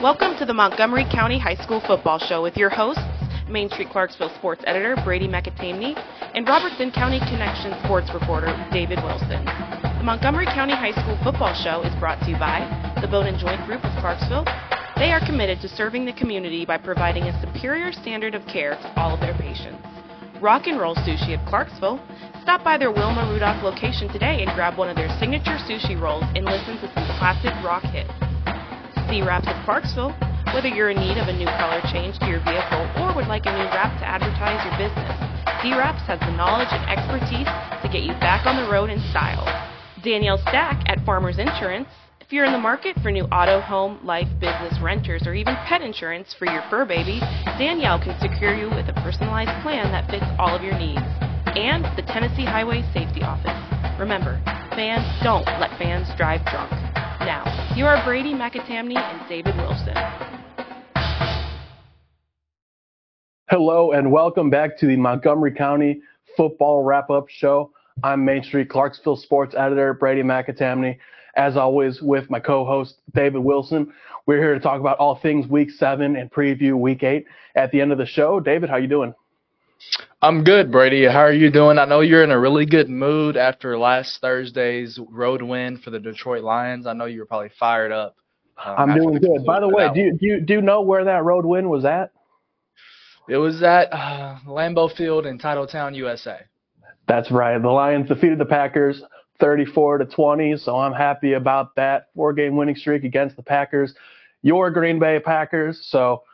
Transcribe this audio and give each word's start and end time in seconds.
Welcome 0.00 0.38
to 0.38 0.46
the 0.46 0.54
Montgomery 0.54 1.04
County 1.12 1.38
High 1.38 1.56
School 1.56 1.82
Football 1.86 2.18
Show 2.18 2.40
with 2.40 2.56
your 2.56 2.70
hosts, 2.70 3.04
Main 3.50 3.68
Street 3.68 3.90
Clarksville 3.90 4.32
sports 4.34 4.64
editor 4.66 4.96
Brady 5.04 5.28
McAtamney 5.28 5.92
and 6.32 6.48
Robertson 6.48 6.90
County 6.90 7.20
Connection 7.28 7.76
sports 7.84 8.08
reporter 8.14 8.48
David 8.72 8.96
Wilson. 9.04 9.44
The 9.44 10.02
Montgomery 10.02 10.46
County 10.46 10.72
High 10.72 10.96
School 10.96 11.20
Football 11.22 11.52
Show 11.52 11.82
is 11.82 11.92
brought 12.00 12.18
to 12.24 12.30
you 12.30 12.38
by 12.40 12.64
the 13.02 13.08
Bone 13.08 13.26
and 13.26 13.36
Joint 13.36 13.60
Group 13.66 13.84
of 13.84 13.92
Clarksville. 14.00 14.48
They 14.96 15.12
are 15.12 15.20
committed 15.20 15.60
to 15.60 15.68
serving 15.68 16.06
the 16.06 16.16
community 16.16 16.64
by 16.64 16.78
providing 16.78 17.24
a 17.24 17.36
superior 17.44 17.92
standard 17.92 18.34
of 18.34 18.40
care 18.46 18.80
to 18.80 18.88
all 18.96 19.12
of 19.12 19.20
their 19.20 19.36
patients. 19.36 19.84
Rock 20.40 20.64
and 20.64 20.80
Roll 20.80 20.96
Sushi 21.04 21.36
of 21.36 21.44
Clarksville. 21.46 22.00
Stop 22.40 22.64
by 22.64 22.78
their 22.78 22.90
Wilma 22.90 23.28
Rudolph 23.30 23.62
location 23.62 24.08
today 24.08 24.40
and 24.40 24.48
grab 24.56 24.78
one 24.78 24.88
of 24.88 24.96
their 24.96 25.12
signature 25.20 25.60
sushi 25.68 26.00
rolls 26.00 26.24
and 26.32 26.48
listen 26.48 26.80
to 26.80 26.88
some 26.88 27.04
classic 27.20 27.52
rock 27.60 27.84
hits. 27.92 28.29
C 29.10 29.22
Wraps 29.22 29.48
of 29.50 29.58
Clarksville. 29.66 30.14
Whether 30.54 30.70
you're 30.70 30.90
in 30.90 30.98
need 31.02 31.18
of 31.18 31.26
a 31.26 31.34
new 31.34 31.50
color 31.58 31.82
change 31.90 32.14
to 32.22 32.30
your 32.30 32.38
vehicle 32.46 32.86
or 32.94 33.10
would 33.18 33.26
like 33.26 33.42
a 33.44 33.50
new 33.50 33.66
wrap 33.74 33.90
to 33.98 34.06
advertise 34.06 34.62
your 34.62 34.78
business, 34.78 35.10
C 35.58 35.74
Wraps 35.74 36.06
has 36.06 36.22
the 36.22 36.30
knowledge 36.38 36.70
and 36.70 36.86
expertise 36.86 37.50
to 37.82 37.90
get 37.90 38.06
you 38.06 38.14
back 38.22 38.46
on 38.46 38.54
the 38.54 38.70
road 38.70 38.86
in 38.88 39.02
style. 39.10 39.42
Danielle 40.06 40.38
Stack 40.46 40.86
at 40.86 41.04
Farmers 41.04 41.42
Insurance. 41.42 41.90
If 42.20 42.30
you're 42.30 42.46
in 42.46 42.52
the 42.52 42.62
market 42.62 42.94
for 43.02 43.10
new 43.10 43.26
auto, 43.34 43.58
home, 43.60 43.98
life, 44.06 44.30
business, 44.38 44.78
renters, 44.80 45.26
or 45.26 45.34
even 45.34 45.58
pet 45.66 45.82
insurance 45.82 46.32
for 46.38 46.46
your 46.46 46.62
fur 46.70 46.86
baby, 46.86 47.18
Danielle 47.58 47.98
can 47.98 48.14
secure 48.22 48.54
you 48.54 48.70
with 48.70 48.86
a 48.86 48.94
personalized 49.02 49.50
plan 49.66 49.90
that 49.90 50.08
fits 50.08 50.26
all 50.38 50.54
of 50.54 50.62
your 50.62 50.78
needs. 50.78 51.02
And 51.58 51.82
the 51.98 52.06
Tennessee 52.06 52.46
Highway 52.46 52.86
Safety 52.94 53.26
Office. 53.26 53.58
Remember, 53.98 54.38
fans 54.70 55.02
don't 55.26 55.44
let 55.58 55.74
fans 55.82 56.06
drive 56.16 56.46
drunk. 56.46 56.70
Now, 57.20 57.74
you 57.76 57.84
are 57.84 58.02
Brady 58.02 58.32
McAtamney 58.32 58.96
and 58.96 59.28
David 59.28 59.54
Wilson. 59.56 59.94
Hello 63.50 63.92
and 63.92 64.10
welcome 64.10 64.48
back 64.48 64.78
to 64.78 64.86
the 64.86 64.96
Montgomery 64.96 65.52
County 65.52 66.00
Football 66.34 66.82
Wrap 66.82 67.10
Up 67.10 67.28
Show. 67.28 67.72
I'm 68.02 68.24
Main 68.24 68.42
Street 68.42 68.70
Clarksville 68.70 69.16
Sports 69.16 69.54
Editor 69.54 69.92
Brady 69.92 70.22
McAtamney. 70.22 70.96
As 71.36 71.58
always, 71.58 72.00
with 72.00 72.30
my 72.30 72.40
co-host 72.40 73.02
David 73.14 73.40
Wilson, 73.40 73.92
we're 74.24 74.38
here 74.38 74.54
to 74.54 74.60
talk 74.60 74.80
about 74.80 74.96
all 74.96 75.16
things 75.16 75.46
Week 75.46 75.70
Seven 75.70 76.16
and 76.16 76.32
preview 76.32 76.72
Week 76.72 77.02
Eight. 77.02 77.26
At 77.54 77.70
the 77.70 77.82
end 77.82 77.92
of 77.92 77.98
the 77.98 78.06
show, 78.06 78.40
David, 78.40 78.70
how 78.70 78.76
you 78.76 78.88
doing? 78.88 79.12
I'm 80.22 80.44
good, 80.44 80.70
Brady. 80.70 81.06
How 81.06 81.20
are 81.20 81.32
you 81.32 81.50
doing? 81.50 81.78
I 81.78 81.86
know 81.86 82.00
you're 82.00 82.22
in 82.22 82.30
a 82.30 82.38
really 82.38 82.66
good 82.66 82.90
mood 82.90 83.38
after 83.38 83.78
last 83.78 84.20
Thursday's 84.20 84.98
road 85.08 85.40
win 85.40 85.78
for 85.78 85.88
the 85.88 85.98
Detroit 85.98 86.44
Lions. 86.44 86.86
I 86.86 86.92
know 86.92 87.06
you 87.06 87.20
were 87.20 87.26
probably 87.26 87.48
fired 87.58 87.90
up. 87.90 88.16
Um, 88.62 88.90
I'm 88.90 88.94
doing 88.94 89.18
good. 89.18 89.46
By 89.46 89.60
the 89.60 89.68
way, 89.68 89.88
do 89.94 90.00
you, 90.00 90.12
do 90.12 90.26
you 90.26 90.40
do 90.42 90.54
you 90.54 90.60
know 90.60 90.82
where 90.82 91.04
that 91.04 91.24
road 91.24 91.46
win 91.46 91.70
was 91.70 91.86
at? 91.86 92.12
It 93.30 93.38
was 93.38 93.62
at 93.62 93.90
uh, 93.92 94.36
Lambeau 94.46 94.94
Field 94.94 95.24
in 95.24 95.38
Titletown, 95.38 95.96
USA. 95.96 96.40
That's 97.08 97.30
right. 97.30 97.60
The 97.60 97.68
Lions 97.68 98.06
defeated 98.06 98.38
the 98.38 98.44
Packers 98.44 99.02
34 99.40 99.98
to 99.98 100.04
20, 100.04 100.58
so 100.58 100.76
I'm 100.76 100.92
happy 100.92 101.32
about 101.32 101.74
that 101.76 102.08
four-game 102.14 102.56
winning 102.56 102.76
streak 102.76 103.04
against 103.04 103.36
the 103.36 103.42
Packers. 103.42 103.94
Your 104.42 104.70
Green 104.70 104.98
Bay 104.98 105.18
Packers, 105.18 105.80
so 105.82 106.24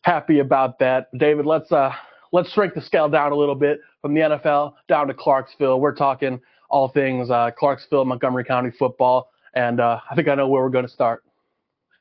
happy 0.00 0.38
about 0.38 0.78
that. 0.78 1.08
David, 1.18 1.44
let's 1.44 1.70
uh 1.70 1.92
let's 2.34 2.52
shrink 2.52 2.74
the 2.74 2.82
scale 2.82 3.08
down 3.08 3.30
a 3.30 3.34
little 3.36 3.54
bit 3.54 3.80
from 4.02 4.12
the 4.12 4.20
NFL 4.20 4.74
down 4.88 5.06
to 5.06 5.14
Clarksville. 5.14 5.80
We're 5.80 5.94
talking 5.94 6.40
all 6.68 6.88
things 6.88 7.30
uh, 7.30 7.52
Clarksville, 7.56 8.04
Montgomery 8.04 8.42
County 8.42 8.72
football, 8.76 9.30
and 9.54 9.78
uh, 9.78 10.00
I 10.10 10.16
think 10.16 10.26
I 10.26 10.34
know 10.34 10.48
where 10.48 10.60
we're 10.60 10.68
going 10.68 10.84
to 10.84 10.90
start. 10.90 11.22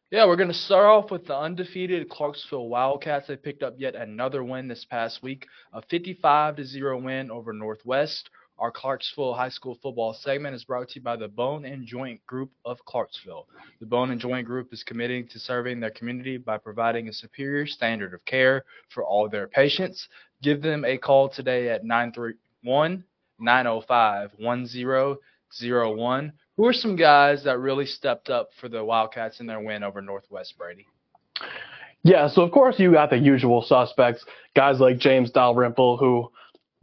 Yeah, 0.09 0.25
we're 0.25 0.35
going 0.35 0.49
to 0.49 0.55
start 0.55 0.85
off 0.85 1.11
with 1.11 1.27
the 1.27 1.37
undefeated 1.37 2.09
Clarksville 2.09 2.67
Wildcats. 2.67 3.27
They 3.27 3.35
picked 3.35 3.61
up 3.61 3.75
yet 3.77 3.93
another 3.93 4.43
win 4.43 4.67
this 4.67 4.85
past 4.85 5.21
week, 5.21 5.45
a 5.71 5.83
55 5.83 6.55
to 6.55 6.65
0 6.65 6.99
win 7.01 7.29
over 7.29 7.53
Northwest. 7.53 8.31
Our 8.59 8.71
Clarksville 8.71 9.33
High 9.33 9.49
School 9.49 9.77
football 9.81 10.13
segment 10.13 10.55
is 10.55 10.63
brought 10.63 10.89
to 10.89 10.95
you 10.99 11.01
by 11.01 11.15
the 11.15 11.27
Bone 11.27 11.65
and 11.65 11.85
Joint 11.85 12.25
Group 12.25 12.51
of 12.65 12.83
Clarksville. 12.85 13.47
The 13.79 13.85
Bone 13.85 14.11
and 14.11 14.21
Joint 14.21 14.45
Group 14.45 14.71
is 14.73 14.83
committed 14.83 15.29
to 15.31 15.39
serving 15.39 15.79
their 15.79 15.91
community 15.91 16.37
by 16.37 16.57
providing 16.57 17.09
a 17.09 17.13
superior 17.13 17.65
standard 17.65 18.13
of 18.13 18.23
care 18.25 18.65
for 18.89 19.03
all 19.03 19.27
their 19.27 19.47
patients. 19.47 20.07
Give 20.41 20.61
them 20.61 20.85
a 20.85 20.97
call 20.97 21.29
today 21.29 21.69
at 21.69 21.83
931 21.83 23.03
905 23.39 24.31
1001 24.37 26.33
who 26.57 26.65
are 26.67 26.73
some 26.73 26.95
guys 26.95 27.43
that 27.43 27.59
really 27.59 27.85
stepped 27.85 28.29
up 28.29 28.49
for 28.59 28.69
the 28.69 28.83
Wildcats 28.83 29.39
in 29.39 29.47
their 29.47 29.59
win 29.59 29.83
over 29.83 30.01
Northwest 30.01 30.57
Brady? 30.57 30.85
Yeah, 32.03 32.27
so 32.27 32.41
of 32.41 32.51
course 32.51 32.79
you 32.79 32.91
got 32.91 33.09
the 33.09 33.17
usual 33.17 33.61
suspects, 33.61 34.25
guys 34.55 34.79
like 34.79 34.97
James 34.97 35.31
Dalrymple, 35.31 35.97
who, 35.97 36.31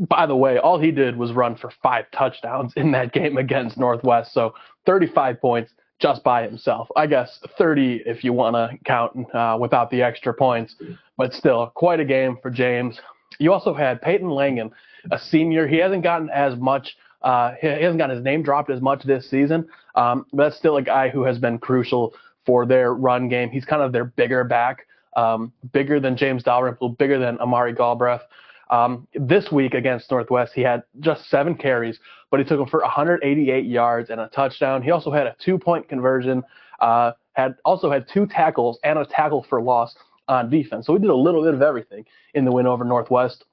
by 0.09 0.27
the 0.27 0.37
way, 0.37 0.59
all 0.59 0.79
he 0.79 0.91
did 0.91 1.17
was 1.17 1.33
run 1.33 1.57
for 1.57 1.71
five 1.83 2.07
touchdowns 2.11 2.73
in 2.77 2.93
that 2.93 3.13
game 3.13 3.37
against 3.37 3.77
Northwest. 3.77 4.33
So 4.33 4.55
35 4.87 5.41
points 5.41 5.73
just 6.01 6.25
by 6.25 6.43
himself. 6.43 6.89
I 6.97 7.07
guess 7.07 7.41
30 7.59 8.03
if 8.07 8.25
you 8.25 8.33
want 8.33 8.57
to 8.57 8.79
count 8.85 9.35
uh, 9.35 9.59
without 9.61 9.91
the 9.91 10.03
extra 10.03 10.33
points, 10.33 10.75
but 11.19 11.35
still 11.35 11.71
quite 11.75 12.01
a 12.01 12.05
game 12.05 12.39
for 12.41 12.51
James. 12.51 12.99
You 13.39 13.53
also 13.53 13.75
had 13.75 14.01
Peyton 14.01 14.31
Langan, 14.31 14.71
a 15.11 15.19
senior. 15.19 15.67
He 15.67 15.77
hasn't 15.77 16.03
gotten 16.03 16.31
as 16.31 16.57
much 16.57 16.97
uh, 17.23 17.53
he 17.61 17.67
hasn't 17.67 17.99
got 17.99 18.11
his 18.11 18.23
name 18.23 18.43
dropped 18.43 18.71
as 18.71 18.81
much 18.81 19.03
this 19.05 19.29
season, 19.29 19.69
um, 19.95 20.25
but 20.33 20.45
that's 20.45 20.57
still 20.57 20.79
a 20.79 20.83
guy 20.83 21.11
who 21.11 21.25
has 21.25 21.39
been 21.39 21.59
crucial 21.59 22.15
for 22.47 22.65
their 22.65 22.95
run 22.95 23.29
game. 23.29 23.51
He's 23.51 23.67
kind 23.67 23.83
of 23.83 23.93
their 23.93 24.07
bigger 24.07 24.43
back, 24.43 24.87
um, 25.17 25.53
bigger 25.73 26.01
than 26.01 26.17
James 26.17 26.43
Dalrymple, 26.43 26.91
bigger 26.91 27.19
than 27.19 27.39
Amari 27.39 27.75
Galbraith. 27.75 28.23
Um, 28.71 29.09
this 29.15 29.51
week 29.51 29.75
against 29.75 30.11
Northwest, 30.11 30.53
he 30.55 30.63
had 30.63 30.85
just 31.01 31.29
seven 31.29 31.57
carries, 31.57 31.99
but 32.31 32.39
he 32.39 32.47
took 32.47 32.59
them 32.59 32.69
for 32.69 32.81
188 32.81 33.67
yards 33.67 34.11
and 34.11 34.21
a 34.21 34.29
touchdown. 34.29 34.83
He 34.83 34.93
also 34.93 35.11
had 35.11 35.27
a 35.27 35.35
two-point 35.45 35.89
conversion, 35.89 36.45
uh, 36.79 37.13
had 37.33 37.57
also 37.65 37.91
had 37.91 38.07
two 38.09 38.27
tackles 38.27 38.79
and 38.85 38.99
a 38.99 39.05
tackle 39.05 39.45
for 39.49 39.61
loss 39.61 39.97
on 40.29 40.49
defense. 40.49 40.87
So 40.87 40.95
he 40.95 41.01
did 41.01 41.11
a 41.11 41.15
little 41.15 41.43
bit 41.43 41.55
of 41.55 41.63
everything 41.63 42.05
in 42.35 42.45
the 42.45 42.53
win 42.53 42.67
over 42.67 42.85
Northwest. 42.85 43.45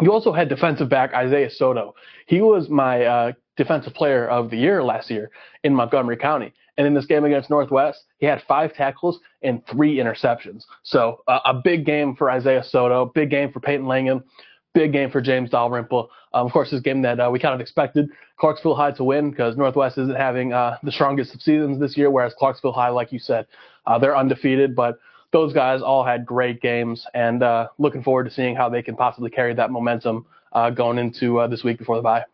You 0.00 0.12
also 0.12 0.32
had 0.32 0.48
defensive 0.48 0.88
back 0.90 1.14
Isaiah 1.14 1.50
Soto. 1.50 1.94
He 2.26 2.40
was 2.40 2.68
my 2.68 3.04
uh, 3.04 3.32
defensive 3.56 3.94
player 3.94 4.28
of 4.28 4.50
the 4.50 4.56
year 4.56 4.82
last 4.82 5.10
year 5.10 5.30
in 5.62 5.74
Montgomery 5.74 6.16
County. 6.16 6.52
And 6.76 6.86
in 6.86 6.94
this 6.94 7.06
game 7.06 7.24
against 7.24 7.50
Northwest, 7.50 8.04
he 8.18 8.26
had 8.26 8.42
five 8.48 8.74
tackles 8.74 9.20
and 9.42 9.64
three 9.66 9.96
interceptions. 9.96 10.64
So 10.82 11.20
uh, 11.28 11.40
a 11.44 11.54
big 11.54 11.86
game 11.86 12.16
for 12.16 12.30
Isaiah 12.30 12.64
Soto, 12.64 13.06
big 13.14 13.30
game 13.30 13.52
for 13.52 13.60
Peyton 13.60 13.86
Langham, 13.86 14.24
big 14.74 14.92
game 14.92 15.10
for 15.10 15.20
James 15.20 15.50
Dalrymple. 15.50 16.10
Um, 16.32 16.46
of 16.46 16.52
course, 16.52 16.70
this 16.70 16.80
game 16.80 17.02
that 17.02 17.20
uh, 17.20 17.30
we 17.30 17.38
kind 17.38 17.54
of 17.54 17.60
expected 17.60 18.08
Clarksville 18.38 18.74
High 18.74 18.90
to 18.92 19.04
win 19.04 19.30
because 19.30 19.56
Northwest 19.56 19.98
isn't 19.98 20.16
having 20.16 20.52
uh, 20.52 20.78
the 20.82 20.90
strongest 20.90 21.34
of 21.34 21.40
seasons 21.40 21.78
this 21.78 21.96
year, 21.96 22.10
whereas 22.10 22.34
Clarksville 22.36 22.72
High, 22.72 22.88
like 22.88 23.12
you 23.12 23.20
said, 23.20 23.46
uh, 23.86 23.98
they're 23.98 24.16
undefeated. 24.16 24.74
But 24.74 24.98
those 25.32 25.52
guys 25.52 25.80
all 25.80 26.04
had 26.04 26.26
great 26.26 26.60
games, 26.60 27.06
and 27.14 27.42
uh, 27.42 27.68
looking 27.78 28.02
forward 28.02 28.24
to 28.24 28.30
seeing 28.30 28.56
how 28.56 28.68
they 28.68 28.82
can 28.82 28.96
possibly 28.96 29.30
carry 29.30 29.54
that 29.54 29.70
momentum 29.70 30.26
uh, 30.52 30.70
going 30.70 30.98
into 30.98 31.46
this 31.48 31.62
week 31.62 31.78
before 31.78 31.96
the 31.96 32.02
bye. 32.02 32.24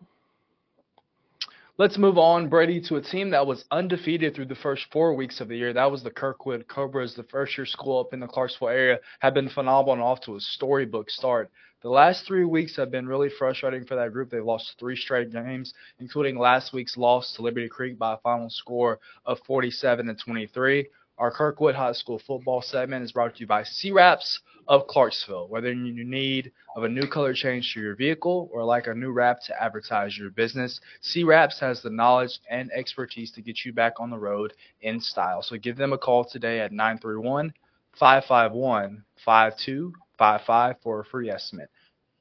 Let's 1.81 1.97
move 1.97 2.19
on, 2.19 2.51
Brady, 2.51 2.79
to 2.83 2.97
a 2.97 3.01
team 3.01 3.31
that 3.31 3.47
was 3.47 3.65
undefeated 3.71 4.35
through 4.35 4.49
the 4.49 4.55
first 4.55 4.85
four 4.93 5.15
weeks 5.15 5.41
of 5.41 5.49
the 5.49 5.57
year. 5.57 5.73
That 5.73 5.91
was 5.91 6.03
the 6.03 6.11
Kirkwood 6.11 6.69
Cobras, 6.69 7.15
the 7.15 7.23
first 7.23 7.57
year 7.57 7.65
school 7.65 8.01
up 8.01 8.13
in 8.13 8.21
the 8.21 8.27
Clarksville 8.27 8.69
area, 8.69 8.99
had 9.21 9.33
been 9.33 9.49
phenomenal 9.49 9.95
and 9.95 10.03
off 10.03 10.21
to 10.27 10.37
a 10.37 10.41
storybook 10.41 11.09
start. 11.09 11.51
The 11.81 11.89
last 11.89 12.27
three 12.27 12.45
weeks 12.45 12.77
have 12.77 12.91
been 12.91 13.09
really 13.09 13.31
frustrating 13.31 13.87
for 13.87 13.95
that 13.95 14.13
group. 14.13 14.29
They've 14.29 14.45
lost 14.45 14.75
three 14.79 14.95
straight 14.95 15.33
games, 15.33 15.73
including 15.99 16.39
last 16.39 16.75
week's 16.75 16.99
loss 16.99 17.33
to 17.37 17.43
Liberty 17.43 17.71
Creek 17.71 17.99
by 17.99 18.13
a 18.13 18.19
final 18.19 18.51
score 18.51 19.01
of 19.25 19.39
47 19.47 20.05
to 20.05 20.15
23. 20.15 20.87
Our 21.21 21.31
Kirkwood 21.31 21.75
High 21.75 21.93
School 21.93 22.19
football 22.19 22.63
segment 22.63 23.05
is 23.05 23.13
brought 23.13 23.35
to 23.35 23.41
you 23.41 23.47
by 23.47 23.63
C-Wraps 23.63 24.41
of 24.67 24.87
Clarksville. 24.87 25.49
Whether 25.49 25.71
you 25.71 26.03
need 26.03 26.51
of 26.75 26.85
a 26.85 26.89
new 26.89 27.07
color 27.07 27.35
change 27.35 27.75
to 27.75 27.81
your 27.81 27.95
vehicle 27.95 28.49
or 28.51 28.65
like 28.65 28.87
a 28.87 28.95
new 28.95 29.13
wrap 29.13 29.43
to 29.43 29.63
advertise 29.63 30.17
your 30.17 30.31
business, 30.31 30.81
C-Wraps 31.03 31.61
has 31.61 31.83
the 31.83 31.91
knowledge 31.91 32.41
and 32.49 32.71
expertise 32.73 33.31
to 33.33 33.43
get 33.43 33.67
you 33.67 33.73
back 33.75 34.01
on 34.01 34.09
the 34.09 34.17
road 34.17 34.55
in 34.81 34.99
style. 34.99 35.43
So 35.43 35.59
give 35.59 35.77
them 35.77 35.93
a 35.93 35.99
call 35.99 36.25
today 36.25 36.61
at 36.61 36.73
931 36.73 37.53
551 37.99 39.05
5255 39.23 40.77
for 40.83 41.01
a 41.01 41.05
free 41.05 41.29
estimate. 41.29 41.69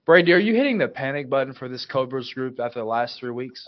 Brady, 0.05 0.33
are 0.33 0.39
you 0.39 0.55
hitting 0.55 0.77
the 0.77 0.89
panic 0.89 1.29
button 1.29 1.53
for 1.53 1.69
this 1.69 1.85
Cobras 1.85 2.33
group 2.33 2.59
after 2.59 2.79
the 2.79 2.85
last 2.85 3.17
three 3.17 3.31
weeks? 3.31 3.65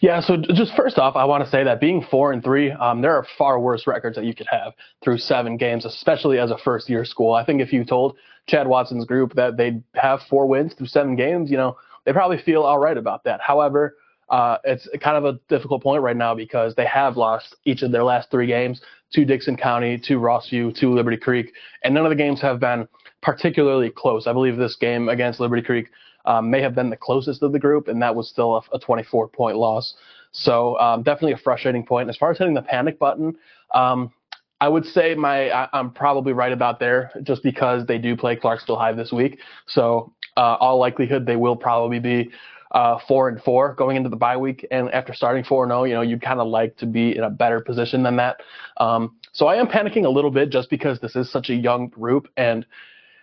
Yeah, 0.00 0.20
so 0.20 0.38
just 0.38 0.74
first 0.74 0.98
off, 0.98 1.14
I 1.14 1.24
want 1.24 1.44
to 1.44 1.50
say 1.50 1.62
that 1.64 1.78
being 1.78 2.02
four 2.10 2.32
and 2.32 2.42
three, 2.42 2.70
um, 2.70 3.02
there 3.02 3.14
are 3.14 3.26
far 3.36 3.60
worse 3.60 3.86
records 3.86 4.16
that 4.16 4.24
you 4.24 4.34
could 4.34 4.46
have 4.50 4.72
through 5.04 5.18
seven 5.18 5.58
games, 5.58 5.84
especially 5.84 6.38
as 6.38 6.50
a 6.50 6.56
first 6.56 6.88
year 6.88 7.04
school. 7.04 7.34
I 7.34 7.44
think 7.44 7.60
if 7.60 7.70
you 7.70 7.84
told 7.84 8.16
Chad 8.46 8.66
Watson's 8.66 9.04
group 9.04 9.34
that 9.34 9.58
they'd 9.58 9.82
have 9.94 10.20
four 10.30 10.46
wins 10.46 10.72
through 10.72 10.86
seven 10.86 11.16
games, 11.16 11.50
you 11.50 11.58
know, 11.58 11.76
they 12.06 12.14
probably 12.14 12.38
feel 12.38 12.62
all 12.62 12.78
right 12.78 12.96
about 12.96 13.24
that. 13.24 13.42
However, 13.42 13.96
uh, 14.30 14.56
it's 14.64 14.88
kind 15.02 15.18
of 15.18 15.26
a 15.26 15.38
difficult 15.48 15.82
point 15.82 16.02
right 16.02 16.16
now 16.16 16.34
because 16.34 16.74
they 16.76 16.86
have 16.86 17.18
lost 17.18 17.56
each 17.66 17.82
of 17.82 17.92
their 17.92 18.04
last 18.04 18.30
three 18.30 18.46
games 18.46 18.80
to 19.12 19.26
Dickson 19.26 19.56
County, 19.56 19.98
to 19.98 20.18
Rossview, 20.18 20.74
to 20.76 20.94
Liberty 20.94 21.18
Creek, 21.18 21.52
and 21.84 21.92
none 21.92 22.06
of 22.06 22.10
the 22.10 22.16
games 22.16 22.40
have 22.40 22.58
been 22.58 22.88
particularly 23.22 23.90
close. 23.90 24.26
I 24.26 24.32
believe 24.32 24.56
this 24.56 24.76
game 24.76 25.10
against 25.10 25.40
Liberty 25.40 25.62
Creek 25.62 25.88
um, 26.24 26.50
may 26.50 26.60
have 26.60 26.74
been 26.74 26.90
the 26.90 26.96
closest 26.96 27.42
of 27.42 27.52
the 27.52 27.58
group, 27.58 27.88
and 27.88 28.02
that 28.02 28.14
was 28.14 28.28
still 28.28 28.56
a, 28.56 28.76
a 28.76 28.78
24 28.78 29.28
point 29.28 29.56
loss. 29.56 29.94
So 30.32 30.78
um, 30.78 31.02
definitely 31.02 31.32
a 31.32 31.38
frustrating 31.38 31.84
point. 31.84 32.08
As 32.08 32.16
far 32.16 32.30
as 32.30 32.38
hitting 32.38 32.54
the 32.54 32.62
panic 32.62 32.98
button, 32.98 33.36
um, 33.74 34.12
I 34.60 34.68
would 34.68 34.84
say 34.84 35.14
my 35.14 35.50
I, 35.50 35.68
am 35.72 35.90
probably 35.90 36.32
right 36.32 36.52
about 36.52 36.78
there, 36.78 37.10
just 37.22 37.42
because 37.42 37.86
they 37.86 37.98
do 37.98 38.16
play 38.16 38.36
Clarksville 38.36 38.76
High 38.76 38.92
this 38.92 39.10
week. 39.10 39.40
So 39.66 40.12
uh, 40.36 40.56
all 40.60 40.78
likelihood 40.78 41.26
they 41.26 41.36
will 41.36 41.56
probably 41.56 41.98
be 41.98 42.30
uh, 42.72 42.98
four 43.08 43.28
and 43.28 43.42
four 43.42 43.74
going 43.74 43.96
into 43.96 44.08
the 44.08 44.16
bye 44.16 44.36
week, 44.36 44.66
and 44.70 44.90
after 44.92 45.14
starting 45.14 45.42
four 45.42 45.64
and 45.64 45.70
zero, 45.70 45.80
oh, 45.80 45.84
you 45.84 45.94
know 45.94 46.02
you'd 46.02 46.22
kind 46.22 46.40
of 46.40 46.46
like 46.46 46.76
to 46.76 46.86
be 46.86 47.16
in 47.16 47.24
a 47.24 47.30
better 47.30 47.60
position 47.60 48.02
than 48.02 48.16
that. 48.16 48.40
Um, 48.76 49.16
so 49.32 49.46
I 49.46 49.56
am 49.56 49.66
panicking 49.66 50.04
a 50.04 50.10
little 50.10 50.30
bit 50.30 50.50
just 50.50 50.70
because 50.70 51.00
this 51.00 51.16
is 51.16 51.30
such 51.30 51.50
a 51.50 51.54
young 51.54 51.88
group 51.88 52.28
and 52.36 52.66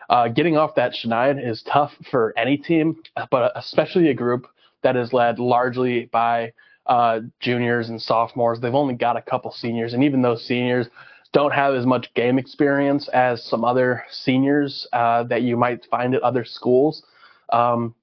uh, 0.10 0.28
getting 0.28 0.58
off 0.58 0.76
that 0.76 0.94
schneid 0.94 1.44
is 1.46 1.64
tough 1.64 1.94
for 2.10 2.34
any 2.38 2.58
team, 2.58 3.02
but 3.30 3.52
especially 3.56 4.10
a 4.10 4.14
group 4.14 4.48
that 4.84 4.96
is 4.96 5.12
led 5.14 5.40
largely 5.40 6.06
by 6.06 6.54
uh, 6.86 7.20
juniors 7.40 7.90
and 7.90 8.02
sophomores. 8.02 8.60
They've 8.60 8.74
only 8.74 8.94
got 8.96 9.18
a 9.18 9.22
couple 9.22 9.52
seniors, 9.52 9.94
and 9.94 10.04
even 10.04 10.22
those 10.22 10.46
seniors 10.46 10.88
don't 11.34 11.54
have 11.54 11.74
as 11.76 11.86
much 11.86 12.14
game 12.14 12.40
experience 12.40 13.10
as 13.10 13.44
some 13.44 13.66
other 13.66 14.06
seniors 14.10 14.88
uh, 14.94 15.24
that 15.24 15.42
you 15.42 15.58
might 15.58 15.86
find 15.86 16.16
at 16.16 16.22
other 16.22 16.46
schools. 16.46 17.04
Um, 17.52 17.94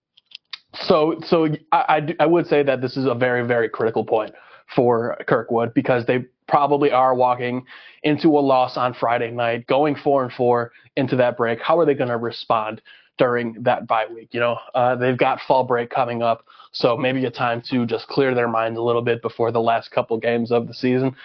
so, 0.74 1.18
so 1.24 1.46
I, 1.72 1.84
I, 1.88 2.16
I 2.20 2.26
would 2.26 2.46
say 2.46 2.62
that 2.62 2.80
this 2.80 2.96
is 2.96 3.06
a 3.06 3.14
very, 3.14 3.46
very 3.46 3.68
critical 3.68 4.04
point 4.04 4.34
for 4.74 5.16
Kirkwood 5.26 5.72
because 5.72 6.04
they 6.06 6.26
probably 6.46 6.90
are 6.90 7.14
walking 7.14 7.64
into 8.02 8.28
a 8.28 8.40
loss 8.40 8.76
on 8.76 8.94
Friday 8.94 9.30
night, 9.30 9.66
going 9.66 9.96
four 9.96 10.22
and 10.22 10.32
four 10.32 10.72
into 10.96 11.16
that 11.16 11.36
break. 11.36 11.60
How 11.60 11.78
are 11.78 11.86
they 11.86 11.94
going 11.94 12.10
to 12.10 12.16
respond 12.16 12.82
during 13.16 13.62
that 13.62 13.86
bye 13.86 14.06
week? 14.12 14.28
You 14.32 14.40
know, 14.40 14.58
uh, 14.74 14.96
they've 14.96 15.16
got 15.16 15.40
fall 15.40 15.64
break 15.64 15.90
coming 15.90 16.22
up, 16.22 16.44
so 16.72 16.96
maybe 16.96 17.24
a 17.24 17.30
time 17.30 17.62
to 17.70 17.86
just 17.86 18.06
clear 18.08 18.34
their 18.34 18.48
minds 18.48 18.78
a 18.78 18.82
little 18.82 19.02
bit 19.02 19.22
before 19.22 19.52
the 19.52 19.60
last 19.60 19.90
couple 19.90 20.18
games 20.18 20.52
of 20.52 20.66
the 20.68 20.74
season. 20.74 21.16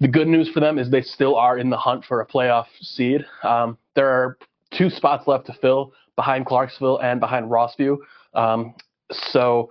The 0.00 0.08
good 0.08 0.26
news 0.26 0.48
for 0.48 0.60
them 0.60 0.78
is 0.78 0.90
they 0.90 1.02
still 1.02 1.36
are 1.36 1.58
in 1.58 1.70
the 1.70 1.76
hunt 1.76 2.04
for 2.04 2.20
a 2.20 2.26
playoff 2.26 2.66
seed. 2.80 3.24
Um, 3.44 3.78
there 3.94 4.08
are 4.08 4.38
two 4.72 4.90
spots 4.90 5.28
left 5.28 5.46
to 5.46 5.52
fill 5.52 5.92
behind 6.16 6.46
Clarksville 6.46 6.98
and 6.98 7.20
behind 7.20 7.50
Rossview. 7.50 7.98
Um, 8.34 8.74
so 9.12 9.70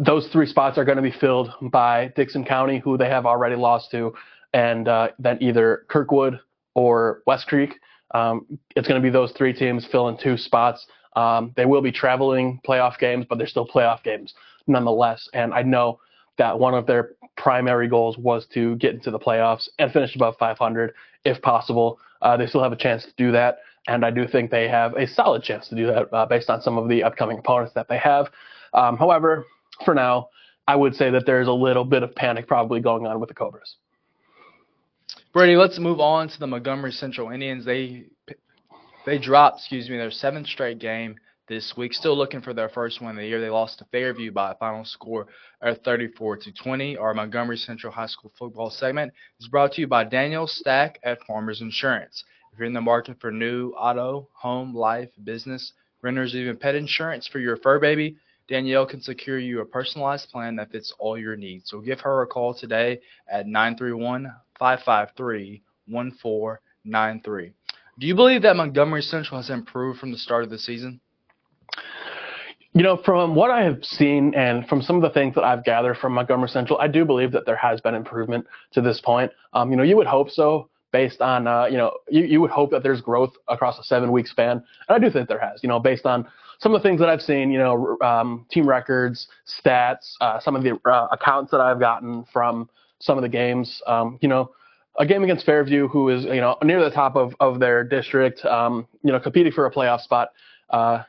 those 0.00 0.26
three 0.28 0.46
spots 0.46 0.78
are 0.78 0.84
going 0.84 0.96
to 0.96 1.02
be 1.02 1.12
filled 1.12 1.50
by 1.60 2.10
Dickson 2.16 2.42
County, 2.44 2.78
who 2.78 2.96
they 2.96 3.08
have 3.08 3.26
already 3.26 3.54
lost 3.54 3.90
to, 3.90 4.14
and 4.54 4.88
uh, 4.88 5.08
then 5.18 5.36
either 5.42 5.84
Kirkwood 5.88 6.40
or 6.74 7.22
West 7.26 7.46
Creek. 7.46 7.74
Um, 8.12 8.58
it's 8.74 8.88
going 8.88 9.00
to 9.00 9.06
be 9.06 9.12
those 9.12 9.30
three 9.32 9.52
teams 9.52 9.86
filling 9.92 10.16
two 10.16 10.38
spots. 10.38 10.86
Um, 11.16 11.52
they 11.54 11.66
will 11.66 11.82
be 11.82 11.92
traveling 11.92 12.60
playoff 12.66 12.98
games, 12.98 13.26
but 13.28 13.36
they're 13.36 13.46
still 13.46 13.66
playoff 13.66 14.02
games 14.02 14.32
nonetheless. 14.66 15.28
And 15.34 15.52
I 15.52 15.62
know 15.62 16.00
that 16.38 16.58
one 16.58 16.72
of 16.72 16.86
their 16.86 17.10
primary 17.36 17.86
goals 17.86 18.16
was 18.16 18.46
to 18.54 18.76
get 18.76 18.94
into 18.94 19.10
the 19.10 19.18
playoffs 19.18 19.68
and 19.78 19.92
finish 19.92 20.16
above 20.16 20.36
500 20.38 20.94
if 21.24 21.42
possible. 21.42 21.98
Uh, 22.22 22.38
they 22.38 22.46
still 22.46 22.62
have 22.62 22.72
a 22.72 22.76
chance 22.76 23.04
to 23.04 23.12
do 23.18 23.32
that. 23.32 23.58
And 23.86 24.04
I 24.04 24.10
do 24.10 24.26
think 24.26 24.50
they 24.50 24.66
have 24.68 24.94
a 24.94 25.06
solid 25.06 25.42
chance 25.42 25.68
to 25.68 25.74
do 25.74 25.86
that 25.86 26.12
uh, 26.12 26.24
based 26.24 26.48
on 26.48 26.62
some 26.62 26.78
of 26.78 26.88
the 26.88 27.02
upcoming 27.02 27.38
opponents 27.38 27.74
that 27.74 27.88
they 27.88 27.98
have. 27.98 28.28
Um, 28.72 28.96
however, 28.96 29.44
for 29.84 29.94
now, 29.94 30.28
I 30.66 30.76
would 30.76 30.94
say 30.94 31.10
that 31.10 31.26
there's 31.26 31.48
a 31.48 31.52
little 31.52 31.84
bit 31.84 32.02
of 32.02 32.14
panic 32.14 32.46
probably 32.46 32.80
going 32.80 33.06
on 33.06 33.20
with 33.20 33.28
the 33.28 33.34
Cobras. 33.34 33.76
Brady, 35.32 35.56
let's 35.56 35.78
move 35.78 36.00
on 36.00 36.28
to 36.28 36.38
the 36.38 36.46
Montgomery 36.46 36.92
Central 36.92 37.30
Indians. 37.30 37.64
They 37.64 38.06
they 39.06 39.18
dropped, 39.18 39.58
excuse 39.58 39.88
me, 39.88 39.96
their 39.96 40.10
seventh 40.10 40.46
straight 40.46 40.78
game 40.78 41.16
this 41.48 41.76
week. 41.76 41.92
Still 41.92 42.16
looking 42.16 42.40
for 42.40 42.54
their 42.54 42.68
first 42.68 43.00
win 43.00 43.10
of 43.10 43.16
the 43.16 43.26
year. 43.26 43.40
They 43.40 43.50
lost 43.50 43.78
to 43.78 43.84
Fairview 43.86 44.30
by 44.30 44.52
a 44.52 44.54
final 44.56 44.84
score 44.84 45.26
of 45.62 45.78
34 45.82 46.36
to 46.38 46.52
20. 46.52 46.96
Our 46.96 47.14
Montgomery 47.14 47.56
Central 47.56 47.92
High 47.92 48.06
School 48.06 48.32
football 48.38 48.70
segment 48.70 49.12
is 49.40 49.48
brought 49.48 49.72
to 49.72 49.80
you 49.80 49.86
by 49.86 50.04
Danielle 50.04 50.46
Stack 50.46 50.98
at 51.02 51.22
Farmers 51.26 51.60
Insurance. 51.60 52.24
If 52.52 52.58
you're 52.58 52.66
in 52.66 52.72
the 52.72 52.80
market 52.80 53.20
for 53.20 53.30
new 53.30 53.70
auto, 53.70 54.28
home, 54.32 54.74
life, 54.74 55.10
business, 55.24 55.72
renters, 56.02 56.34
even 56.34 56.56
pet 56.56 56.74
insurance 56.74 57.26
for 57.26 57.38
your 57.38 57.56
fur 57.56 57.78
baby, 57.78 58.16
Danielle 58.50 58.84
can 58.84 59.00
secure 59.00 59.38
you 59.38 59.60
a 59.60 59.64
personalized 59.64 60.28
plan 60.28 60.56
that 60.56 60.72
fits 60.72 60.92
all 60.98 61.16
your 61.16 61.36
needs. 61.36 61.70
So 61.70 61.80
give 61.80 62.00
her 62.00 62.22
a 62.22 62.26
call 62.26 62.52
today 62.52 63.00
at 63.30 63.46
931 63.46 64.34
553 64.58 65.62
1493. 65.86 67.52
Do 68.00 68.06
you 68.06 68.14
believe 68.16 68.42
that 68.42 68.56
Montgomery 68.56 69.02
Central 69.02 69.40
has 69.40 69.50
improved 69.50 70.00
from 70.00 70.10
the 70.10 70.18
start 70.18 70.42
of 70.42 70.50
the 70.50 70.58
season? 70.58 71.00
You 72.72 72.82
know, 72.82 72.96
from 72.96 73.36
what 73.36 73.52
I 73.52 73.62
have 73.62 73.84
seen 73.84 74.34
and 74.34 74.66
from 74.66 74.82
some 74.82 74.96
of 74.96 75.02
the 75.02 75.10
things 75.10 75.36
that 75.36 75.44
I've 75.44 75.64
gathered 75.64 75.98
from 75.98 76.14
Montgomery 76.14 76.48
Central, 76.48 76.78
I 76.80 76.88
do 76.88 77.04
believe 77.04 77.30
that 77.32 77.46
there 77.46 77.56
has 77.56 77.80
been 77.80 77.94
improvement 77.94 78.46
to 78.72 78.80
this 78.80 79.00
point. 79.00 79.30
Um, 79.52 79.70
you 79.70 79.76
know, 79.76 79.84
you 79.84 79.96
would 79.96 80.08
hope 80.08 80.28
so 80.28 80.70
based 80.92 81.20
on, 81.20 81.46
uh, 81.46 81.66
you 81.66 81.76
know, 81.76 81.92
you, 82.08 82.24
you 82.24 82.40
would 82.40 82.50
hope 82.50 82.72
that 82.72 82.82
there's 82.82 83.00
growth 83.00 83.32
across 83.46 83.78
a 83.78 83.84
seven 83.84 84.10
week 84.10 84.26
span. 84.26 84.64
And 84.88 84.96
I 84.96 84.98
do 84.98 85.08
think 85.08 85.28
there 85.28 85.38
has, 85.38 85.62
you 85.62 85.68
know, 85.68 85.78
based 85.78 86.04
on 86.04 86.26
some 86.60 86.74
of 86.74 86.82
the 86.82 86.88
things 86.88 87.00
that 87.00 87.08
I've 87.08 87.22
seen, 87.22 87.50
you 87.50 87.58
know, 87.58 87.96
um, 88.02 88.46
team 88.50 88.68
records, 88.68 89.28
stats, 89.46 90.12
uh, 90.20 90.40
some 90.40 90.56
of 90.56 90.62
the 90.62 90.78
uh, 90.84 91.08
accounts 91.10 91.50
that 91.52 91.60
I've 91.60 91.80
gotten 91.80 92.24
from 92.32 92.68
some 92.98 93.16
of 93.18 93.22
the 93.22 93.28
games. 93.28 93.82
Um, 93.86 94.18
you 94.20 94.28
know, 94.28 94.50
a 94.98 95.06
game 95.06 95.24
against 95.24 95.46
Fairview, 95.46 95.88
who 95.88 96.10
is 96.10 96.24
you 96.24 96.40
know 96.40 96.56
near 96.62 96.82
the 96.82 96.90
top 96.90 97.16
of 97.16 97.34
of 97.40 97.60
their 97.60 97.82
district, 97.82 98.44
um, 98.44 98.86
you 99.02 99.12
know, 99.12 99.20
competing 99.20 99.52
for 99.52 99.66
a 99.66 99.70
playoff 99.70 100.00
spot. 100.00 100.28
Uh, 100.68 101.02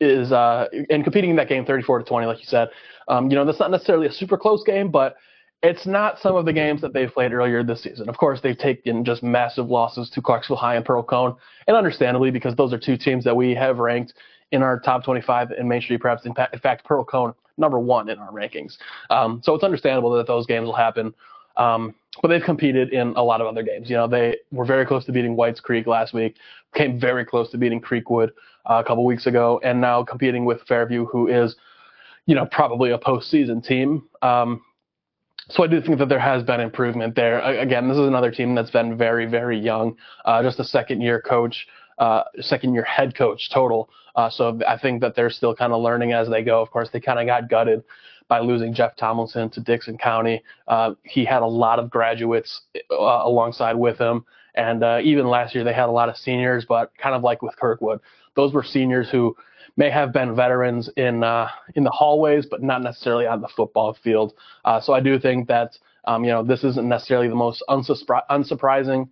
is 0.00 0.30
uh, 0.30 0.66
and 0.88 1.02
competing 1.02 1.30
in 1.30 1.36
that 1.36 1.48
game 1.48 1.64
34 1.64 2.00
to 2.00 2.04
20, 2.04 2.26
like 2.26 2.38
you 2.38 2.46
said. 2.46 2.68
Um, 3.08 3.28
you 3.28 3.36
know, 3.36 3.44
that's 3.44 3.58
not 3.58 3.70
necessarily 3.70 4.06
a 4.06 4.12
super 4.12 4.36
close 4.36 4.62
game, 4.62 4.90
but 4.90 5.16
it's 5.62 5.86
not 5.86 6.18
some 6.18 6.36
of 6.36 6.44
the 6.44 6.52
games 6.52 6.80
that 6.80 6.92
they've 6.92 7.12
played 7.12 7.32
earlier 7.32 7.62
this 7.62 7.82
season. 7.82 8.08
Of 8.08 8.16
course, 8.16 8.40
they've 8.40 8.56
taken 8.56 9.04
just 9.04 9.22
massive 9.22 9.68
losses 9.68 10.08
to 10.10 10.22
Clarksville 10.22 10.56
High 10.56 10.76
and 10.76 10.84
Pearl-Cohn, 10.84 11.34
and 11.66 11.76
understandably 11.76 12.30
because 12.30 12.54
those 12.56 12.72
are 12.72 12.78
two 12.78 12.96
teams 12.96 13.24
that 13.24 13.36
we 13.36 13.54
have 13.54 13.78
ranked 13.78 14.14
in 14.52 14.62
our 14.62 14.80
top 14.80 15.04
25 15.04 15.52
in 15.52 15.68
Main 15.68 15.80
Street 15.80 16.00
Preps. 16.00 16.26
In, 16.26 16.34
fact, 16.34 16.84
Pearl-Cohn 16.84 17.34
number 17.56 17.78
one 17.78 18.08
in 18.08 18.18
our 18.18 18.32
rankings. 18.32 18.78
Um, 19.10 19.40
so 19.44 19.54
it's 19.54 19.64
understandable 19.64 20.10
that 20.12 20.26
those 20.26 20.46
games 20.46 20.66
will 20.66 20.74
happen. 20.74 21.14
Um, 21.56 21.94
but 22.22 22.28
they've 22.28 22.42
competed 22.42 22.92
in 22.92 23.14
a 23.16 23.22
lot 23.22 23.40
of 23.40 23.46
other 23.46 23.62
games. 23.62 23.88
You 23.88 23.96
know, 23.96 24.08
they 24.08 24.38
were 24.50 24.64
very 24.64 24.84
close 24.84 25.04
to 25.04 25.12
beating 25.12 25.36
Whites 25.36 25.60
Creek 25.60 25.86
last 25.86 26.12
week, 26.12 26.36
came 26.74 26.98
very 26.98 27.24
close 27.24 27.50
to 27.50 27.58
beating 27.58 27.80
Kirkwood 27.80 28.32
uh, 28.68 28.82
a 28.84 28.84
couple 28.84 29.04
weeks 29.04 29.26
ago, 29.26 29.60
and 29.62 29.80
now 29.80 30.02
competing 30.02 30.44
with 30.44 30.62
Fairview, 30.62 31.06
who 31.06 31.28
is, 31.28 31.56
you 32.26 32.34
know, 32.34 32.46
probably 32.46 32.90
a 32.90 32.98
postseason 32.98 33.64
team. 33.64 34.08
Um, 34.22 34.62
so 35.48 35.64
I 35.64 35.66
do 35.66 35.80
think 35.80 35.98
that 35.98 36.08
there 36.08 36.20
has 36.20 36.42
been 36.42 36.60
improvement 36.60 37.14
there. 37.14 37.40
Again, 37.40 37.88
this 37.88 37.96
is 37.96 38.06
another 38.06 38.30
team 38.30 38.54
that's 38.54 38.70
been 38.70 38.96
very, 38.96 39.26
very 39.26 39.58
young, 39.58 39.96
uh, 40.24 40.42
just 40.42 40.60
a 40.60 40.64
second 40.64 41.00
year 41.00 41.20
coach 41.20 41.66
uh, 42.00 42.24
second 42.40 42.74
year 42.74 42.82
head 42.82 43.14
coach 43.14 43.50
total. 43.50 43.90
Uh, 44.16 44.28
so 44.28 44.58
I 44.66 44.76
think 44.76 45.02
that 45.02 45.14
they're 45.14 45.30
still 45.30 45.54
kind 45.54 45.72
of 45.72 45.82
learning 45.82 46.12
as 46.12 46.28
they 46.28 46.42
go. 46.42 46.60
Of 46.60 46.70
course, 46.70 46.88
they 46.92 46.98
kind 46.98 47.20
of 47.20 47.26
got 47.26 47.48
gutted 47.48 47.84
by 48.26 48.40
losing 48.40 48.74
Jeff 48.74 48.96
Tomlinson 48.96 49.50
to 49.50 49.60
Dickson 49.60 49.98
County. 49.98 50.42
Uh, 50.66 50.94
he 51.02 51.24
had 51.24 51.42
a 51.42 51.46
lot 51.46 51.78
of 51.78 51.90
graduates 51.90 52.62
uh, 52.90 52.94
alongside 52.96 53.74
with 53.74 53.98
him. 53.98 54.24
And 54.54 54.82
uh, 54.82 54.98
even 55.02 55.28
last 55.28 55.54
year, 55.54 55.62
they 55.62 55.72
had 55.72 55.88
a 55.88 55.92
lot 55.92 56.08
of 56.08 56.16
seniors, 56.16 56.64
but 56.64 56.90
kind 56.98 57.14
of 57.14 57.22
like 57.22 57.42
with 57.42 57.54
Kirkwood, 57.56 58.00
those 58.34 58.52
were 58.52 58.64
seniors 58.64 59.08
who 59.10 59.36
may 59.76 59.90
have 59.90 60.12
been 60.12 60.34
veterans 60.34 60.90
in 60.96 61.22
uh, 61.22 61.48
in 61.76 61.84
the 61.84 61.90
hallways, 61.90 62.46
but 62.46 62.62
not 62.62 62.82
necessarily 62.82 63.26
on 63.26 63.40
the 63.40 63.48
football 63.48 63.96
field. 64.02 64.32
So 64.82 64.92
I 64.92 65.00
do 65.00 65.18
think 65.18 65.46
that 65.48 65.78
um, 66.04 66.24
you 66.24 66.30
know 66.30 66.42
this 66.42 66.64
isn't 66.64 66.88
necessarily 66.88 67.28
the 67.28 67.36
most 67.36 67.62
unsurprising 67.68 69.08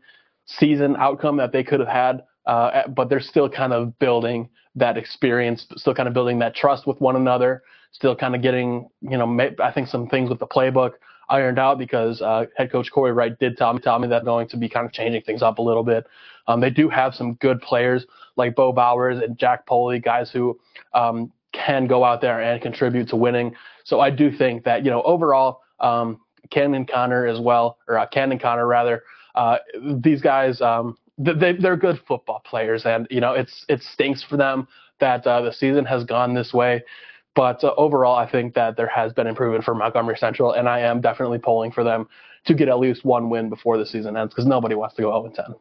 season 0.46 0.96
outcome 0.96 1.36
that 1.36 1.52
they 1.52 1.62
could 1.62 1.80
have 1.80 1.88
had, 1.88 2.22
uh, 2.48 2.88
but 2.88 3.08
they're 3.08 3.20
still 3.20 3.48
kind 3.48 3.72
of 3.72 3.96
building 3.98 4.48
that 4.74 4.96
experience, 4.96 5.66
still 5.76 5.94
kind 5.94 6.08
of 6.08 6.14
building 6.14 6.38
that 6.38 6.54
trust 6.54 6.86
with 6.86 6.98
one 7.00 7.14
another, 7.14 7.62
still 7.92 8.16
kind 8.16 8.34
of 8.34 8.42
getting, 8.42 8.88
you 9.02 9.18
know, 9.18 9.38
I 9.60 9.70
think 9.70 9.88
some 9.88 10.08
things 10.08 10.30
with 10.30 10.38
the 10.38 10.46
playbook 10.46 10.92
ironed 11.28 11.58
out 11.58 11.78
because 11.78 12.22
uh, 12.22 12.46
head 12.56 12.72
coach 12.72 12.90
Corey 12.90 13.12
Wright 13.12 13.38
did 13.38 13.58
tell 13.58 13.74
me, 13.74 13.80
tell 13.80 13.98
me 13.98 14.08
that 14.08 14.24
going 14.24 14.48
to 14.48 14.56
be 14.56 14.68
kind 14.68 14.86
of 14.86 14.92
changing 14.92 15.22
things 15.22 15.42
up 15.42 15.58
a 15.58 15.62
little 15.62 15.82
bit. 15.82 16.06
Um, 16.46 16.60
they 16.60 16.70
do 16.70 16.88
have 16.88 17.14
some 17.14 17.34
good 17.34 17.60
players 17.60 18.06
like 18.36 18.56
Bo 18.56 18.72
Bowers 18.72 19.20
and 19.22 19.38
Jack 19.38 19.66
Poley, 19.66 19.98
guys 19.98 20.30
who 20.30 20.58
um, 20.94 21.30
can 21.52 21.86
go 21.86 22.02
out 22.02 22.22
there 22.22 22.40
and 22.40 22.62
contribute 22.62 23.08
to 23.08 23.16
winning. 23.16 23.54
So 23.84 24.00
I 24.00 24.08
do 24.08 24.34
think 24.34 24.64
that, 24.64 24.86
you 24.86 24.90
know, 24.90 25.02
overall, 25.02 25.60
um, 25.80 26.20
Cannon 26.50 26.86
Connor 26.86 27.26
as 27.26 27.40
well, 27.40 27.76
or 27.88 27.98
uh, 27.98 28.06
Cannon 28.06 28.38
Connor 28.38 28.66
rather, 28.66 29.02
uh, 29.34 29.58
these 30.02 30.22
guys, 30.22 30.62
um, 30.62 30.96
they, 31.18 31.52
they're 31.54 31.76
good 31.76 32.00
football 32.06 32.40
players, 32.44 32.86
and 32.86 33.06
you 33.10 33.20
know 33.20 33.34
it's 33.34 33.64
it 33.68 33.82
stinks 33.82 34.22
for 34.22 34.36
them 34.36 34.68
that 35.00 35.26
uh, 35.26 35.42
the 35.42 35.52
season 35.52 35.84
has 35.84 36.04
gone 36.04 36.34
this 36.34 36.52
way. 36.52 36.82
But 37.34 37.62
uh, 37.62 37.74
overall, 37.76 38.16
I 38.16 38.30
think 38.30 38.54
that 38.54 38.76
there 38.76 38.88
has 38.88 39.12
been 39.12 39.26
improvement 39.26 39.64
for 39.64 39.74
Montgomery 39.74 40.16
Central, 40.16 40.52
and 40.52 40.68
I 40.68 40.80
am 40.80 41.00
definitely 41.00 41.38
pulling 41.38 41.70
for 41.70 41.84
them 41.84 42.08
to 42.46 42.54
get 42.54 42.68
at 42.68 42.78
least 42.78 43.04
one 43.04 43.30
win 43.30 43.48
before 43.48 43.78
the 43.78 43.86
season 43.86 44.16
ends 44.16 44.32
because 44.32 44.46
nobody 44.46 44.74
wants 44.74 44.96
to 44.96 45.02
go 45.02 45.22
0 45.22 45.32
10. 45.34 45.54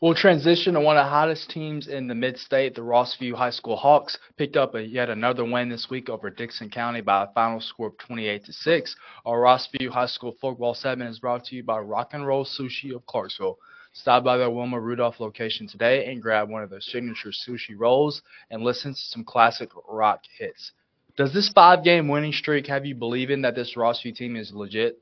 We'll 0.00 0.14
transition 0.14 0.72
to 0.74 0.80
one 0.80 0.96
of 0.96 1.04
the 1.04 1.10
hottest 1.10 1.50
teams 1.50 1.86
in 1.86 2.06
the 2.06 2.14
mid-state. 2.14 2.74
The 2.74 2.80
Rossview 2.80 3.34
High 3.34 3.50
School 3.50 3.76
Hawks 3.76 4.18
picked 4.38 4.56
up 4.56 4.74
a, 4.74 4.82
yet 4.82 5.10
another 5.10 5.44
win 5.44 5.68
this 5.68 5.90
week 5.90 6.08
over 6.08 6.30
Dickson 6.30 6.70
County 6.70 7.02
by 7.02 7.24
a 7.24 7.32
final 7.34 7.60
score 7.60 7.88
of 7.88 7.98
28 7.98 8.46
to 8.46 8.52
six. 8.54 8.96
Our 9.26 9.40
Rossview 9.40 9.90
High 9.90 10.06
School 10.06 10.34
football 10.40 10.72
segment 10.72 11.10
is 11.10 11.18
brought 11.18 11.44
to 11.46 11.56
you 11.56 11.62
by 11.62 11.80
Rock 11.80 12.10
and 12.14 12.26
Roll 12.26 12.46
Sushi 12.46 12.94
of 12.94 13.04
Clarksville. 13.04 13.58
Stop 13.92 14.22
by 14.22 14.36
their 14.36 14.50
Wilma 14.50 14.78
Rudolph 14.78 15.18
location 15.18 15.66
today 15.66 16.06
and 16.06 16.22
grab 16.22 16.48
one 16.48 16.62
of 16.62 16.70
their 16.70 16.80
signature 16.80 17.30
sushi 17.30 17.74
rolls 17.76 18.22
and 18.50 18.62
listen 18.62 18.94
to 18.94 19.00
some 19.00 19.24
classic 19.24 19.70
rock 19.88 20.22
hits. 20.38 20.72
Does 21.16 21.34
this 21.34 21.50
five-game 21.52 22.08
winning 22.08 22.32
streak 22.32 22.66
have 22.68 22.86
you 22.86 22.94
believing 22.94 23.42
that 23.42 23.54
this 23.54 23.74
Rossview 23.76 24.14
team 24.14 24.36
is 24.36 24.52
legit? 24.54 25.00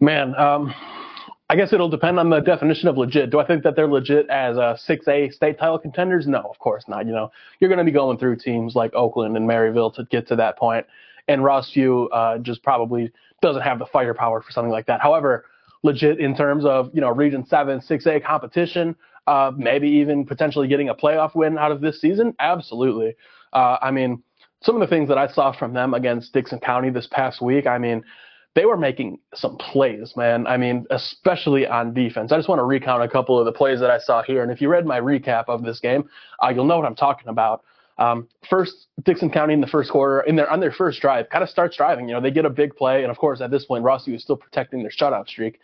Man, 0.00 0.34
um, 0.34 0.74
I 1.50 1.56
guess 1.56 1.74
it'll 1.74 1.90
depend 1.90 2.18
on 2.18 2.30
the 2.30 2.40
definition 2.40 2.88
of 2.88 2.96
legit. 2.96 3.30
Do 3.30 3.38
I 3.38 3.46
think 3.46 3.62
that 3.64 3.76
they're 3.76 3.86
legit 3.86 4.28
as 4.30 4.56
a 4.56 4.78
6A 4.88 5.34
state 5.34 5.58
title 5.58 5.78
contenders? 5.78 6.26
No, 6.26 6.40
of 6.40 6.58
course 6.58 6.84
not. 6.88 7.06
You 7.06 7.12
know, 7.12 7.30
you're 7.60 7.68
going 7.68 7.78
to 7.78 7.84
be 7.84 7.92
going 7.92 8.16
through 8.16 8.36
teams 8.36 8.74
like 8.74 8.94
Oakland 8.94 9.36
and 9.36 9.48
Maryville 9.48 9.94
to 9.94 10.04
get 10.04 10.26
to 10.28 10.36
that 10.36 10.56
point, 10.56 10.86
and 11.28 11.42
Rossview 11.42 12.08
uh, 12.12 12.38
just 12.38 12.62
probably 12.62 13.12
doesn't 13.42 13.62
have 13.62 13.78
the 13.78 13.86
firepower 13.86 14.40
for 14.40 14.50
something 14.52 14.72
like 14.72 14.86
that. 14.86 15.02
However, 15.02 15.44
legit 15.84 16.18
in 16.18 16.34
terms 16.34 16.64
of 16.64 16.90
you 16.92 17.00
know 17.00 17.10
Region 17.10 17.46
Seven, 17.46 17.78
6A 17.78 18.24
competition, 18.24 18.96
uh, 19.28 19.52
maybe 19.56 19.88
even 19.88 20.26
potentially 20.26 20.66
getting 20.66 20.88
a 20.88 20.94
playoff 20.94 21.36
win 21.36 21.56
out 21.56 21.70
of 21.70 21.80
this 21.80 22.00
season. 22.00 22.34
Absolutely. 22.40 23.14
Uh, 23.52 23.76
I 23.80 23.92
mean, 23.92 24.20
some 24.62 24.74
of 24.74 24.80
the 24.80 24.88
things 24.88 25.08
that 25.08 25.18
I 25.18 25.28
saw 25.28 25.52
from 25.52 25.74
them 25.74 25.94
against 25.94 26.32
Dickson 26.32 26.58
County 26.58 26.90
this 26.90 27.06
past 27.06 27.40
week. 27.40 27.68
I 27.68 27.78
mean 27.78 28.02
they 28.54 28.66
were 28.66 28.76
making 28.76 29.18
some 29.34 29.56
plays, 29.56 30.14
man. 30.16 30.46
I 30.46 30.56
mean, 30.56 30.86
especially 30.90 31.66
on 31.66 31.92
defense. 31.92 32.30
I 32.30 32.36
just 32.36 32.48
want 32.48 32.60
to 32.60 32.64
recount 32.64 33.02
a 33.02 33.08
couple 33.08 33.38
of 33.38 33.44
the 33.44 33.52
plays 33.52 33.80
that 33.80 33.90
I 33.90 33.98
saw 33.98 34.22
here. 34.22 34.42
And 34.42 34.52
if 34.52 34.60
you 34.60 34.68
read 34.68 34.86
my 34.86 35.00
recap 35.00 35.44
of 35.48 35.64
this 35.64 35.80
game, 35.80 36.08
uh, 36.42 36.50
you'll 36.50 36.64
know 36.64 36.76
what 36.76 36.86
I'm 36.86 36.94
talking 36.94 37.28
about. 37.28 37.64
Um, 37.98 38.28
first, 38.48 38.88
Dickson 39.04 39.30
County 39.30 39.54
in 39.54 39.60
the 39.60 39.66
first 39.66 39.90
quarter, 39.90 40.20
in 40.22 40.36
their 40.36 40.50
on 40.50 40.60
their 40.60 40.72
first 40.72 41.00
drive, 41.00 41.28
kind 41.30 41.44
of 41.44 41.50
starts 41.50 41.76
driving. 41.76 42.08
You 42.08 42.14
know, 42.14 42.20
they 42.20 42.30
get 42.30 42.44
a 42.44 42.50
big 42.50 42.74
play, 42.74 43.02
and 43.02 43.10
of 43.10 43.18
course, 43.18 43.40
at 43.40 43.50
this 43.50 43.64
point, 43.64 43.84
Rossi 43.84 44.14
is 44.14 44.22
still 44.22 44.36
protecting 44.36 44.82
their 44.82 44.90
shutout 44.90 45.28
streak. 45.28 45.60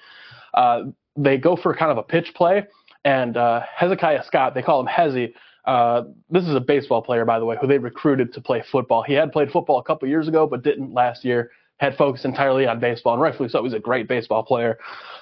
Uh, 0.55 0.85
they 1.17 1.39
go 1.39 1.57
for 1.57 1.75
kind 1.75 1.91
of 1.91 1.99
a 1.99 2.03
pitch 2.03 2.33
play, 2.35 2.67
and 3.05 3.37
uh, 3.37 3.63
Hezekiah 3.75 4.25
Scott, 4.25 4.55
they 4.55 4.63
call 4.63 4.81
him 4.81 4.87
Hezzy. 4.87 5.33
Uh, 5.65 6.05
this 6.31 6.45
is 6.45 6.55
a 6.55 6.61
baseball 6.61 7.03
player, 7.03 7.25
by 7.25 7.39
the 7.39 7.45
way, 7.45 7.57
who 7.61 7.67
they 7.67 7.79
recruited 7.79 8.33
to 8.33 8.41
play 8.41 8.63
football. 8.71 9.03
He 9.03 9.13
had 9.13 9.33
played 9.33 9.51
football 9.51 9.79
a 9.79 9.85
couple 9.85 10.09
years 10.09 10.29
ago, 10.29 10.47
but 10.47 10.63
didn't 10.63 10.95
last 10.95 11.25
year 11.25 11.51
had 11.79 11.97
focused 11.97 12.25
entirely 12.25 12.67
on 12.67 12.79
baseball, 12.79 13.15
and 13.15 13.23
rightfully 13.23 13.49
so. 13.49 13.65
He's 13.65 13.73
a 13.73 13.79
great 13.79 14.07
baseball 14.07 14.43
player. 14.43 14.79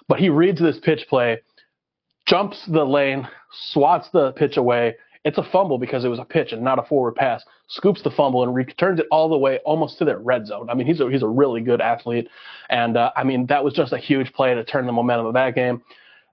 But 0.08 0.18
he 0.18 0.28
reads 0.28 0.60
this 0.60 0.78
pitch 0.78 1.06
play, 1.08 1.38
jumps 2.26 2.64
the 2.66 2.84
lane, 2.84 3.28
swats 3.72 4.08
the 4.10 4.32
pitch 4.32 4.56
away. 4.56 4.96
It's 5.24 5.38
a 5.38 5.42
fumble 5.42 5.78
because 5.78 6.04
it 6.04 6.08
was 6.08 6.18
a 6.18 6.24
pitch 6.24 6.52
and 6.52 6.62
not 6.62 6.78
a 6.78 6.82
forward 6.82 7.14
pass. 7.14 7.44
Scoops 7.68 8.02
the 8.02 8.10
fumble 8.10 8.42
and 8.42 8.54
returns 8.54 9.00
it 9.00 9.06
all 9.10 9.28
the 9.28 9.38
way 9.38 9.58
almost 9.64 9.98
to 9.98 10.04
their 10.04 10.18
red 10.18 10.46
zone. 10.46 10.70
I 10.70 10.74
mean, 10.74 10.86
he's 10.86 11.00
a 11.00 11.10
he's 11.10 11.22
a 11.22 11.28
really 11.28 11.60
good 11.60 11.80
athlete, 11.80 12.28
and 12.70 12.96
uh, 12.96 13.10
I 13.16 13.24
mean 13.24 13.46
that 13.46 13.62
was 13.62 13.74
just 13.74 13.92
a 13.92 13.98
huge 13.98 14.32
play 14.32 14.54
to 14.54 14.64
turn 14.64 14.86
the 14.86 14.92
momentum 14.92 15.26
of 15.26 15.34
that 15.34 15.54
game. 15.54 15.82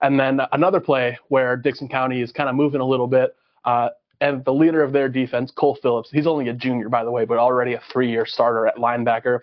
And 0.01 0.19
then 0.19 0.41
another 0.51 0.79
play 0.79 1.17
where 1.29 1.57
Dickson 1.57 1.87
County 1.87 2.21
is 2.21 2.31
kind 2.31 2.49
of 2.49 2.55
moving 2.55 2.81
a 2.81 2.85
little 2.85 3.07
bit. 3.07 3.35
Uh, 3.63 3.89
and 4.21 4.45
the 4.45 4.53
leader 4.53 4.81
of 4.81 4.93
their 4.93 5.09
defense, 5.09 5.51
Cole 5.51 5.77
Phillips, 5.81 6.09
he's 6.11 6.27
only 6.27 6.47
a 6.47 6.53
junior, 6.53 6.89
by 6.89 7.03
the 7.03 7.11
way, 7.11 7.25
but 7.25 7.37
already 7.37 7.73
a 7.73 7.81
three 7.91 8.09
year 8.09 8.25
starter 8.25 8.67
at 8.67 8.77
linebacker 8.77 9.39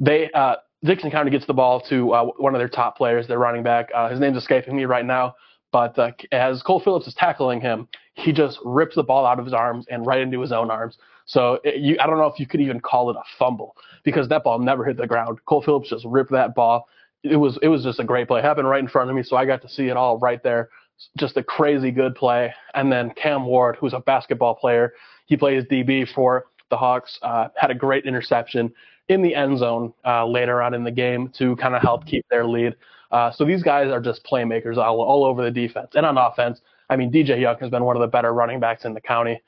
they 0.00 0.30
uh, 0.32 0.56
Dickson 0.82 1.10
County 1.10 1.30
gets 1.30 1.46
the 1.46 1.54
ball 1.54 1.80
to 1.82 2.12
uh, 2.12 2.24
one 2.38 2.54
of 2.54 2.58
their 2.58 2.68
top 2.68 2.96
players, 2.96 3.28
their 3.28 3.38
running 3.38 3.62
back. 3.62 3.90
Uh, 3.94 4.08
his 4.08 4.18
name's 4.18 4.38
escaping 4.38 4.74
me 4.74 4.86
right 4.86 5.04
now, 5.04 5.36
but 5.72 5.98
uh, 5.98 6.12
as 6.32 6.62
Cole 6.62 6.80
Phillips 6.80 7.06
is 7.06 7.14
tackling 7.14 7.60
him, 7.60 7.88
he 8.14 8.32
just 8.32 8.58
rips 8.64 8.96
the 8.96 9.02
ball 9.02 9.26
out 9.26 9.38
of 9.38 9.44
his 9.44 9.54
arms 9.54 9.86
and 9.90 10.06
right 10.06 10.20
into 10.20 10.40
his 10.40 10.52
own 10.52 10.70
arms. 10.70 10.98
So 11.26 11.60
it, 11.64 11.76
you, 11.76 11.96
I 12.00 12.06
don't 12.06 12.18
know 12.18 12.26
if 12.26 12.40
you 12.40 12.46
could 12.46 12.60
even 12.60 12.80
call 12.80 13.10
it 13.10 13.16
a 13.16 13.22
fumble 13.38 13.76
because 14.04 14.28
that 14.28 14.44
ball 14.44 14.58
never 14.58 14.84
hit 14.84 14.96
the 14.96 15.06
ground. 15.06 15.38
Cole 15.46 15.62
Phillips 15.62 15.90
just 15.90 16.04
ripped 16.04 16.32
that 16.32 16.54
ball. 16.54 16.88
It 17.22 17.36
was 17.36 17.58
it 17.62 17.68
was 17.68 17.84
just 17.84 18.00
a 18.00 18.04
great 18.04 18.28
play. 18.28 18.40
It 18.40 18.44
happened 18.44 18.68
right 18.68 18.82
in 18.82 18.88
front 18.88 19.10
of 19.10 19.16
me, 19.16 19.22
so 19.22 19.36
I 19.36 19.44
got 19.44 19.62
to 19.62 19.68
see 19.68 19.88
it 19.88 19.96
all 19.96 20.18
right 20.18 20.42
there. 20.42 20.70
Just 21.18 21.36
a 21.36 21.42
crazy 21.42 21.90
good 21.90 22.14
play. 22.14 22.52
And 22.74 22.90
then 22.90 23.10
Cam 23.10 23.46
Ward, 23.46 23.76
who's 23.76 23.92
a 23.92 24.00
basketball 24.00 24.54
player, 24.54 24.92
he 25.26 25.36
plays 25.36 25.64
DB 25.64 26.10
for 26.12 26.46
the 26.70 26.76
Hawks, 26.76 27.18
uh, 27.22 27.48
had 27.56 27.70
a 27.70 27.74
great 27.74 28.04
interception 28.04 28.72
in 29.08 29.22
the 29.22 29.34
end 29.34 29.58
zone 29.58 29.92
uh, 30.04 30.26
later 30.26 30.62
on 30.62 30.72
in 30.72 30.84
the 30.84 30.90
game 30.90 31.28
to 31.36 31.56
kind 31.56 31.74
of 31.74 31.82
help 31.82 32.06
keep 32.06 32.24
their 32.30 32.46
lead. 32.46 32.74
Uh, 33.10 33.30
so 33.32 33.44
these 33.44 33.62
guys 33.62 33.90
are 33.90 34.00
just 34.00 34.24
playmakers 34.24 34.76
all, 34.76 35.00
all 35.00 35.24
over 35.24 35.42
the 35.42 35.50
defense 35.50 35.90
and 35.94 36.06
on 36.06 36.16
offense. 36.16 36.60
I 36.88 36.96
mean, 36.96 37.12
DJ 37.12 37.40
Young 37.40 37.56
has 37.58 37.70
been 37.70 37.84
one 37.84 37.96
of 37.96 38.00
the 38.00 38.08
better 38.08 38.32
running 38.32 38.60
backs 38.60 38.84
in 38.84 38.94
the 38.94 39.00
county. 39.00 39.40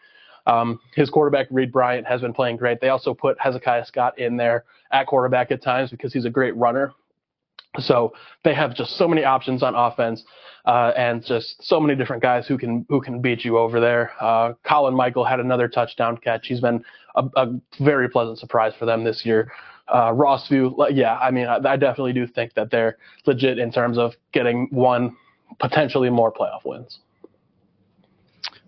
Um, 0.46 0.80
his 0.94 1.10
quarterback, 1.10 1.46
Reed 1.50 1.70
Bryant, 1.70 2.06
has 2.06 2.20
been 2.20 2.32
playing 2.32 2.56
great. 2.56 2.80
They 2.80 2.88
also 2.88 3.14
put 3.14 3.38
Hezekiah 3.40 3.86
Scott 3.86 4.18
in 4.18 4.36
there 4.36 4.64
at 4.90 5.06
quarterback 5.06 5.52
at 5.52 5.62
times 5.62 5.90
because 5.90 6.12
he's 6.12 6.24
a 6.24 6.30
great 6.30 6.56
runner. 6.56 6.92
So 7.78 8.12
they 8.44 8.54
have 8.54 8.74
just 8.74 8.96
so 8.96 9.08
many 9.08 9.24
options 9.24 9.62
on 9.62 9.74
offense, 9.74 10.22
uh, 10.66 10.92
and 10.96 11.24
just 11.24 11.62
so 11.64 11.80
many 11.80 11.96
different 11.96 12.22
guys 12.22 12.46
who 12.46 12.58
can 12.58 12.84
who 12.88 13.00
can 13.00 13.22
beat 13.22 13.44
you 13.44 13.56
over 13.56 13.80
there. 13.80 14.12
Uh, 14.20 14.52
Colin 14.62 14.94
Michael 14.94 15.24
had 15.24 15.40
another 15.40 15.68
touchdown 15.68 16.18
catch. 16.18 16.46
He's 16.46 16.60
been 16.60 16.84
a, 17.16 17.24
a 17.36 17.54
very 17.80 18.10
pleasant 18.10 18.38
surprise 18.38 18.74
for 18.78 18.84
them 18.84 19.04
this 19.04 19.24
year. 19.24 19.50
Uh, 19.88 20.12
Rossview, 20.12 20.74
yeah, 20.92 21.16
I 21.16 21.30
mean, 21.30 21.46
I, 21.46 21.56
I 21.56 21.76
definitely 21.76 22.12
do 22.12 22.26
think 22.26 22.54
that 22.54 22.70
they're 22.70 22.98
legit 23.26 23.58
in 23.58 23.72
terms 23.72 23.98
of 23.98 24.12
getting 24.32 24.68
one, 24.70 25.16
potentially 25.58 26.08
more 26.08 26.32
playoff 26.32 26.64
wins. 26.64 26.98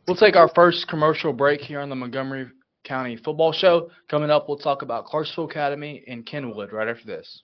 We'll 0.06 0.16
take 0.16 0.36
our 0.36 0.50
first 0.54 0.86
commercial 0.88 1.32
break 1.32 1.60
here 1.60 1.80
on 1.80 1.88
the 1.88 1.96
Montgomery 1.96 2.48
County 2.84 3.16
Football 3.16 3.52
Show. 3.52 3.90
Coming 4.08 4.30
up, 4.30 4.48
we'll 4.48 4.58
talk 4.58 4.82
about 4.82 5.06
Clarksville 5.06 5.48
Academy 5.48 6.04
and 6.06 6.26
Kenwood 6.26 6.72
right 6.72 6.88
after 6.88 7.06
this. 7.06 7.42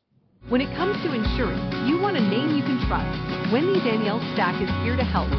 When 0.48 0.60
it 0.60 0.74
comes 0.76 0.96
to 1.04 1.12
insurance, 1.12 1.62
you 1.88 1.98
want 2.00 2.16
a 2.16 2.20
name 2.20 2.56
you 2.56 2.62
can 2.62 2.80
trust. 2.88 3.52
Wendy 3.52 3.80
Danielle 3.80 4.20
Stack 4.34 4.60
is 4.60 4.70
here 4.84 4.96
to 4.96 5.04
help. 5.04 5.30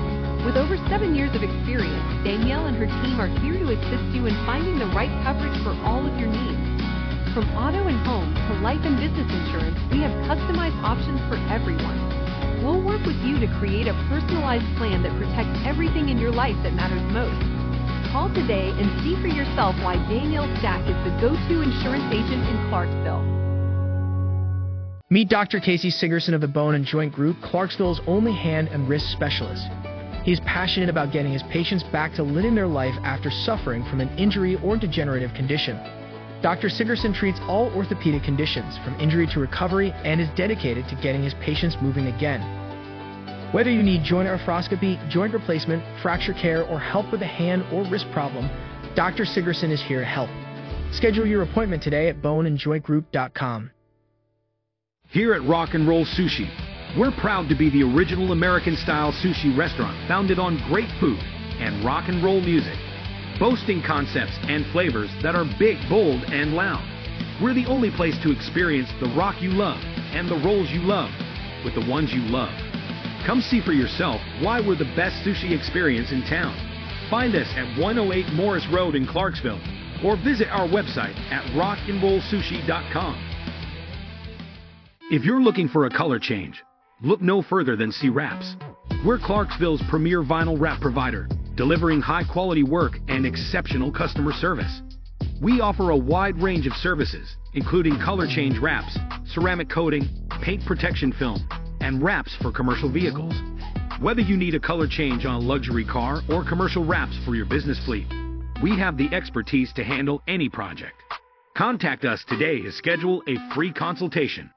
With 0.46 0.58
over 0.58 0.78
seven 0.90 1.14
years 1.14 1.36
of 1.36 1.44
experience, 1.44 2.26
Danielle 2.26 2.66
and 2.66 2.78
her 2.78 2.86
team 2.86 3.22
are 3.22 3.30
here 3.42 3.54
to 3.54 3.78
assist 3.78 4.16
you 4.16 4.26
in 4.26 4.34
finding 4.46 4.80
the 4.80 4.90
right 4.98 5.12
coverage 5.22 5.58
for 5.64 5.78
all 5.86 6.02
of 6.02 6.18
your 6.18 6.30
needs. 6.30 6.71
From 7.34 7.48
auto 7.56 7.88
and 7.88 7.96
home 8.04 8.28
to 8.36 8.54
life 8.60 8.84
and 8.84 9.00
business 9.00 9.24
insurance, 9.32 9.80
we 9.88 10.04
have 10.04 10.12
customized 10.28 10.76
options 10.84 11.16
for 11.32 11.40
everyone. 11.48 11.96
We'll 12.60 12.84
work 12.84 13.06
with 13.08 13.16
you 13.24 13.40
to 13.40 13.48
create 13.56 13.88
a 13.88 13.96
personalized 14.12 14.68
plan 14.76 15.02
that 15.04 15.16
protects 15.16 15.64
everything 15.64 16.10
in 16.10 16.18
your 16.18 16.36
life 16.36 16.60
that 16.64 16.74
matters 16.74 17.00
most. 17.16 17.40
Call 18.12 18.28
today 18.36 18.76
and 18.76 18.92
see 19.00 19.16
for 19.24 19.32
yourself 19.32 19.80
why 19.80 19.96
Danielle 20.12 20.52
Stack 20.60 20.84
is 20.84 21.00
the 21.08 21.16
go-to 21.24 21.64
insurance 21.64 22.04
agent 22.12 22.44
in 22.52 22.68
Clarksville. 22.68 23.24
Meet 25.10 25.30
Dr. 25.30 25.62
Casey 25.62 25.90
Sigerson 25.90 26.34
of 26.34 26.42
the 26.42 26.52
Bone 26.52 26.76
and 26.76 26.84
Joint 26.84 27.14
Group, 27.14 27.38
Clarksville's 27.42 28.02
only 28.08 28.36
hand 28.36 28.68
and 28.68 28.90
wrist 28.90 29.08
specialist. 29.08 29.72
He 30.28 30.34
is 30.34 30.42
passionate 30.42 30.90
about 30.90 31.14
getting 31.14 31.32
his 31.32 31.44
patients 31.44 31.84
back 31.96 32.14
to 32.16 32.24
living 32.24 32.56
their 32.56 32.68
life 32.68 32.96
after 33.04 33.32
suffering 33.32 33.86
from 33.86 34.02
an 34.02 34.10
injury 34.18 34.60
or 34.62 34.76
degenerative 34.76 35.34
condition. 35.34 35.80
Dr. 36.42 36.70
Sigerson 36.70 37.14
treats 37.14 37.40
all 37.48 37.72
orthopedic 37.76 38.24
conditions, 38.24 38.78
from 38.84 39.00
injury 39.00 39.28
to 39.28 39.40
recovery, 39.40 39.92
and 40.04 40.20
is 40.20 40.30
dedicated 40.36 40.88
to 40.90 40.96
getting 40.96 41.22
his 41.22 41.36
patients 41.36 41.78
moving 41.82 42.08
again. 42.08 42.42
Whether 43.52 43.70
you 43.70 43.84
need 43.84 44.04
joint 44.04 44.28
arthroscopy, 44.28 44.98
joint 45.10 45.34
replacement, 45.34 45.84
fracture 46.02 46.34
care, 46.34 46.64
or 46.66 46.80
help 46.80 47.12
with 47.12 47.22
a 47.22 47.28
hand 47.28 47.64
or 47.72 47.84
wrist 47.92 48.08
problem, 48.12 48.50
Dr. 48.96 49.24
Sigerson 49.24 49.72
is 49.72 49.82
here 49.84 50.00
to 50.00 50.06
help. 50.06 50.30
Schedule 50.92 51.28
your 51.28 51.44
appointment 51.44 51.84
today 51.84 52.10
at 52.10 52.22
boneandjointgroup.com. 52.22 53.72
Here 55.10 55.34
at 55.34 55.44
Rock 55.44 55.74
and 55.74 55.88
Roll 55.88 56.06
Sushi, 56.06 56.50
we're 56.98 57.12
proud 57.20 57.50
to 57.50 57.56
be 57.56 57.70
the 57.70 57.84
original 57.84 58.32
American 58.32 58.76
style 58.78 59.12
sushi 59.12 59.56
restaurant 59.58 59.96
founded 60.08 60.40
on 60.40 60.58
great 60.70 60.90
food 61.00 61.20
and 61.60 61.86
rock 61.86 62.08
and 62.08 62.24
roll 62.24 62.42
music, 62.42 62.78
boasting 63.42 63.82
concepts 63.82 64.38
and 64.44 64.64
flavors 64.72 65.10
that 65.24 65.34
are 65.34 65.46
big, 65.58 65.78
bold, 65.90 66.22
and 66.30 66.54
loud. 66.54 66.86
We're 67.42 67.56
the 67.56 67.66
only 67.66 67.90
place 67.90 68.16
to 68.22 68.32
experience 68.32 68.88
the 69.02 69.10
rock 69.18 69.42
you 69.42 69.50
love 69.50 69.82
and 70.14 70.30
the 70.30 70.38
rolls 70.46 70.70
you 70.70 70.82
love 70.82 71.10
with 71.66 71.74
the 71.74 71.90
ones 71.90 72.14
you 72.14 72.22
love. 72.30 72.54
Come 73.26 73.42
see 73.42 73.60
for 73.60 73.74
yourself 73.74 74.22
why 74.42 74.62
we're 74.62 74.78
the 74.78 74.94
best 74.96 75.26
sushi 75.26 75.58
experience 75.58 76.12
in 76.12 76.22
town. 76.30 76.54
Find 77.10 77.34
us 77.36 77.48
at 77.58 77.80
108 77.82 78.32
Morris 78.34 78.68
Road 78.72 78.94
in 78.94 79.08
Clarksville 79.08 79.60
or 80.06 80.16
visit 80.18 80.48
our 80.50 80.68
website 80.68 81.18
at 81.32 81.44
rockandrollsushi.com. 81.58 83.28
If 85.10 85.26
you're 85.26 85.42
looking 85.42 85.68
for 85.68 85.88
a 85.88 85.90
color 85.90 86.20
change, 86.20 86.62
Look 87.04 87.20
no 87.20 87.42
further 87.42 87.76
than 87.76 87.92
C 87.92 88.10
Wraps. 88.10 88.56
We're 89.04 89.18
Clarksville's 89.18 89.82
premier 89.90 90.22
vinyl 90.22 90.60
wrap 90.60 90.80
provider, 90.82 91.28
delivering 91.62 92.02
high 92.02 92.24
quality 92.24 92.64
work 92.64 92.94
and 93.08 93.24
exceptional 93.24 93.92
customer 93.92 94.32
service. 94.34 94.82
We 95.40 95.62
offer 95.62 95.92
a 95.92 95.96
wide 95.96 96.42
range 96.42 96.66
of 96.66 96.74
services, 96.74 97.36
including 97.54 98.00
color 98.00 98.26
change 98.26 98.58
wraps, 98.58 98.98
ceramic 99.28 99.70
coating, 99.70 100.10
paint 100.42 100.66
protection 100.66 101.14
film, 101.14 101.48
and 101.80 102.02
wraps 102.02 102.36
for 102.42 102.52
commercial 102.52 102.92
vehicles. 102.92 103.36
Whether 104.00 104.22
you 104.22 104.38
need 104.38 104.56
a 104.56 104.60
color 104.60 104.88
change 104.88 105.24
on 105.26 105.36
a 105.36 105.40
luxury 105.40 105.86
car 105.86 106.22
or 106.32 106.44
commercial 106.44 106.84
wraps 106.84 107.16
for 107.26 107.36
your 107.36 107.46
business 107.46 107.80
fleet, 107.86 108.08
we 108.64 108.76
have 108.80 108.98
the 108.98 109.14
expertise 109.14 109.72
to 109.74 109.84
handle 109.84 110.24
any 110.28 110.50
project. 110.50 110.96
Contact 111.56 112.06
us 112.06 112.26
today 112.28 112.64
to 112.64 112.72
schedule 112.72 113.22
a 113.28 113.36
free 113.54 113.72
consultation. 113.72 114.50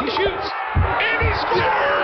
He 0.00 0.06
shoots 0.10 0.50
and 0.74 1.28
he 1.28 1.32
scores! 1.42 1.98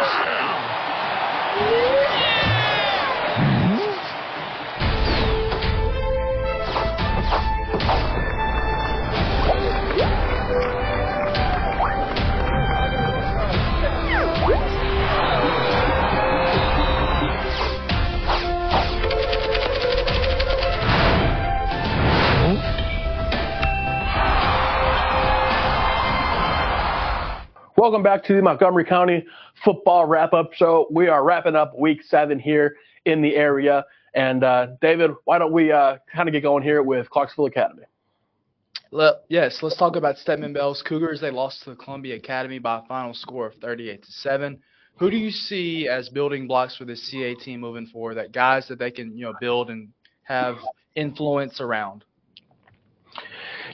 Welcome 27.85 28.03
back 28.03 28.25
to 28.25 28.35
the 28.35 28.41
Montgomery 28.41 28.87
County 28.87 29.27
Football 29.63 30.07
Wrap 30.07 30.33
Up 30.33 30.55
Show. 30.55 30.87
We 30.91 31.09
are 31.09 31.23
wrapping 31.23 31.55
up 31.55 31.79
week 31.79 32.03
seven 32.03 32.39
here 32.39 32.77
in 33.05 33.21
the 33.21 33.37
area. 33.37 33.85
And 34.15 34.43
uh, 34.43 34.69
David, 34.81 35.11
why 35.25 35.37
don't 35.37 35.53
we 35.53 35.71
uh, 35.71 35.99
kind 36.11 36.27
of 36.27 36.33
get 36.33 36.41
going 36.41 36.63
here 36.63 36.83
with 36.83 37.11
Clarksville 37.11 37.45
Academy? 37.45 37.83
yes, 39.29 39.59
let's 39.61 39.77
talk 39.77 39.97
about 39.97 40.17
Stedman 40.17 40.55
Bell's 40.55 40.81
Cougars. 40.81 41.21
They 41.21 41.31
lost 41.31 41.65
to 41.65 41.71
the 41.73 41.77
Columbia 41.77 42.17
Academy 42.17 42.59
by 42.59 42.79
a 42.79 42.83
final 42.87 43.13
score 43.13 43.49
of 43.49 43.55
38 43.57 44.03
to 44.03 44.13
7. 44.13 44.59
Who 44.97 45.11
do 45.11 45.19
you 45.19 45.31
see 45.31 45.87
as 45.87 46.09
building 46.09 46.47
blocks 46.47 46.75
for 46.79 46.87
this 46.87 47.03
CA 47.11 47.35
team 47.35 47.61
moving 47.61 47.85
forward? 47.89 48.15
That 48.15 48.33
guys 48.33 48.67
that 48.69 48.79
they 48.79 48.93
can, 48.93 49.15
you 49.15 49.27
know, 49.27 49.35
build 49.43 49.69
and 49.69 49.91
have 50.23 50.57
influence 50.95 51.61
around? 51.61 52.07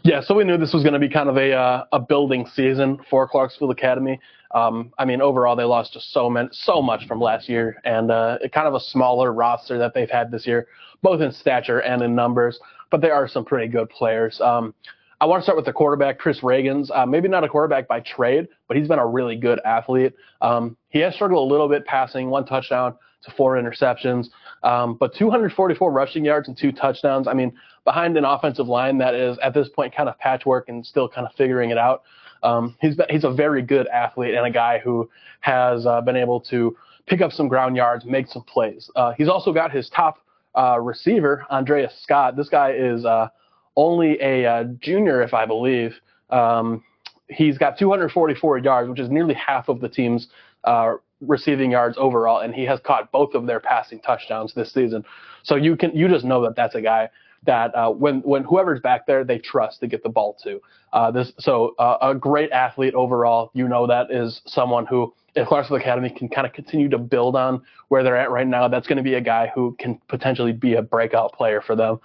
Yeah, 0.02 0.20
so 0.20 0.35
we 0.35 0.44
knew 0.44 0.56
this 0.56 0.73
was 0.73 0.82
going 0.82 0.92
to 0.94 0.99
be 0.99 1.09
kind 1.09 1.28
of 1.28 1.37
a 1.37 1.52
uh, 1.52 1.85
a 1.92 2.00
building 2.00 2.47
season 2.54 2.99
for 3.09 3.28
Clarksville 3.28 3.70
Academy. 3.70 4.20
Um, 4.54 4.92
I 4.99 5.04
mean, 5.04 5.20
overall 5.20 5.56
they 5.56 5.64
lost 5.64 5.92
just 5.92 6.12
so 6.12 6.28
many, 6.28 6.49
so 6.52 6.82
much 6.82 7.06
from 7.06 7.20
last 7.20 7.49
year, 7.49 7.80
and 7.85 8.11
uh, 8.11 8.38
kind 8.52 8.66
of 8.66 8.75
a 8.75 8.80
smaller 8.80 9.32
roster 9.32 9.78
that 9.78 9.94
they've 9.94 10.11
had 10.11 10.30
this 10.30 10.47
year, 10.47 10.66
both 11.02 11.20
in 11.20 11.32
stature 11.32 11.80
and 11.80 12.02
in 12.02 12.14
numbers. 12.14 12.59
But 12.90 13.00
they 13.00 13.11
are 13.11 13.28
some 13.28 13.44
pretty 13.44 13.68
good 13.68 13.88
players. 13.90 14.40
Um, 14.40 14.75
I 15.20 15.26
want 15.26 15.40
to 15.40 15.44
start 15.44 15.56
with 15.56 15.66
the 15.66 15.73
quarterback, 15.73 16.18
Chris 16.18 16.40
Reagans. 16.40 16.90
Uh, 16.92 17.04
maybe 17.04 17.28
not 17.28 17.44
a 17.44 17.49
quarterback 17.49 17.87
by 17.87 18.00
trade, 18.00 18.49
but 18.66 18.76
he's 18.76 18.88
been 18.88 18.99
a 18.99 19.06
really 19.06 19.37
good 19.37 19.61
athlete. 19.64 20.14
Um, 20.40 20.76
he 20.88 20.99
has 21.00 21.14
struggled 21.14 21.49
a 21.49 21.52
little 21.52 21.68
bit 21.68 21.85
passing, 21.85 22.30
one 22.30 22.47
touchdown 22.47 22.94
to 23.23 23.30
four 23.32 23.56
interceptions, 23.56 24.28
um, 24.62 24.97
but 24.99 25.14
244 25.14 25.92
rushing 25.92 26.25
yards 26.25 26.49
and 26.49 26.56
two 26.56 26.73
touchdowns. 26.73 27.28
I 27.28 27.35
mean, 27.35 27.52
behind 27.84 28.16
an 28.16 28.25
offensive 28.25 28.68
line 28.68 28.99
that 28.99 29.14
is 29.14 29.38
at 29.42 29.54
this 29.54 29.68
point 29.68 29.94
kind 29.94 30.08
of 30.08 30.18
patchwork 30.18 30.68
and 30.68 30.84
still 30.84 31.08
kind 31.08 31.26
of 31.26 31.32
figuring 31.34 31.70
it 31.70 31.78
out. 31.78 32.02
Um, 32.42 32.76
he's 32.80 32.99
he's 33.10 33.25
a 33.25 33.30
very 33.30 33.62
good 33.62 33.87
athlete 33.88 34.34
and 34.34 34.46
a 34.46 34.50
guy 34.50 34.78
who 34.78 35.10
has 35.40 35.87
uh, 35.87 36.00
been 36.00 36.16
able 36.16 36.40
to 36.42 36.76
pick 37.06 37.20
up 37.20 37.32
some 37.32 37.49
ground 37.49 37.76
yards, 37.76 38.04
make 38.04 38.28
some 38.28 38.42
plays. 38.44 38.90
Uh, 38.96 39.12
he's 39.16 39.28
also 39.28 39.52
got 39.52 39.72
his 39.72 39.90
top 39.90 40.18
uh, 40.56 40.78
receiver, 40.80 41.44
Andreas 41.50 41.92
Scott. 42.02 42.37
This 42.37 42.49
guy 42.49 42.72
is 42.72 43.04
uh, 43.04 43.28
only 43.76 44.20
a 44.20 44.46
uh, 44.46 44.64
junior, 44.80 45.22
if 45.22 45.34
I 45.34 45.46
believe. 45.46 45.94
Um, 46.30 46.82
he's 47.28 47.58
got 47.58 47.78
244 47.78 48.58
yards, 48.58 48.88
which 48.88 49.00
is 49.00 49.10
nearly 49.10 49.34
half 49.34 49.68
of 49.68 49.80
the 49.80 49.88
team's 49.88 50.28
uh, 50.64 50.94
receiving 51.20 51.70
yards 51.70 51.96
overall, 51.99 52.40
and 52.40 52.54
he 52.54 52.64
has 52.64 52.80
caught 52.80 53.10
both 53.12 53.34
of 53.34 53.46
their 53.46 53.60
passing 53.60 54.00
touchdowns 54.00 54.54
this 54.54 54.72
season. 54.72 55.04
So 55.43 55.56
you 55.56 55.76
can 55.76 55.95
you 55.97 56.08
just 56.08 56.25
know 56.25 56.43
that 56.43 56.56
that's 56.56 56.75
a 56.75 56.80
guy 56.80 57.10
that 57.44 57.74
uh, 57.74 57.90
when 57.90 58.20
when 58.20 58.44
whoever's 58.44 58.80
back 58.80 59.06
there, 59.06 59.24
they 59.24 59.38
trust 59.38 59.80
to 59.80 59.86
get 59.86 60.02
the 60.02 60.08
ball 60.08 60.36
to. 60.44 60.60
Uh, 60.92 61.10
this 61.10 61.32
so 61.38 61.74
uh, 61.78 61.96
a 62.02 62.14
great 62.14 62.50
athlete 62.50 62.94
overall. 62.94 63.50
You 63.54 63.68
know 63.68 63.86
that 63.86 64.10
is 64.10 64.42
someone 64.46 64.86
who, 64.86 65.14
if 65.34 65.48
Clarksville 65.48 65.78
Academy 65.78 66.10
can 66.10 66.28
kind 66.28 66.46
of 66.46 66.52
continue 66.52 66.88
to 66.88 66.98
build 66.98 67.36
on 67.36 67.62
where 67.88 68.02
they're 68.02 68.16
at 68.16 68.30
right 68.30 68.46
now, 68.46 68.68
that's 68.68 68.86
going 68.86 68.98
to 68.98 69.02
be 69.02 69.14
a 69.14 69.20
guy 69.20 69.50
who 69.54 69.74
can 69.78 69.98
potentially 70.08 70.52
be 70.52 70.74
a 70.74 70.82
breakout 70.82 71.32
player 71.32 71.60
for 71.60 71.74
them. 71.74 71.98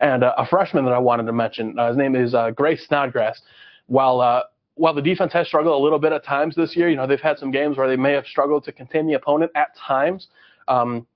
And 0.00 0.24
uh, 0.24 0.34
a 0.38 0.46
freshman 0.46 0.84
that 0.86 0.94
I 0.94 0.98
wanted 0.98 1.24
to 1.24 1.32
mention, 1.32 1.78
uh, 1.78 1.88
his 1.88 1.96
name 1.96 2.16
is 2.16 2.34
uh, 2.34 2.50
Grace 2.50 2.86
Snodgrass. 2.86 3.40
While 3.86 4.44
while 4.74 4.94
the 4.94 5.02
defense 5.02 5.32
has 5.34 5.46
struggled 5.46 5.78
a 5.78 5.82
little 5.82 5.98
bit 5.98 6.10
at 6.12 6.24
times 6.24 6.56
this 6.56 6.74
year, 6.74 6.88
you 6.88 6.96
know 6.96 7.06
they've 7.06 7.20
had 7.20 7.38
some 7.38 7.50
games 7.50 7.76
where 7.76 7.86
they 7.86 7.96
may 7.96 8.12
have 8.12 8.26
struggled 8.26 8.64
to 8.64 8.72
contain 8.72 9.06
the 9.06 9.14
opponent 9.14 9.52
at 9.54 9.76
times. 9.76 10.28
Um, 10.68 11.06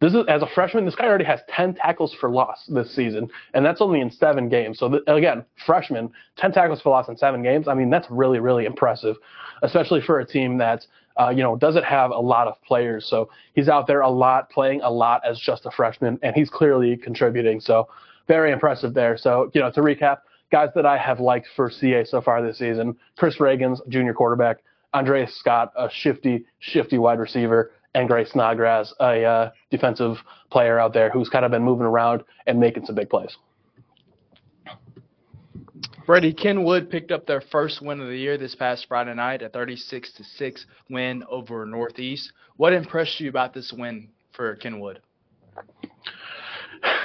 this 0.00 0.14
is 0.14 0.24
as 0.28 0.40
a 0.40 0.46
freshman, 0.46 0.86
this 0.86 0.94
guy 0.94 1.06
already 1.06 1.24
has 1.24 1.40
10 1.48 1.74
tackles 1.74 2.14
for 2.14 2.30
loss 2.30 2.64
this 2.66 2.90
season, 2.94 3.28
and 3.52 3.64
that's 3.64 3.82
only 3.82 4.00
in 4.00 4.10
seven 4.10 4.48
games. 4.48 4.78
So 4.78 4.88
th- 4.88 5.02
again, 5.06 5.44
freshman, 5.66 6.10
10 6.38 6.52
tackles 6.52 6.80
for 6.80 6.88
loss 6.88 7.08
in 7.08 7.18
seven 7.18 7.42
games. 7.42 7.68
I 7.68 7.74
mean, 7.74 7.90
that's 7.90 8.10
really, 8.10 8.38
really 8.38 8.64
impressive, 8.64 9.16
especially 9.62 10.00
for 10.00 10.20
a 10.20 10.26
team 10.26 10.56
that 10.58 10.86
uh, 11.20 11.28
you 11.28 11.42
know 11.42 11.54
doesn't 11.56 11.84
have 11.84 12.12
a 12.12 12.18
lot 12.18 12.48
of 12.48 12.54
players. 12.62 13.06
So 13.06 13.28
he's 13.54 13.68
out 13.68 13.86
there 13.86 14.00
a 14.00 14.08
lot, 14.08 14.48
playing 14.48 14.80
a 14.80 14.90
lot 14.90 15.20
as 15.24 15.38
just 15.38 15.66
a 15.66 15.70
freshman, 15.70 16.18
and 16.22 16.34
he's 16.34 16.48
clearly 16.48 16.96
contributing. 16.96 17.60
So 17.60 17.88
very 18.26 18.52
impressive 18.52 18.94
there. 18.94 19.18
So 19.18 19.50
you 19.52 19.60
know, 19.60 19.70
to 19.72 19.80
recap, 19.82 20.18
guys 20.50 20.70
that 20.76 20.86
I 20.86 20.96
have 20.96 21.20
liked 21.20 21.48
for 21.54 21.70
CA 21.70 22.04
so 22.04 22.22
far 22.22 22.42
this 22.42 22.58
season: 22.58 22.96
Chris 23.18 23.36
Reagans, 23.36 23.86
junior 23.88 24.14
quarterback, 24.14 24.62
Andreas 24.94 25.34
Scott, 25.34 25.72
a 25.76 25.90
shifty, 25.90 26.46
shifty 26.58 26.96
wide 26.96 27.18
receiver 27.18 27.72
and 27.94 28.08
Gray 28.08 28.24
Snodgrass, 28.24 28.92
a 29.00 29.24
uh, 29.24 29.50
defensive 29.70 30.16
player 30.50 30.78
out 30.78 30.92
there 30.92 31.10
who's 31.10 31.28
kind 31.28 31.44
of 31.44 31.50
been 31.50 31.62
moving 31.62 31.86
around 31.86 32.22
and 32.46 32.58
making 32.60 32.86
some 32.86 32.94
big 32.94 33.10
plays. 33.10 33.36
Brady 36.06 36.32
Kenwood 36.32 36.90
picked 36.90 37.12
up 37.12 37.26
their 37.26 37.40
first 37.40 37.82
win 37.82 38.00
of 38.00 38.08
the 38.08 38.16
year 38.16 38.36
this 38.36 38.54
past 38.54 38.86
Friday 38.88 39.14
night, 39.14 39.42
a 39.42 39.48
36 39.48 40.12
to 40.14 40.24
6 40.24 40.66
win 40.88 41.22
over 41.30 41.64
Northeast. 41.64 42.32
What 42.56 42.72
impressed 42.72 43.20
you 43.20 43.28
about 43.28 43.54
this 43.54 43.72
win 43.72 44.08
for 44.32 44.56
Kenwood? 44.56 45.00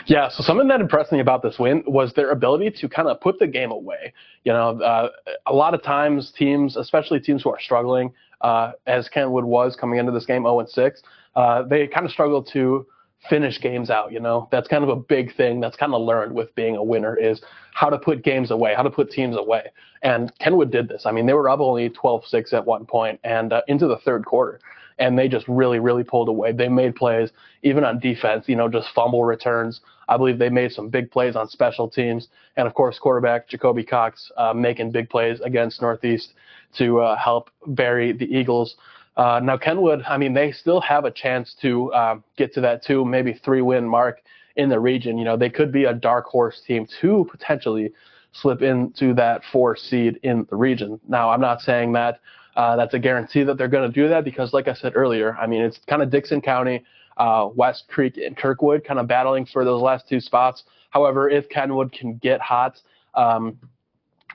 Yeah, 0.07 0.29
so 0.29 0.43
something 0.43 0.67
that 0.69 0.81
impressed 0.81 1.11
me 1.11 1.19
about 1.19 1.41
this 1.41 1.57
win 1.59 1.83
was 1.85 2.13
their 2.13 2.31
ability 2.31 2.71
to 2.79 2.89
kind 2.89 3.07
of 3.07 3.19
put 3.21 3.39
the 3.39 3.47
game 3.47 3.71
away. 3.71 4.13
You 4.43 4.53
know, 4.53 4.81
uh, 4.81 5.09
a 5.47 5.53
lot 5.53 5.73
of 5.73 5.83
times 5.83 6.31
teams, 6.37 6.77
especially 6.77 7.19
teams 7.19 7.43
who 7.43 7.49
are 7.49 7.59
struggling, 7.59 8.13
uh, 8.45 8.73
as 8.85 9.09
Kenwood 9.09 9.43
was 9.43 9.75
coming 9.75 9.97
into 9.97 10.11
this 10.11 10.25
game 10.25 10.43
0 10.43 10.59
and 10.59 10.69
6, 10.69 11.01
uh, 11.35 11.63
they 11.63 11.87
kind 11.87 12.05
of 12.05 12.11
struggle 12.11 12.43
to 12.43 12.85
finish 13.27 13.59
games 13.59 13.89
out. 13.89 14.11
You 14.11 14.19
know, 14.19 14.47
that's 14.51 14.67
kind 14.67 14.83
of 14.83 14.89
a 14.89 14.95
big 14.95 15.35
thing 15.35 15.59
that's 15.59 15.75
kind 15.75 15.95
of 15.95 16.01
learned 16.03 16.35
with 16.35 16.53
being 16.53 16.75
a 16.75 16.83
winner 16.83 17.17
is 17.17 17.41
how 17.73 17.89
to 17.89 17.97
put 17.97 18.23
games 18.23 18.51
away, 18.51 18.75
how 18.75 18.83
to 18.83 18.91
put 18.91 19.09
teams 19.09 19.35
away. 19.35 19.63
And 20.03 20.31
Kenwood 20.37 20.71
did 20.71 20.87
this. 20.87 21.07
I 21.07 21.11
mean, 21.11 21.25
they 21.25 21.33
were 21.33 21.49
up 21.49 21.59
only 21.59 21.89
12-6 21.89 22.53
at 22.53 22.65
one 22.67 22.85
point 22.85 23.19
and 23.23 23.51
uh, 23.51 23.61
into 23.67 23.87
the 23.87 23.97
third 23.97 24.25
quarter 24.25 24.59
and 24.97 25.17
they 25.17 25.27
just 25.27 25.47
really, 25.47 25.79
really 25.79 26.03
pulled 26.03 26.29
away. 26.29 26.51
They 26.53 26.69
made 26.69 26.95
plays, 26.95 27.31
even 27.63 27.83
on 27.83 27.99
defense, 27.99 28.45
you 28.47 28.55
know, 28.55 28.69
just 28.69 28.87
fumble 28.95 29.25
returns. 29.25 29.81
I 30.07 30.17
believe 30.17 30.37
they 30.37 30.49
made 30.49 30.71
some 30.71 30.89
big 30.89 31.11
plays 31.11 31.35
on 31.35 31.47
special 31.47 31.89
teams. 31.89 32.27
And 32.57 32.67
of 32.67 32.73
course, 32.73 32.99
quarterback 32.99 33.47
Jacoby 33.47 33.83
Cox 33.83 34.31
uh, 34.37 34.53
making 34.53 34.91
big 34.91 35.09
plays 35.09 35.39
against 35.41 35.81
Northeast 35.81 36.33
to 36.77 36.99
uh, 36.99 37.17
help 37.17 37.49
bury 37.67 38.11
the 38.11 38.25
Eagles. 38.25 38.75
Uh, 39.17 39.39
now, 39.41 39.57
Kenwood, 39.57 40.03
I 40.07 40.17
mean, 40.17 40.33
they 40.33 40.51
still 40.51 40.81
have 40.81 41.05
a 41.05 41.11
chance 41.11 41.55
to 41.61 41.91
uh, 41.93 42.19
get 42.37 42.53
to 42.55 42.61
that 42.61 42.83
two, 42.83 43.05
maybe 43.05 43.33
three 43.33 43.61
win 43.61 43.87
mark 43.87 44.21
in 44.55 44.69
the 44.69 44.79
region. 44.79 45.17
You 45.17 45.25
know, 45.25 45.37
they 45.37 45.49
could 45.49 45.71
be 45.71 45.85
a 45.85 45.93
dark 45.93 46.25
horse 46.25 46.61
team 46.65 46.87
to 47.01 47.27
potentially 47.31 47.93
slip 48.33 48.61
into 48.61 49.13
that 49.13 49.41
four 49.51 49.75
seed 49.75 50.19
in 50.23 50.45
the 50.49 50.55
region. 50.55 50.99
Now, 51.07 51.29
I'm 51.29 51.39
not 51.39 51.61
saying 51.61 51.93
that 51.93 52.19
uh, 52.55 52.75
that's 52.75 52.93
a 52.93 52.99
guarantee 52.99 53.43
that 53.43 53.57
they're 53.57 53.67
going 53.69 53.89
to 53.89 53.93
do 53.93 54.09
that 54.09 54.23
because, 54.23 54.53
like 54.53 54.67
I 54.67 54.73
said 54.73 54.93
earlier, 54.95 55.37
I 55.37 55.47
mean, 55.47 55.61
it's 55.61 55.79
kind 55.87 56.01
of 56.01 56.09
Dickson 56.09 56.41
County, 56.41 56.83
uh, 57.17 57.49
West 57.55 57.85
Creek, 57.87 58.17
and 58.17 58.35
Kirkwood 58.35 58.83
kind 58.83 58.99
of 58.99 59.07
battling 59.07 59.45
for 59.45 59.63
those 59.63 59.81
last 59.81 60.07
two 60.07 60.19
spots. 60.19 60.63
However, 60.89 61.29
if 61.29 61.49
Kenwood 61.49 61.91
can 61.91 62.17
get 62.17 62.41
hot, 62.41 62.79
um, 63.15 63.57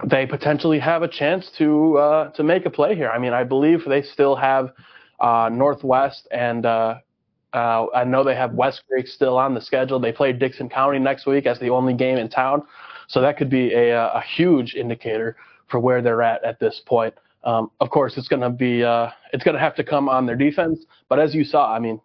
they 0.04 0.26
potentially 0.26 0.78
have 0.78 1.02
a 1.02 1.08
chance 1.08 1.50
to 1.58 1.98
uh, 1.98 2.30
to 2.32 2.42
make 2.42 2.66
a 2.66 2.70
play 2.70 2.94
here. 2.94 3.10
I 3.10 3.18
mean, 3.18 3.32
I 3.32 3.44
believe 3.44 3.84
they 3.86 4.02
still 4.02 4.36
have 4.36 4.72
uh, 5.20 5.50
Northwest 5.52 6.26
and 6.30 6.64
uh, 6.64 6.94
uh, 7.52 7.86
I 7.94 8.04
know 8.04 8.22
they 8.22 8.36
have 8.36 8.54
West 8.54 8.82
Creek 8.88 9.06
still 9.06 9.36
on 9.36 9.54
the 9.54 9.60
schedule. 9.60 9.98
They 9.98 10.12
play 10.12 10.32
Dickson 10.32 10.68
County 10.68 10.98
next 10.98 11.26
week 11.26 11.46
as 11.46 11.58
the 11.58 11.70
only 11.70 11.94
game 11.94 12.16
in 12.16 12.28
town, 12.28 12.62
so 13.08 13.20
that 13.20 13.36
could 13.36 13.50
be 13.50 13.72
a, 13.72 13.96
a 13.96 14.22
huge 14.36 14.74
indicator 14.74 15.36
for 15.68 15.80
where 15.80 16.00
they're 16.00 16.22
at 16.22 16.44
at 16.44 16.60
this 16.60 16.80
point. 16.86 17.14
Um, 17.42 17.70
of 17.80 17.90
course, 17.90 18.16
it's 18.16 18.28
going 18.28 18.42
to 18.42 18.50
be 18.50 18.84
uh, 18.84 19.10
it's 19.32 19.42
going 19.42 19.54
to 19.54 19.60
have 19.60 19.74
to 19.76 19.84
come 19.84 20.08
on 20.08 20.26
their 20.26 20.36
defense. 20.36 20.84
But 21.08 21.18
as 21.18 21.34
you 21.34 21.44
saw, 21.44 21.74
I 21.74 21.78
mean, 21.78 22.00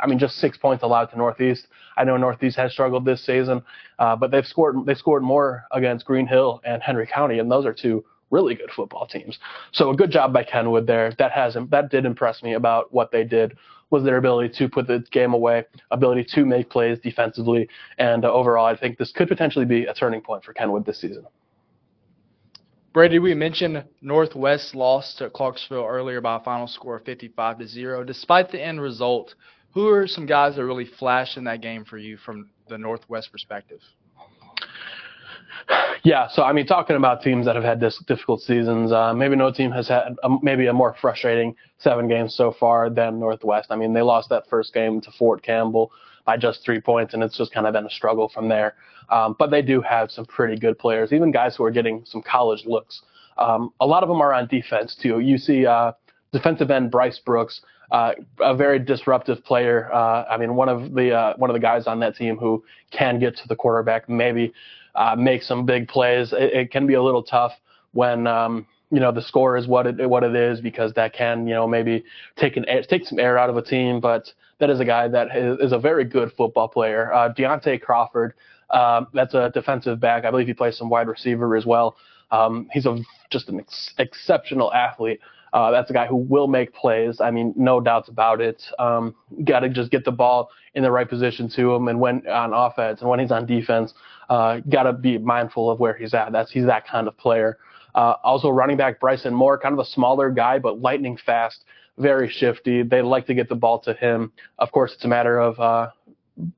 I 0.00 0.06
mean, 0.06 0.18
just 0.18 0.36
six 0.36 0.56
points 0.56 0.82
allowed 0.82 1.06
to 1.06 1.18
Northeast. 1.18 1.66
I 1.96 2.04
know 2.04 2.16
Northeast 2.16 2.56
has 2.56 2.72
struggled 2.72 3.04
this 3.04 3.24
season, 3.24 3.62
uh, 3.98 4.16
but 4.16 4.30
they've 4.30 4.46
scored 4.46 4.84
they 4.86 4.94
scored 4.94 5.22
more 5.22 5.64
against 5.72 6.04
Green 6.04 6.26
Hill 6.26 6.60
and 6.64 6.82
Henry 6.82 7.06
County, 7.06 7.38
and 7.38 7.50
those 7.50 7.66
are 7.66 7.72
two 7.72 8.04
really 8.30 8.54
good 8.54 8.70
football 8.70 9.06
teams. 9.06 9.38
So 9.72 9.90
a 9.90 9.96
good 9.96 10.10
job 10.10 10.32
by 10.32 10.44
Kenwood 10.44 10.86
there. 10.86 11.12
That 11.18 11.32
has 11.32 11.56
that 11.70 11.90
did 11.90 12.04
impress 12.04 12.42
me 12.42 12.54
about 12.54 12.92
what 12.92 13.10
they 13.10 13.24
did 13.24 13.56
was 13.90 14.02
their 14.02 14.16
ability 14.16 14.52
to 14.58 14.68
put 14.68 14.86
the 14.86 15.04
game 15.12 15.32
away, 15.32 15.64
ability 15.90 16.26
to 16.34 16.44
make 16.44 16.68
plays 16.68 16.98
defensively, 16.98 17.68
and 17.98 18.24
uh, 18.24 18.32
overall, 18.32 18.66
I 18.66 18.76
think 18.76 18.98
this 18.98 19.12
could 19.12 19.28
potentially 19.28 19.64
be 19.64 19.84
a 19.84 19.94
turning 19.94 20.20
point 20.20 20.42
for 20.42 20.52
Kenwood 20.52 20.84
this 20.84 21.00
season. 21.00 21.24
Brady, 22.96 23.18
we 23.18 23.34
mentioned 23.34 23.84
Northwest 24.00 24.74
lost 24.74 25.18
to 25.18 25.28
Clarksville 25.28 25.84
earlier 25.84 26.22
by 26.22 26.36
a 26.36 26.40
final 26.40 26.66
score 26.66 26.96
of 26.96 27.04
55 27.04 27.58
to 27.58 27.68
zero. 27.68 28.02
Despite 28.02 28.50
the 28.50 28.58
end 28.58 28.80
result, 28.80 29.34
who 29.76 29.90
are 29.90 30.06
some 30.06 30.24
guys 30.24 30.56
that 30.56 30.64
really 30.64 30.86
flashed 30.86 31.36
in 31.36 31.44
that 31.44 31.60
game 31.60 31.84
for 31.84 31.98
you 31.98 32.16
from 32.16 32.48
the 32.66 32.78
Northwest 32.78 33.30
perspective? 33.30 33.78
Yeah, 36.02 36.28
so 36.30 36.44
I 36.44 36.54
mean, 36.54 36.66
talking 36.66 36.96
about 36.96 37.20
teams 37.20 37.44
that 37.44 37.56
have 37.56 37.64
had 37.64 37.78
this 37.78 38.02
difficult 38.06 38.40
seasons, 38.40 38.90
uh, 38.90 39.12
maybe 39.12 39.36
no 39.36 39.52
team 39.52 39.70
has 39.72 39.86
had 39.86 40.16
a, 40.22 40.30
maybe 40.40 40.68
a 40.68 40.72
more 40.72 40.96
frustrating 40.98 41.54
seven 41.76 42.08
games 42.08 42.34
so 42.34 42.52
far 42.58 42.88
than 42.88 43.20
Northwest. 43.20 43.66
I 43.68 43.76
mean, 43.76 43.92
they 43.92 44.00
lost 44.00 44.30
that 44.30 44.44
first 44.48 44.72
game 44.72 45.02
to 45.02 45.10
Fort 45.18 45.42
Campbell 45.42 45.92
by 46.24 46.38
just 46.38 46.64
three 46.64 46.80
points, 46.80 47.12
and 47.12 47.22
it's 47.22 47.36
just 47.36 47.52
kind 47.52 47.66
of 47.66 47.74
been 47.74 47.84
a 47.84 47.90
struggle 47.90 48.30
from 48.30 48.48
there. 48.48 48.76
Um, 49.10 49.36
but 49.38 49.50
they 49.50 49.60
do 49.60 49.82
have 49.82 50.10
some 50.10 50.24
pretty 50.24 50.56
good 50.56 50.78
players, 50.78 51.12
even 51.12 51.32
guys 51.32 51.54
who 51.54 51.64
are 51.64 51.70
getting 51.70 52.02
some 52.06 52.22
college 52.22 52.64
looks. 52.64 53.02
Um, 53.36 53.74
a 53.78 53.86
lot 53.86 54.02
of 54.02 54.08
them 54.08 54.22
are 54.22 54.32
on 54.32 54.46
defense 54.46 54.96
too. 54.98 55.20
You 55.20 55.36
see 55.36 55.66
uh, 55.66 55.92
defensive 56.32 56.70
end 56.70 56.90
Bryce 56.90 57.18
Brooks, 57.18 57.60
uh, 57.90 58.12
a 58.40 58.54
very 58.54 58.78
disruptive 58.78 59.44
player. 59.44 59.92
Uh, 59.92 60.24
I 60.24 60.36
mean, 60.36 60.54
one 60.56 60.68
of 60.68 60.94
the 60.94 61.12
uh, 61.12 61.34
one 61.36 61.50
of 61.50 61.54
the 61.54 61.60
guys 61.60 61.86
on 61.86 62.00
that 62.00 62.16
team 62.16 62.36
who 62.36 62.64
can 62.90 63.18
get 63.18 63.36
to 63.36 63.48
the 63.48 63.56
quarterback, 63.56 64.08
maybe 64.08 64.52
uh, 64.94 65.14
make 65.16 65.42
some 65.42 65.64
big 65.66 65.88
plays. 65.88 66.32
It, 66.32 66.52
it, 66.52 66.70
can 66.70 66.86
be 66.86 66.94
a 66.94 67.02
little 67.02 67.22
tough 67.22 67.52
when 67.92 68.26
um, 68.26 68.66
you 68.90 69.00
know 69.00 69.12
the 69.12 69.22
score 69.22 69.56
is 69.56 69.66
what 69.66 69.86
it 69.86 70.08
what 70.08 70.24
it 70.24 70.34
is 70.34 70.60
because 70.60 70.92
that 70.94 71.12
can 71.12 71.46
you 71.46 71.54
know 71.54 71.66
maybe 71.66 72.04
take 72.36 72.56
an 72.56 72.64
take 72.88 73.06
some 73.06 73.18
air 73.18 73.38
out 73.38 73.50
of 73.50 73.56
a 73.56 73.62
team. 73.62 74.00
But 74.00 74.32
that 74.58 74.70
is 74.70 74.80
a 74.80 74.84
guy 74.84 75.08
that 75.08 75.36
is, 75.36 75.72
a 75.72 75.78
very 75.78 76.04
good 76.04 76.32
football 76.32 76.68
player. 76.68 77.12
Uh, 77.12 77.32
Deontay 77.32 77.80
Crawford, 77.82 78.34
um, 78.70 79.06
that's 79.12 79.34
a 79.34 79.50
defensive 79.50 80.00
back. 80.00 80.24
I 80.24 80.30
believe 80.30 80.46
he 80.46 80.54
plays 80.54 80.76
some 80.76 80.88
wide 80.88 81.08
receiver 81.08 81.56
as 81.56 81.66
well. 81.66 81.96
Um, 82.30 82.68
he's 82.72 82.86
a 82.86 82.98
just 83.30 83.48
an 83.48 83.60
ex- 83.60 83.94
exceptional 83.98 84.72
athlete. 84.72 85.20
Uh, 85.56 85.70
that's 85.70 85.88
a 85.88 85.94
guy 85.94 86.06
who 86.06 86.16
will 86.16 86.48
make 86.48 86.74
plays. 86.74 87.18
I 87.18 87.30
mean, 87.30 87.54
no 87.56 87.80
doubts 87.80 88.10
about 88.10 88.42
it. 88.42 88.62
Um, 88.78 89.14
Got 89.42 89.60
to 89.60 89.70
just 89.70 89.90
get 89.90 90.04
the 90.04 90.12
ball 90.12 90.50
in 90.74 90.82
the 90.82 90.90
right 90.90 91.08
position 91.08 91.48
to 91.56 91.74
him, 91.74 91.88
and 91.88 91.98
when 91.98 92.28
on 92.28 92.52
offense 92.52 93.00
and 93.00 93.08
when 93.08 93.20
he's 93.20 93.32
on 93.32 93.46
defense, 93.46 93.94
uh, 94.28 94.60
got 94.68 94.82
to 94.82 94.92
be 94.92 95.16
mindful 95.16 95.70
of 95.70 95.80
where 95.80 95.94
he's 95.94 96.12
at. 96.12 96.30
That's 96.30 96.50
he's 96.50 96.66
that 96.66 96.86
kind 96.86 97.08
of 97.08 97.16
player. 97.16 97.56
Uh, 97.94 98.16
also, 98.22 98.50
running 98.50 98.76
back 98.76 99.00
Bryson 99.00 99.32
Moore, 99.32 99.56
kind 99.56 99.72
of 99.72 99.78
a 99.78 99.86
smaller 99.86 100.28
guy, 100.28 100.58
but 100.58 100.82
lightning 100.82 101.16
fast, 101.16 101.64
very 101.96 102.28
shifty. 102.28 102.82
They 102.82 103.00
like 103.00 103.26
to 103.28 103.34
get 103.34 103.48
the 103.48 103.54
ball 103.54 103.78
to 103.80 103.94
him. 103.94 104.32
Of 104.58 104.72
course, 104.72 104.92
it's 104.92 105.06
a 105.06 105.08
matter 105.08 105.38
of 105.38 105.58
uh, 105.58 105.88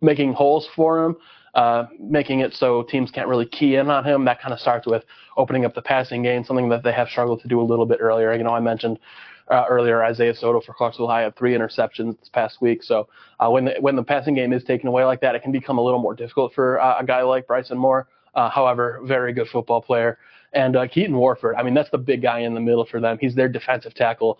making 0.00 0.32
holes 0.32 0.68
for 0.74 1.04
him, 1.04 1.16
uh, 1.54 1.86
making 1.98 2.40
it 2.40 2.54
so 2.54 2.82
teams 2.82 3.10
can't 3.10 3.28
really 3.28 3.46
key 3.46 3.76
in 3.76 3.90
on 3.90 4.04
him. 4.04 4.24
That 4.24 4.40
kind 4.40 4.52
of 4.52 4.60
starts 4.60 4.86
with 4.86 5.04
opening 5.36 5.64
up 5.64 5.74
the 5.74 5.82
passing 5.82 6.22
game, 6.22 6.44
something 6.44 6.68
that 6.68 6.82
they 6.82 6.92
have 6.92 7.08
struggled 7.08 7.40
to 7.42 7.48
do 7.48 7.60
a 7.60 7.62
little 7.62 7.86
bit 7.86 7.98
earlier. 8.00 8.32
You 8.34 8.44
know, 8.44 8.54
I 8.54 8.60
mentioned 8.60 8.98
uh, 9.50 9.64
earlier 9.68 10.04
Isaiah 10.04 10.34
Soto 10.34 10.60
for 10.60 10.74
Clarksville 10.74 11.08
High 11.08 11.22
had 11.22 11.36
three 11.36 11.54
interceptions 11.54 12.18
this 12.20 12.28
past 12.28 12.60
week. 12.60 12.82
So 12.82 13.08
uh, 13.40 13.48
when 13.50 13.64
the 13.64 13.76
when 13.80 13.96
the 13.96 14.02
passing 14.02 14.34
game 14.34 14.52
is 14.52 14.64
taken 14.64 14.88
away 14.88 15.04
like 15.04 15.20
that, 15.22 15.34
it 15.34 15.42
can 15.42 15.52
become 15.52 15.78
a 15.78 15.82
little 15.82 16.00
more 16.00 16.14
difficult 16.14 16.52
for 16.54 16.80
uh, 16.80 16.98
a 16.98 17.04
guy 17.04 17.22
like 17.22 17.46
Bryson 17.46 17.78
Moore. 17.78 18.08
Uh, 18.34 18.50
however, 18.50 19.00
very 19.04 19.32
good 19.32 19.48
football 19.48 19.80
player. 19.80 20.18
And 20.52 20.76
Keaton 20.90 21.16
Warford, 21.16 21.56
I 21.56 21.62
mean, 21.62 21.74
that's 21.74 21.90
the 21.90 21.98
big 21.98 22.22
guy 22.22 22.38
in 22.38 22.54
the 22.54 22.60
middle 22.60 22.86
for 22.86 23.00
them. 23.00 23.18
He's 23.20 23.34
their 23.34 23.50
defensive 23.50 23.92
tackle, 23.94 24.38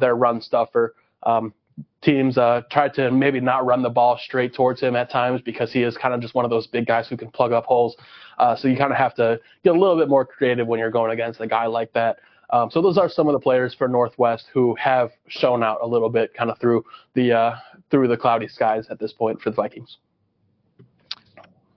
their 0.00 0.14
run 0.14 0.42
stuffer. 0.42 0.94
Um, 1.22 1.54
teams 2.02 2.38
uh, 2.38 2.62
try 2.70 2.88
to 2.88 3.10
maybe 3.10 3.40
not 3.40 3.66
run 3.66 3.82
the 3.82 3.90
ball 3.90 4.18
straight 4.22 4.54
towards 4.54 4.80
him 4.80 4.94
at 4.94 5.10
times 5.10 5.40
because 5.42 5.72
he 5.72 5.82
is 5.82 5.96
kind 5.96 6.14
of 6.14 6.20
just 6.20 6.34
one 6.34 6.44
of 6.44 6.50
those 6.50 6.66
big 6.66 6.86
guys 6.86 7.08
who 7.08 7.16
can 7.16 7.30
plug 7.30 7.52
up 7.52 7.64
holes. 7.64 7.96
Uh, 8.38 8.54
so 8.54 8.68
you 8.68 8.76
kind 8.76 8.92
of 8.92 8.98
have 8.98 9.14
to 9.14 9.40
get 9.64 9.74
a 9.74 9.78
little 9.78 9.96
bit 9.96 10.08
more 10.08 10.24
creative 10.24 10.66
when 10.66 10.78
you're 10.78 10.90
going 10.90 11.10
against 11.10 11.40
a 11.40 11.46
guy 11.46 11.66
like 11.66 11.92
that. 11.92 12.18
Um, 12.50 12.70
so 12.70 12.80
those 12.80 12.96
are 12.96 13.08
some 13.08 13.26
of 13.26 13.32
the 13.32 13.40
players 13.40 13.74
for 13.74 13.88
Northwest 13.88 14.46
who 14.52 14.76
have 14.76 15.10
shown 15.26 15.64
out 15.64 15.78
a 15.82 15.86
little 15.86 16.08
bit, 16.08 16.32
kind 16.32 16.48
of 16.48 16.58
through 16.60 16.84
the 17.14 17.32
uh, 17.32 17.56
through 17.90 18.06
the 18.06 18.16
cloudy 18.16 18.46
skies 18.46 18.86
at 18.88 19.00
this 19.00 19.12
point 19.12 19.40
for 19.40 19.50
the 19.50 19.56
Vikings. 19.56 19.98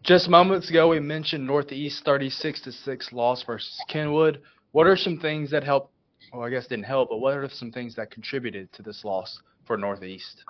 Just 0.03 0.29
moments 0.29 0.69
ago, 0.69 0.89
we 0.89 0.99
mentioned 0.99 1.45
Northeast 1.45 2.05
36 2.05 2.61
to 2.61 2.71
six 2.71 3.11
loss 3.11 3.43
versus 3.43 3.79
Kenwood. 3.89 4.41
What 4.71 4.85
are 4.85 4.95
some 4.95 5.17
things 5.17 5.49
that 5.51 5.63
help? 5.63 5.91
Well, 6.31 6.43
I 6.43 6.51
guess 6.51 6.67
didn't 6.67 6.85
help, 6.85 7.09
but 7.09 7.17
what 7.17 7.33
are 7.33 7.49
some 7.49 7.71
things 7.71 7.95
that 7.95 8.11
contributed 8.11 8.71
to 8.73 8.83
this 8.83 9.03
loss 9.03 9.39
for 9.69 9.77
Northeast? 9.77 10.43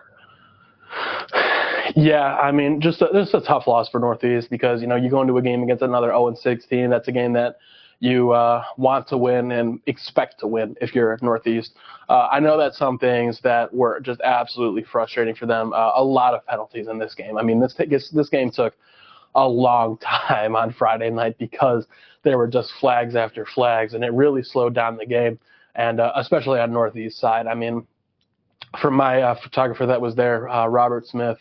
Yeah, 1.93 2.37
I 2.37 2.51
mean, 2.53 2.79
just 2.79 3.01
a, 3.01 3.09
just 3.11 3.33
a 3.33 3.41
tough 3.41 3.67
loss 3.67 3.89
for 3.89 3.99
Northeast 3.99 4.49
because 4.49 4.79
you 4.79 4.87
know 4.87 4.95
you 4.95 5.09
go 5.09 5.21
into 5.21 5.37
a 5.37 5.41
game 5.41 5.61
against 5.61 5.83
another 5.83 6.07
0 6.07 6.29
and 6.29 6.37
16. 6.37 6.89
That's 6.89 7.09
a 7.09 7.11
game 7.11 7.33
that 7.33 7.57
you 7.99 8.31
uh, 8.31 8.63
want 8.77 9.07
to 9.09 9.17
win 9.17 9.51
and 9.51 9.81
expect 9.87 10.39
to 10.39 10.47
win 10.47 10.77
if 10.79 10.95
you're 10.95 11.17
Northeast. 11.21 11.73
Uh, 12.07 12.29
I 12.31 12.39
know 12.39 12.57
that 12.59 12.75
some 12.75 12.97
things 12.97 13.41
that 13.43 13.73
were 13.73 13.99
just 13.99 14.21
absolutely 14.21 14.83
frustrating 14.83 15.35
for 15.35 15.47
them. 15.47 15.73
Uh, 15.73 15.91
a 15.95 16.03
lot 16.03 16.33
of 16.33 16.45
penalties 16.45 16.87
in 16.87 16.97
this 16.97 17.13
game. 17.13 17.37
I 17.37 17.43
mean, 17.43 17.59
this 17.59 17.75
this 17.75 18.29
game 18.29 18.51
took 18.51 18.73
a 19.35 19.45
long 19.45 19.97
time 19.97 20.55
on 20.55 20.71
Friday 20.71 21.09
night 21.09 21.37
because 21.37 21.85
there 22.23 22.37
were 22.37 22.47
just 22.47 22.71
flags 22.79 23.17
after 23.17 23.45
flags, 23.45 23.95
and 23.95 24.03
it 24.05 24.13
really 24.13 24.43
slowed 24.43 24.73
down 24.73 24.95
the 24.95 25.05
game. 25.05 25.39
And 25.75 25.99
uh, 25.99 26.13
especially 26.15 26.59
on 26.61 26.71
Northeast 26.71 27.19
side, 27.19 27.47
I 27.47 27.55
mean, 27.55 27.85
from 28.81 28.93
my 28.93 29.21
uh, 29.21 29.35
photographer 29.41 29.85
that 29.85 30.01
was 30.01 30.15
there, 30.15 30.47
uh, 30.49 30.67
Robert 30.67 31.07
Smith, 31.07 31.37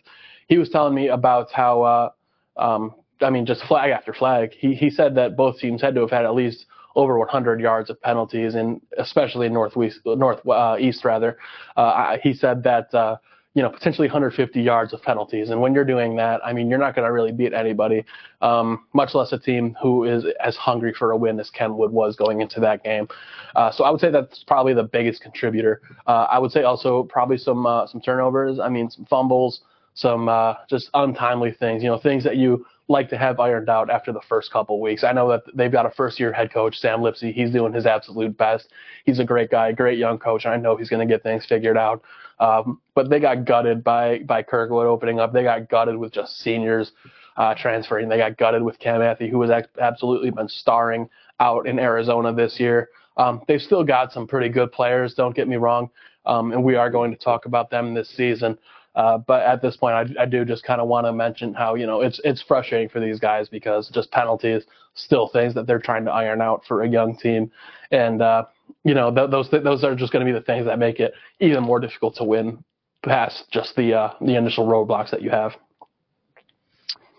he 0.48 0.58
was 0.58 0.70
telling 0.70 0.94
me 0.94 1.08
about 1.08 1.52
how 1.52 2.12
um, 2.56 2.94
I 3.20 3.30
mean, 3.30 3.46
just 3.46 3.64
flag 3.64 3.90
after 3.90 4.12
flag. 4.12 4.52
He 4.52 4.74
he 4.74 4.90
said 4.90 5.14
that 5.16 5.36
both 5.36 5.58
teams 5.58 5.82
had 5.82 5.94
to 5.94 6.02
have 6.02 6.10
had 6.10 6.24
at 6.24 6.34
least 6.34 6.66
over 6.94 7.18
100 7.18 7.60
yards 7.60 7.90
of 7.90 8.00
penalties, 8.00 8.54
and 8.54 8.80
especially 8.98 9.46
in 9.46 9.52
northwest, 9.52 10.00
north 10.04 10.46
uh, 10.48 10.76
east 10.78 11.04
rather. 11.04 11.38
Uh, 11.76 12.16
he 12.22 12.32
said 12.32 12.62
that 12.64 12.92
uh, 12.94 13.16
you 13.58 13.64
know 13.64 13.70
potentially 13.70 14.06
150 14.06 14.62
yards 14.62 14.92
of 14.92 15.02
penalties, 15.02 15.50
and 15.50 15.60
when 15.60 15.74
you're 15.74 15.84
doing 15.84 16.14
that, 16.14 16.40
I 16.44 16.52
mean, 16.52 16.70
you're 16.70 16.78
not 16.78 16.94
going 16.94 17.04
to 17.04 17.10
really 17.12 17.32
beat 17.32 17.52
anybody, 17.52 18.04
um, 18.40 18.86
much 18.92 19.16
less 19.16 19.32
a 19.32 19.38
team 19.40 19.76
who 19.82 20.04
is 20.04 20.24
as 20.40 20.54
hungry 20.54 20.94
for 20.96 21.10
a 21.10 21.16
win 21.16 21.40
as 21.40 21.50
Kenwood 21.50 21.90
was 21.90 22.14
going 22.14 22.40
into 22.40 22.60
that 22.60 22.84
game. 22.84 23.08
Uh, 23.56 23.72
so 23.72 23.82
I 23.82 23.90
would 23.90 24.00
say 24.00 24.12
that's 24.12 24.44
probably 24.44 24.74
the 24.74 24.84
biggest 24.84 25.22
contributor. 25.22 25.82
Uh, 26.06 26.28
I 26.30 26.38
would 26.38 26.52
say 26.52 26.62
also 26.62 27.02
probably 27.02 27.36
some 27.36 27.66
uh, 27.66 27.88
some 27.88 28.00
turnovers. 28.00 28.60
I 28.60 28.68
mean, 28.68 28.90
some 28.90 29.06
fumbles, 29.06 29.62
some 29.94 30.30
just 30.70 30.88
untimely 30.94 31.50
things. 31.50 31.82
You 31.82 31.88
know, 31.88 31.98
things 31.98 32.22
that 32.22 32.36
you 32.36 32.64
like 32.88 33.10
to 33.10 33.18
have 33.18 33.38
ironed 33.38 33.68
out 33.68 33.90
after 33.90 34.12
the 34.12 34.20
first 34.28 34.50
couple 34.50 34.80
weeks. 34.80 35.04
I 35.04 35.12
know 35.12 35.28
that 35.28 35.42
they've 35.54 35.70
got 35.70 35.86
a 35.86 35.90
first 35.90 36.18
year 36.18 36.32
head 36.32 36.52
coach, 36.52 36.78
Sam 36.78 37.00
Lipsy. 37.00 37.32
He's 37.32 37.50
doing 37.50 37.72
his 37.72 37.86
absolute 37.86 38.36
best. 38.36 38.68
He's 39.04 39.18
a 39.18 39.24
great 39.24 39.50
guy, 39.50 39.72
great 39.72 39.98
young 39.98 40.18
coach. 40.18 40.46
I 40.46 40.56
know 40.56 40.76
he's 40.76 40.88
going 40.88 41.06
to 41.06 41.12
get 41.12 41.22
things 41.22 41.44
figured 41.46 41.76
out. 41.76 42.02
Um, 42.40 42.80
but 42.94 43.10
they 43.10 43.20
got 43.20 43.44
gutted 43.44 43.84
by 43.84 44.20
by 44.20 44.42
Kirkwood 44.42 44.86
opening 44.86 45.20
up. 45.20 45.32
They 45.32 45.42
got 45.42 45.68
gutted 45.68 45.96
with 45.96 46.12
just 46.12 46.38
seniors 46.40 46.92
uh, 47.36 47.54
transferring. 47.54 48.08
They 48.08 48.18
got 48.18 48.36
gutted 48.36 48.62
with 48.62 48.78
Cam 48.78 49.00
Matthew, 49.00 49.30
who 49.30 49.42
has 49.42 49.64
absolutely 49.80 50.30
been 50.30 50.48
starring 50.48 51.08
out 51.40 51.66
in 51.66 51.78
Arizona 51.78 52.32
this 52.32 52.58
year. 52.58 52.88
Um, 53.16 53.42
they've 53.48 53.60
still 53.60 53.84
got 53.84 54.12
some 54.12 54.26
pretty 54.26 54.48
good 54.48 54.72
players. 54.72 55.14
Don't 55.14 55.34
get 55.34 55.48
me 55.48 55.56
wrong, 55.56 55.90
um, 56.26 56.52
and 56.52 56.62
we 56.62 56.76
are 56.76 56.90
going 56.90 57.10
to 57.10 57.16
talk 57.16 57.46
about 57.46 57.70
them 57.70 57.94
this 57.94 58.08
season. 58.08 58.56
Uh, 58.98 59.16
but 59.16 59.42
at 59.42 59.62
this 59.62 59.76
point, 59.76 59.94
I, 59.94 60.22
I 60.22 60.26
do 60.26 60.44
just 60.44 60.64
kind 60.64 60.80
of 60.80 60.88
want 60.88 61.06
to 61.06 61.12
mention 61.12 61.54
how 61.54 61.76
you 61.76 61.86
know 61.86 62.00
it's 62.00 62.20
it's 62.24 62.42
frustrating 62.42 62.88
for 62.88 62.98
these 62.98 63.20
guys 63.20 63.48
because 63.48 63.88
just 63.90 64.10
penalties, 64.10 64.64
still 64.94 65.28
things 65.28 65.54
that 65.54 65.68
they're 65.68 65.78
trying 65.78 66.04
to 66.04 66.10
iron 66.10 66.42
out 66.42 66.64
for 66.66 66.82
a 66.82 66.88
young 66.88 67.16
team, 67.16 67.48
and 67.92 68.20
uh, 68.20 68.42
you 68.82 68.94
know 68.94 69.14
th- 69.14 69.30
those 69.30 69.48
th- 69.50 69.62
those 69.62 69.84
are 69.84 69.94
just 69.94 70.12
going 70.12 70.26
to 70.26 70.30
be 70.30 70.36
the 70.36 70.44
things 70.44 70.66
that 70.66 70.80
make 70.80 70.98
it 70.98 71.12
even 71.38 71.62
more 71.62 71.78
difficult 71.78 72.16
to 72.16 72.24
win 72.24 72.64
past 73.04 73.44
just 73.52 73.76
the 73.76 73.94
uh, 73.94 74.14
the 74.20 74.34
initial 74.34 74.66
roadblocks 74.66 75.12
that 75.12 75.22
you 75.22 75.30
have. 75.30 75.52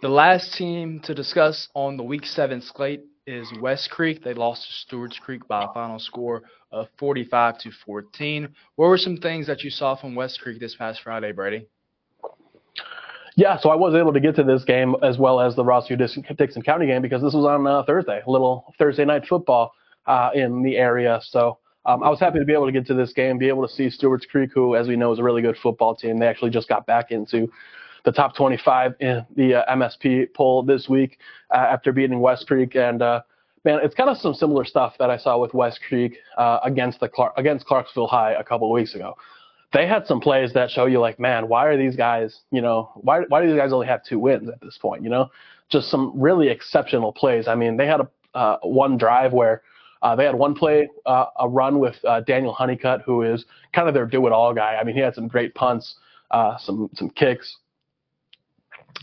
The 0.02 0.10
last 0.10 0.56
team 0.56 1.00
to 1.06 1.14
discuss 1.14 1.70
on 1.74 1.96
the 1.96 2.04
Week 2.04 2.26
Seven 2.26 2.62
slate 2.62 3.06
is 3.30 3.54
West 3.62 3.92
Creek. 3.92 4.24
They 4.24 4.34
lost 4.34 4.66
to 4.66 4.74
Stewart's 4.74 5.20
Creek 5.20 5.48
by 5.48 5.66
a 5.66 5.74
final 5.74 6.00
score 6.00 6.42
of 6.72 6.88
45 6.98 7.60
to 7.60 7.72
14. 7.86 8.50
What 8.76 8.88
were 8.88 8.98
some 8.98 9.18
things 9.18 9.46
that 9.46 9.64
you 9.64 9.70
saw 9.70 9.96
from 9.96 10.16
West 10.16 10.42
Creek 10.42 10.60
this 10.60 10.76
past 10.76 11.02
Friday, 11.04 11.32
Brady? 11.32 11.68
Yeah, 13.36 13.60
so 13.60 13.70
I 13.70 13.76
was 13.76 13.94
able 13.94 14.14
to 14.14 14.20
get 14.20 14.36
to 14.38 14.44
this 14.44 14.64
game 14.64 14.96
as 15.04 15.20
well 15.20 15.40
as 15.40 15.56
the 15.56 15.64
Rossview 15.64 15.98
Dickson 16.38 16.64
County 16.64 16.88
game 16.88 17.04
because 17.04 17.22
this 17.22 17.36
was 17.36 17.46
on 17.46 17.68
uh, 17.68 17.84
Thursday, 17.84 18.22
a 18.26 18.30
little 18.30 18.74
Thursday 18.80 19.06
night 19.06 19.28
football 19.28 19.74
uh, 20.08 20.32
in 20.34 20.64
the 20.64 20.76
area. 20.76 21.20
So 21.24 21.60
um, 21.86 22.04
I 22.04 22.10
was 22.10 22.20
happy 22.20 22.40
to 22.40 22.46
be 22.46 22.54
able 22.54 22.66
to 22.66 22.72
get 22.72 22.88
to 22.88 22.96
this 22.96 23.14
game, 23.14 23.38
be 23.38 23.48
able 23.48 23.68
to 23.68 23.74
see 23.74 23.92
Stewart's 23.92 24.26
Creek, 24.26 24.50
who, 24.54 24.76
as 24.76 24.88
we 24.88 24.96
know, 24.96 25.14
is 25.14 25.20
a 25.20 25.24
really 25.24 25.44
good 25.44 25.58
football 25.62 25.96
team. 25.96 26.18
They 26.18 26.28
actually 26.28 26.50
just 26.50 26.68
got 26.68 26.88
back 26.88 27.12
into 27.12 27.52
the 28.06 28.12
top 28.12 28.36
25 28.36 28.94
in 29.00 29.26
the 29.36 29.56
uh, 29.56 29.76
MSP 29.76 30.34
poll 30.34 30.64
this 30.64 30.88
week 30.90 31.20
uh, 31.54 31.58
after 31.58 31.92
beating 31.92 32.20
West 32.20 32.48
Creek 32.48 32.76
and 32.76 33.02
uh, 33.02 33.22
man, 33.66 33.80
it's 33.84 33.96
kind 33.96 34.10
of 34.10 34.18
some 34.18 34.34
similar 34.34 34.66
stuff 34.66 34.96
that 35.00 35.10
I 35.10 35.18
saw 35.18 35.38
with 35.38 35.54
West 35.54 35.80
Creek 35.88 36.18
uh, 36.38 36.60
against 36.64 37.00
the 37.00 37.10
Clark, 37.10 37.34
against 37.38 37.66
Clarksville 37.66 38.08
High 38.08 38.34
a 38.34 38.44
couple 38.44 38.68
of 38.68 38.74
weeks 38.74 38.96
ago. 38.96 39.16
They 39.72 39.86
had 39.86 40.08
some 40.08 40.20
plays 40.20 40.54
that 40.54 40.72
show 40.72 40.88
you 40.88 41.00
like, 41.00 41.20
man, 41.20 41.48
why 41.48 41.66
are 41.68 41.78
these 41.78 41.96
guys, 41.96 42.42
you 42.52 42.62
know, 42.62 42.90
why 42.96 43.22
why 43.28 43.42
do 43.42 43.48
these 43.48 43.58
guys 43.58 43.72
only 43.72 43.88
have 43.88 44.04
two 44.04 44.18
wins 44.18 44.50
at 44.50 44.60
this 44.62 44.78
point? 44.82 45.04
You 45.04 45.10
know, 45.10 45.30
just 45.70 45.90
some 45.92 46.12
really 46.20 46.48
exceptional 46.48 47.14
plays. 47.14 47.48
I 47.48 47.56
mean, 47.56 47.78
they 47.78 47.86
had 47.86 48.02
a 48.02 48.10
uh, 48.34 48.58
one 48.64 48.98
drive 48.98 49.34
where 49.34 49.62
uh, 50.02 50.16
they 50.16 50.24
had 50.26 50.36
one 50.36 50.56
play, 50.56 50.90
uh, 51.06 51.26
a 51.40 51.48
run 51.48 51.80
with 51.80 51.96
uh, 52.06 52.22
Daniel 52.22 52.54
Honeycutt, 52.54 53.02
who 53.06 53.22
is 53.22 53.46
kind 53.74 53.88
of 53.88 53.94
their 53.94 54.06
do-it-all 54.06 54.54
guy. 54.54 54.76
I 54.76 54.84
mean, 54.84 54.96
he 54.96 55.02
had 55.02 55.14
some 55.14 55.28
great 55.28 55.54
punts, 55.54 55.96
some 56.60 56.90
some 56.96 57.10
kicks, 57.12 57.58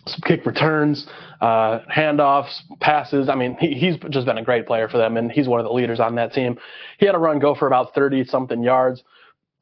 some 0.06 0.20
kick 0.24 0.46
returns, 0.46 1.06
uh, 1.40 1.80
handoffs, 1.94 2.60
passes. 2.80 3.28
I 3.28 3.34
mean, 3.34 3.56
he, 3.58 3.74
he's 3.74 3.96
just 4.10 4.26
been 4.26 4.38
a 4.38 4.44
great 4.44 4.66
player 4.66 4.88
for 4.88 4.98
them, 4.98 5.16
and 5.16 5.30
he's 5.30 5.48
one 5.48 5.60
of 5.60 5.66
the 5.66 5.72
leaders 5.72 6.00
on 6.00 6.14
that 6.16 6.32
team. 6.32 6.58
He 6.98 7.06
had 7.06 7.14
a 7.14 7.18
run 7.18 7.38
go 7.38 7.54
for 7.54 7.66
about 7.66 7.94
30 7.94 8.24
something 8.24 8.62
yards. 8.62 9.02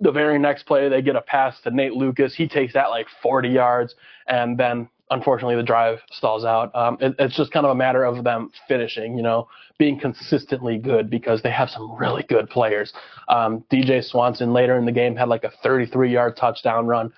The 0.01 0.13
very 0.13 0.39
next 0.39 0.65
play, 0.65 0.89
they 0.89 1.03
get 1.03 1.17
a 1.17 1.23
pass 1.23 1.61
to 1.63 1.71
Nate 1.71 1.95
Lucas. 1.95 2.35
He 2.35 2.49
takes 2.49 2.75
that 2.75 2.91
like 2.91 3.07
40 3.23 3.49
yards, 3.49 3.95
and 4.27 4.59
then 4.59 4.89
unfortunately 5.11 5.57
the 5.57 5.63
drive 5.63 6.01
stalls 6.11 6.45
out. 6.45 6.75
Um, 6.75 6.99
it, 7.01 7.15
it's 7.19 7.37
just 7.37 7.53
kind 7.53 7.65
of 7.65 7.73
a 7.73 7.75
matter 7.75 8.05
of 8.05 8.25
them 8.25 8.51
finishing, 8.69 9.17
you 9.17 9.23
know, 9.23 9.49
being 9.79 9.99
consistently 9.99 10.79
good 10.79 11.11
because 11.11 11.43
they 11.43 11.51
have 11.51 11.71
some 11.71 11.97
really 11.97 12.23
good 12.25 12.49
players. 12.51 12.93
Um, 13.29 13.65
DJ 13.73 14.05
Swanson 14.05 14.53
later 14.53 14.77
in 14.77 14.85
the 14.85 14.93
game 14.93 15.17
had 15.17 15.29
like 15.29 15.45
a 15.45 15.53
33 15.63 16.13
yard 16.13 16.37
touchdown 16.37 16.87
run, 16.87 17.13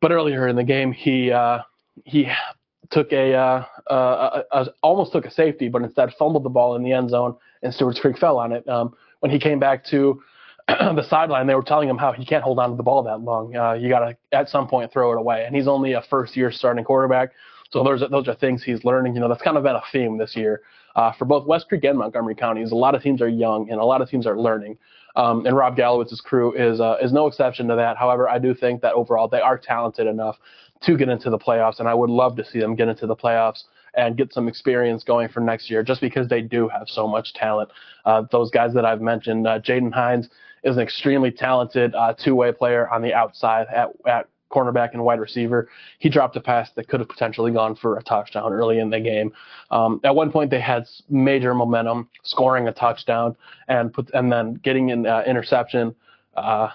but 0.00 0.10
earlier 0.12 0.48
in 0.48 0.56
the 0.56 0.64
game 0.64 0.92
he 0.92 1.30
uh, 1.30 1.60
he 2.04 2.28
took 2.90 3.12
a, 3.12 3.34
uh, 3.34 3.64
uh, 3.90 4.42
a, 4.52 4.60
a, 4.60 4.66
almost 4.82 5.12
took 5.12 5.24
a 5.24 5.30
safety, 5.30 5.68
but 5.68 5.82
instead 5.82 6.12
fumbled 6.18 6.44
the 6.44 6.50
ball 6.50 6.76
in 6.76 6.82
the 6.82 6.92
end 6.92 7.10
zone, 7.10 7.36
and 7.62 7.72
Stewart's 7.72 8.00
Creek 8.00 8.18
fell 8.18 8.38
on 8.38 8.52
it. 8.52 8.68
Um, 8.68 8.94
when 9.20 9.30
he 9.30 9.38
came 9.38 9.58
back 9.58 9.84
to 9.86 10.20
the 10.68 11.06
sideline, 11.08 11.46
they 11.46 11.54
were 11.54 11.62
telling 11.62 11.88
him 11.88 11.98
how 11.98 12.12
he 12.12 12.24
can't 12.24 12.42
hold 12.42 12.58
on 12.58 12.70
to 12.70 12.76
the 12.76 12.82
ball 12.82 13.02
that 13.02 13.20
long. 13.20 13.54
Uh, 13.54 13.72
you 13.72 13.88
got 13.88 14.00
to 14.00 14.16
at 14.32 14.48
some 14.48 14.66
point 14.66 14.92
throw 14.92 15.12
it 15.12 15.18
away, 15.18 15.44
and 15.46 15.54
he's 15.54 15.68
only 15.68 15.92
a 15.92 16.02
first-year 16.02 16.50
starting 16.50 16.84
quarterback. 16.84 17.30
So 17.70 17.84
those 17.84 18.02
are, 18.02 18.08
those 18.08 18.26
are 18.28 18.34
things 18.34 18.62
he's 18.64 18.84
learning. 18.84 19.14
You 19.14 19.20
know, 19.20 19.28
that's 19.28 19.42
kind 19.42 19.56
of 19.56 19.62
been 19.62 19.76
a 19.76 19.82
theme 19.92 20.18
this 20.18 20.34
year 20.34 20.62
uh, 20.96 21.12
for 21.12 21.24
both 21.24 21.46
West 21.46 21.68
Creek 21.68 21.84
and 21.84 21.98
Montgomery 21.98 22.34
counties. 22.34 22.72
A 22.72 22.76
lot 22.76 22.94
of 22.94 23.02
teams 23.02 23.22
are 23.22 23.28
young, 23.28 23.70
and 23.70 23.80
a 23.80 23.84
lot 23.84 24.02
of 24.02 24.10
teams 24.10 24.26
are 24.26 24.38
learning. 24.38 24.78
Um, 25.16 25.44
and 25.46 25.56
Rob 25.56 25.76
Galowitz's 25.76 26.20
crew 26.20 26.52
is 26.52 26.80
uh, 26.80 26.96
is 27.02 27.12
no 27.12 27.26
exception 27.26 27.68
to 27.68 27.76
that. 27.76 27.96
However, 27.96 28.28
I 28.28 28.38
do 28.38 28.54
think 28.54 28.80
that 28.82 28.94
overall 28.94 29.28
they 29.28 29.40
are 29.40 29.58
talented 29.58 30.06
enough 30.06 30.38
to 30.82 30.96
get 30.96 31.08
into 31.08 31.30
the 31.30 31.38
playoffs, 31.38 31.80
and 31.80 31.88
I 31.88 31.94
would 31.94 32.10
love 32.10 32.36
to 32.36 32.44
see 32.44 32.58
them 32.58 32.74
get 32.74 32.88
into 32.88 33.06
the 33.06 33.16
playoffs 33.16 33.64
and 33.94 34.16
get 34.16 34.32
some 34.32 34.48
experience 34.48 35.02
going 35.02 35.28
for 35.28 35.40
next 35.40 35.70
year, 35.70 35.82
just 35.82 36.00
because 36.00 36.28
they 36.28 36.40
do 36.40 36.68
have 36.68 36.88
so 36.88 37.08
much 37.08 37.34
talent. 37.34 37.70
Uh, 38.04 38.22
those 38.30 38.50
guys 38.50 38.72
that 38.74 38.84
I've 38.84 39.00
mentioned, 39.00 39.46
uh, 39.46 39.58
Jaden 39.58 39.92
Hines 39.92 40.28
is 40.62 40.76
an 40.76 40.82
extremely 40.82 41.30
talented 41.30 41.94
uh, 41.94 42.14
two-way 42.14 42.52
player 42.52 42.88
on 42.88 43.02
the 43.02 43.12
outside 43.12 43.66
at, 43.74 43.88
at 44.06 44.28
cornerback 44.50 44.92
and 44.92 45.04
wide 45.04 45.20
receiver. 45.20 45.68
He 45.98 46.08
dropped 46.08 46.36
a 46.36 46.40
pass 46.40 46.70
that 46.72 46.88
could 46.88 47.00
have 47.00 47.08
potentially 47.08 47.52
gone 47.52 47.76
for 47.76 47.96
a 47.96 48.02
touchdown 48.02 48.52
early 48.52 48.78
in 48.78 48.90
the 48.90 49.00
game. 49.00 49.32
Um, 49.70 50.00
at 50.04 50.14
one 50.14 50.30
point, 50.30 50.50
they 50.50 50.60
had 50.60 50.86
major 51.08 51.54
momentum, 51.54 52.08
scoring 52.22 52.68
a 52.68 52.72
touchdown 52.72 53.36
and 53.68 53.92
put 53.92 54.10
and 54.12 54.30
then 54.30 54.54
getting 54.54 54.90
an 54.90 55.06
uh, 55.06 55.22
interception. 55.26 55.94
Uh, 56.36 56.68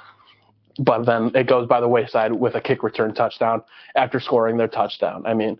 but 0.80 1.06
then 1.06 1.32
it 1.36 1.48
goes 1.48 1.68
by 1.68 1.80
the 1.80 1.88
wayside 1.88 2.34
with 2.34 2.56
a 2.56 2.62
kick 2.62 2.84
return 2.84 3.14
touchdown 3.14 3.64
after 3.96 4.20
scoring 4.20 4.58
their 4.58 4.68
touchdown. 4.68 5.24
I 5.26 5.34
mean, 5.34 5.58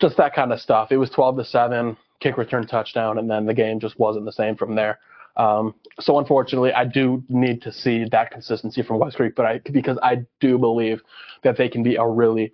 just 0.00 0.16
that 0.16 0.34
kind 0.34 0.52
of 0.52 0.60
stuff. 0.60 0.90
It 0.90 0.96
was 0.96 1.10
12 1.10 1.36
to 1.36 1.44
seven, 1.44 1.96
kick 2.20 2.38
return 2.38 2.66
touchdown, 2.66 3.18
and 3.18 3.30
then 3.30 3.44
the 3.44 3.54
game 3.54 3.78
just 3.78 3.98
wasn't 3.98 4.24
the 4.24 4.32
same 4.32 4.56
from 4.56 4.74
there. 4.74 4.98
Um, 5.36 5.74
so 6.00 6.18
unfortunately, 6.18 6.72
I 6.72 6.84
do 6.84 7.22
need 7.28 7.62
to 7.62 7.72
see 7.72 8.04
that 8.10 8.30
consistency 8.30 8.82
from 8.82 8.98
West 8.98 9.16
Creek, 9.16 9.34
but 9.34 9.46
I 9.46 9.58
because 9.58 9.98
I 10.02 10.24
do 10.40 10.58
believe 10.58 11.02
that 11.42 11.56
they 11.56 11.68
can 11.68 11.82
be 11.82 11.96
a 11.96 12.06
really 12.06 12.52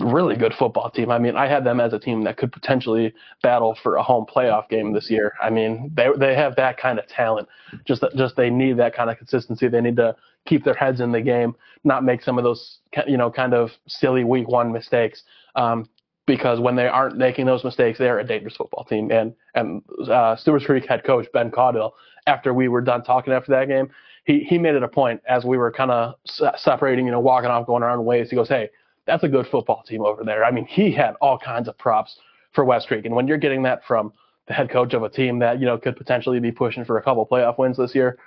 really 0.00 0.34
good 0.34 0.52
football 0.54 0.90
team. 0.90 1.10
I 1.10 1.18
mean, 1.18 1.36
I 1.36 1.46
had 1.46 1.64
them 1.64 1.78
as 1.78 1.92
a 1.92 1.98
team 1.98 2.24
that 2.24 2.36
could 2.36 2.50
potentially 2.50 3.14
battle 3.42 3.76
for 3.82 3.96
a 3.96 4.02
home 4.02 4.26
playoff 4.26 4.68
game 4.68 4.92
this 4.92 5.08
year. 5.10 5.34
I 5.40 5.50
mean, 5.50 5.90
they 5.94 6.08
they 6.18 6.34
have 6.34 6.56
that 6.56 6.76
kind 6.76 6.98
of 6.98 7.06
talent. 7.06 7.48
Just 7.84 8.04
just 8.16 8.36
they 8.36 8.50
need 8.50 8.78
that 8.78 8.94
kind 8.94 9.10
of 9.10 9.18
consistency. 9.18 9.68
They 9.68 9.80
need 9.80 9.96
to 9.96 10.16
keep 10.46 10.64
their 10.64 10.74
heads 10.74 11.00
in 11.00 11.12
the 11.12 11.20
game, 11.20 11.54
not 11.84 12.02
make 12.02 12.22
some 12.22 12.38
of 12.38 12.44
those 12.44 12.78
you 13.06 13.16
know 13.16 13.30
kind 13.30 13.54
of 13.54 13.70
silly 13.86 14.24
week 14.24 14.48
one 14.48 14.72
mistakes. 14.72 15.22
Um, 15.54 15.88
because 16.30 16.60
when 16.60 16.76
they 16.76 16.86
aren't 16.86 17.16
making 17.16 17.44
those 17.44 17.64
mistakes, 17.64 17.98
they're 17.98 18.20
a 18.20 18.24
dangerous 18.24 18.54
football 18.54 18.84
team. 18.84 19.10
And 19.10 19.34
and 19.56 19.82
uh, 20.08 20.36
Stewart's 20.36 20.64
Creek 20.64 20.86
head 20.86 21.02
coach 21.02 21.26
Ben 21.32 21.50
Caudill, 21.50 21.90
after 22.28 22.54
we 22.54 22.68
were 22.68 22.80
done 22.80 23.02
talking 23.02 23.32
after 23.32 23.50
that 23.50 23.66
game, 23.66 23.90
he 24.26 24.44
he 24.44 24.56
made 24.56 24.76
it 24.76 24.84
a 24.84 24.88
point 24.88 25.20
as 25.28 25.44
we 25.44 25.58
were 25.58 25.72
kind 25.72 25.90
of 25.90 26.14
separating, 26.56 27.04
you 27.04 27.10
know, 27.10 27.18
walking 27.18 27.50
off, 27.50 27.66
going 27.66 27.82
our 27.82 27.90
own 27.90 28.04
ways. 28.04 28.30
He 28.30 28.36
goes, 28.36 28.48
"Hey, 28.48 28.70
that's 29.06 29.24
a 29.24 29.28
good 29.28 29.48
football 29.48 29.82
team 29.82 30.02
over 30.02 30.22
there." 30.22 30.44
I 30.44 30.52
mean, 30.52 30.66
he 30.66 30.92
had 30.92 31.16
all 31.20 31.36
kinds 31.36 31.66
of 31.66 31.76
props 31.78 32.20
for 32.52 32.64
West 32.64 32.86
Creek, 32.86 33.04
and 33.06 33.16
when 33.16 33.26
you're 33.26 33.36
getting 33.36 33.64
that 33.64 33.84
from 33.84 34.12
the 34.46 34.54
head 34.54 34.70
coach 34.70 34.94
of 34.94 35.02
a 35.02 35.08
team 35.08 35.40
that 35.40 35.58
you 35.58 35.66
know 35.66 35.78
could 35.78 35.96
potentially 35.96 36.38
be 36.38 36.52
pushing 36.52 36.84
for 36.84 36.96
a 36.96 37.02
couple 37.02 37.26
playoff 37.26 37.58
wins 37.58 37.76
this 37.76 37.92
year, 37.92 38.18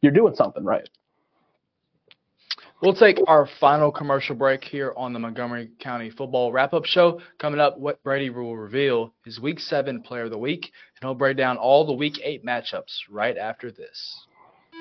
you're 0.00 0.12
doing 0.12 0.34
something 0.34 0.64
right. 0.64 0.88
We'll 2.82 2.94
take 2.94 3.18
our 3.26 3.46
final 3.60 3.92
commercial 3.92 4.34
break 4.34 4.64
here 4.64 4.94
on 4.96 5.12
the 5.12 5.18
Montgomery 5.18 5.68
County 5.80 6.08
Football 6.08 6.50
Wrap 6.50 6.72
Up 6.72 6.86
Show. 6.86 7.20
Coming 7.38 7.60
up, 7.60 7.78
what 7.78 8.02
Brady 8.02 8.30
will 8.30 8.56
reveal 8.56 9.12
his 9.22 9.38
Week 9.38 9.60
7 9.60 10.00
Player 10.00 10.24
of 10.24 10.30
the 10.30 10.38
Week, 10.38 10.62
and 10.62 11.02
he'll 11.02 11.14
break 11.14 11.36
down 11.36 11.58
all 11.58 11.86
the 11.86 11.92
Week 11.92 12.18
8 12.24 12.42
matchups 12.42 13.00
right 13.10 13.36
after 13.36 13.70
this. 13.70 14.26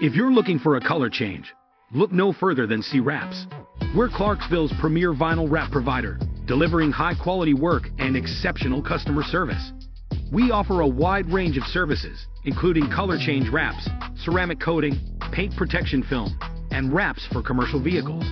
If 0.02 0.16
you're 0.16 0.32
looking 0.32 0.60
for 0.60 0.78
a 0.78 0.82
color 0.82 1.10
change, 1.10 1.54
look 1.94 2.14
no 2.14 2.32
further 2.32 2.66
than 2.66 2.82
C 2.82 3.02
Wraps. 3.02 3.48
We're 3.94 4.08
Clarksville's 4.08 4.72
premier 4.80 5.14
vinyl 5.14 5.52
wrap 5.52 5.70
provider, 5.70 6.18
delivering 6.46 6.92
high 6.92 7.16
quality 7.16 7.54
work 7.54 7.90
and 7.98 8.16
exceptional 8.16 8.82
customer 8.82 9.24
service. 9.24 9.74
We 10.32 10.52
offer 10.52 10.80
a 10.80 10.88
wide 10.88 11.30
range 11.34 11.58
of 11.58 11.64
services, 11.64 12.28
including 12.46 12.90
color 12.90 13.18
change 13.18 13.50
wraps, 13.50 13.90
ceramic 14.24 14.62
coating, 14.62 15.00
paint 15.34 15.54
protection 15.58 16.04
film, 16.04 16.38
and 16.80 16.94
wraps 16.94 17.28
for 17.34 17.44
commercial 17.44 17.84
vehicles. 17.84 18.24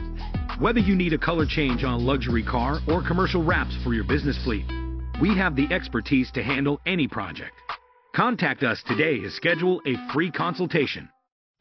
Whether 0.58 0.80
you 0.80 0.96
need 0.96 1.12
a 1.12 1.18
color 1.18 1.46
change 1.46 1.84
on 1.84 1.96
a 1.96 1.98
luxury 1.98 2.44
car 2.44 2.80
or 2.88 3.06
commercial 3.06 3.44
wraps 3.44 3.76
for 3.84 3.94
your 3.94 4.06
business 4.06 4.42
fleet, 4.46 4.66
we 5.22 5.36
have 5.36 5.58
the 5.58 5.68
expertise 5.70 6.32
to 6.32 6.42
handle 6.42 6.80
any 6.86 7.10
project. 7.10 7.52
Contact 8.16 8.64
us 8.64 8.82
today 8.88 9.20
to 9.20 9.30
schedule 9.32 9.82
a 9.86 9.96
free 10.14 10.32
consultation. 10.32 11.10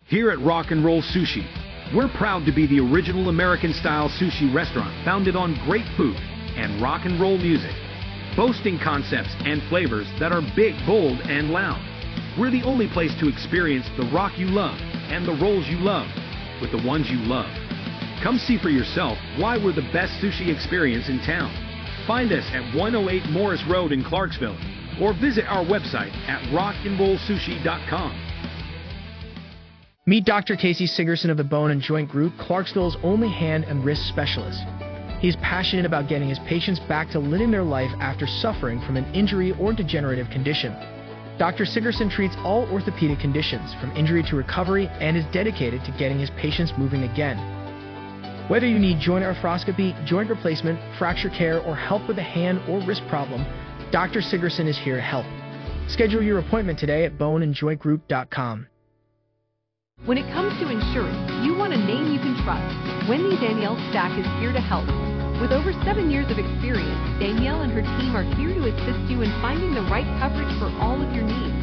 Here 0.05 0.31
at 0.31 0.39
Rock 0.39 0.71
and 0.71 0.85
Roll 0.85 1.03
Sushi, 1.03 1.45
we're 1.93 2.09
proud 2.17 2.47
to 2.47 2.55
be 2.55 2.69
the 2.69 2.79
original 2.79 3.31
American 3.31 3.73
style 3.73 4.09
sushi 4.09 4.55
restaurant 4.55 5.05
founded 5.05 5.35
on 5.35 5.59
great 5.67 5.87
food 5.97 6.15
and 6.55 6.81
rock 6.81 7.05
and 7.05 7.21
roll 7.21 7.37
music, 7.37 7.75
boasting 8.37 8.79
concepts 8.79 9.35
and 9.41 9.61
flavors 9.69 10.07
that 10.21 10.31
are 10.31 10.43
big, 10.55 10.75
bold, 10.87 11.19
and 11.23 11.51
loud. 11.51 11.83
We're 12.39 12.53
the 12.53 12.63
only 12.63 12.87
place 12.87 13.13
to 13.19 13.29
experience 13.29 13.87
the 13.99 14.09
rock 14.15 14.39
you 14.39 14.47
love 14.47 14.79
and 15.11 15.27
the 15.27 15.37
rolls 15.43 15.67
you 15.67 15.79
love 15.79 16.07
with 16.61 16.73
the 16.73 16.83
ones 16.87 17.11
you 17.11 17.19
love. 17.19 17.51
Come 18.23 18.39
see 18.39 18.59
for 18.59 18.71
yourself 18.71 19.19
why 19.37 19.57
we're 19.57 19.73
the 19.73 19.89
best 19.93 20.13
sushi 20.23 20.53
experience 20.53 21.09
in 21.09 21.19
town. 21.21 21.53
Find 22.07 22.33
us 22.33 22.45
at 22.53 22.75
108 22.75 23.31
Morris 23.31 23.63
Road 23.69 23.93
in 23.93 24.03
Clarksville 24.05 24.57
or 25.01 25.13
visit 25.15 25.45
our 25.47 25.65
website 25.65 26.15
at 26.29 26.43
rockandrollsushi.com. 26.53 28.23
Meet 30.07 30.25
Dr. 30.25 30.55
Casey 30.55 30.87
Sigerson 30.87 31.31
of 31.31 31.37
the 31.37 31.45
Bone 31.45 31.73
and 31.73 31.81
Joint 31.81 32.09
Group, 32.09 32.33
Clarksville's 32.39 32.97
only 33.03 33.29
hand 33.29 33.65
and 33.65 33.85
wrist 33.85 34.07
specialist. 34.07 34.63
He's 35.19 35.35
passionate 35.37 35.85
about 35.85 36.09
getting 36.09 36.29
his 36.29 36.39
patients 36.41 36.79
back 36.81 37.11
to 37.11 37.19
living 37.19 37.51
their 37.51 37.65
life 37.65 37.91
after 38.01 38.27
suffering 38.27 38.81
from 38.83 38.97
an 38.97 39.13
injury 39.15 39.53
or 39.59 39.73
degenerative 39.73 40.31
condition. 40.31 40.73
Dr. 41.39 41.65
Sigerson 41.65 42.11
treats 42.11 42.35
all 42.45 42.67
orthopedic 42.73 43.19
conditions, 43.19 43.75
from 43.81 43.95
injury 43.95 44.23
to 44.23 44.37
recovery, 44.37 44.89
and 45.01 45.17
is 45.17 45.25
dedicated 45.33 45.85
to 45.85 45.91
getting 45.99 46.19
his 46.19 46.31
patients 46.31 46.73
moving 46.79 47.03
again. 47.03 47.37
Whether 48.49 48.67
you 48.67 48.79
need 48.79 49.01
joint 49.01 49.25
arthroscopy, 49.25 49.93
joint 50.07 50.31
replacement, 50.31 50.79
fracture 50.99 51.31
care, 51.31 51.61
or 51.61 51.77
help 51.77 52.09
with 52.09 52.19
a 52.19 52.23
hand 52.23 52.61
or 52.69 52.81
wrist 52.87 53.03
problem, 53.09 53.45
Dr. 53.91 54.21
Sigerson 54.21 54.67
is 54.67 54.79
here 54.79 54.97
to 54.97 55.03
help. 55.03 55.27
Schedule 55.89 56.23
your 56.23 56.39
appointment 56.39 56.79
today 56.79 57.05
at 57.05 57.19
boneandjointgroup.com. 57.19 58.67
When 60.05 60.19
it 60.19 60.31
comes 60.33 60.59
to 60.61 60.69
insurance, 60.69 61.45
you 61.45 61.57
want 61.57 61.73
a 61.73 61.77
name 61.77 62.13
you 62.13 62.21
can 62.21 62.37
trust. 62.45 63.09
Wendy 63.09 63.37
Danielle 63.37 63.77
Stack 63.91 64.19
is 64.19 64.27
here 64.41 64.53
to 64.53 64.61
help. 64.61 65.16
With 65.41 65.53
over 65.53 65.77
seven 65.85 66.09
years 66.09 66.25
of 66.33 66.41
experience, 66.41 67.21
Danielle 67.21 67.61
and 67.61 67.69
her 67.77 67.85
team 68.01 68.17
are 68.17 68.25
here 68.41 68.57
to 68.57 68.73
assist 68.73 69.05
you 69.13 69.21
in 69.21 69.29
finding 69.45 69.77
the 69.77 69.85
right 69.93 70.09
coverage 70.17 70.49
for 70.57 70.73
all 70.81 70.97
of 70.97 71.13
your 71.13 71.29
needs. 71.29 71.61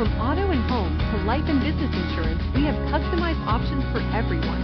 From 0.00 0.08
auto 0.16 0.48
and 0.48 0.64
home 0.72 0.96
to 0.96 1.16
life 1.28 1.44
and 1.44 1.60
business 1.60 1.92
insurance, 1.92 2.40
we 2.56 2.64
have 2.64 2.74
customized 2.88 3.44
options 3.44 3.84
for 3.92 4.00
everyone. 4.16 4.56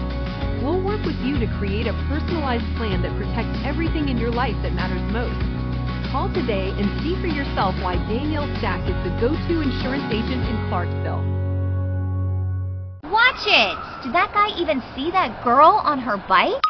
We'll 0.65 0.81
work 0.81 1.05
with 1.05 1.21
you 1.21 1.37
to 1.37 1.53
create 1.61 1.85
a 1.85 1.93
personalized 2.09 2.65
plan 2.81 3.05
that 3.05 3.13
protects 3.21 3.61
everything 3.61 4.09
in 4.09 4.17
your 4.17 4.33
life 4.33 4.57
that 4.65 4.73
matters 4.73 5.05
most. 5.13 5.37
Call 6.09 6.33
today 6.33 6.73
and 6.81 6.89
see 7.05 7.21
for 7.21 7.29
yourself 7.29 7.77
why 7.85 8.01
Danielle 8.09 8.49
Stack 8.57 8.81
is 8.89 8.97
the 9.05 9.13
go-to 9.21 9.61
insurance 9.61 10.09
agent 10.09 10.49
in 10.49 10.57
Clarksville. 10.73 11.23
Watch 13.05 13.45
it! 13.45 13.77
Did 14.01 14.17
that 14.17 14.33
guy 14.33 14.49
even 14.57 14.81
see 14.97 15.13
that 15.13 15.45
girl 15.45 15.77
on 15.85 16.01
her 16.01 16.17
bike? 16.25 16.70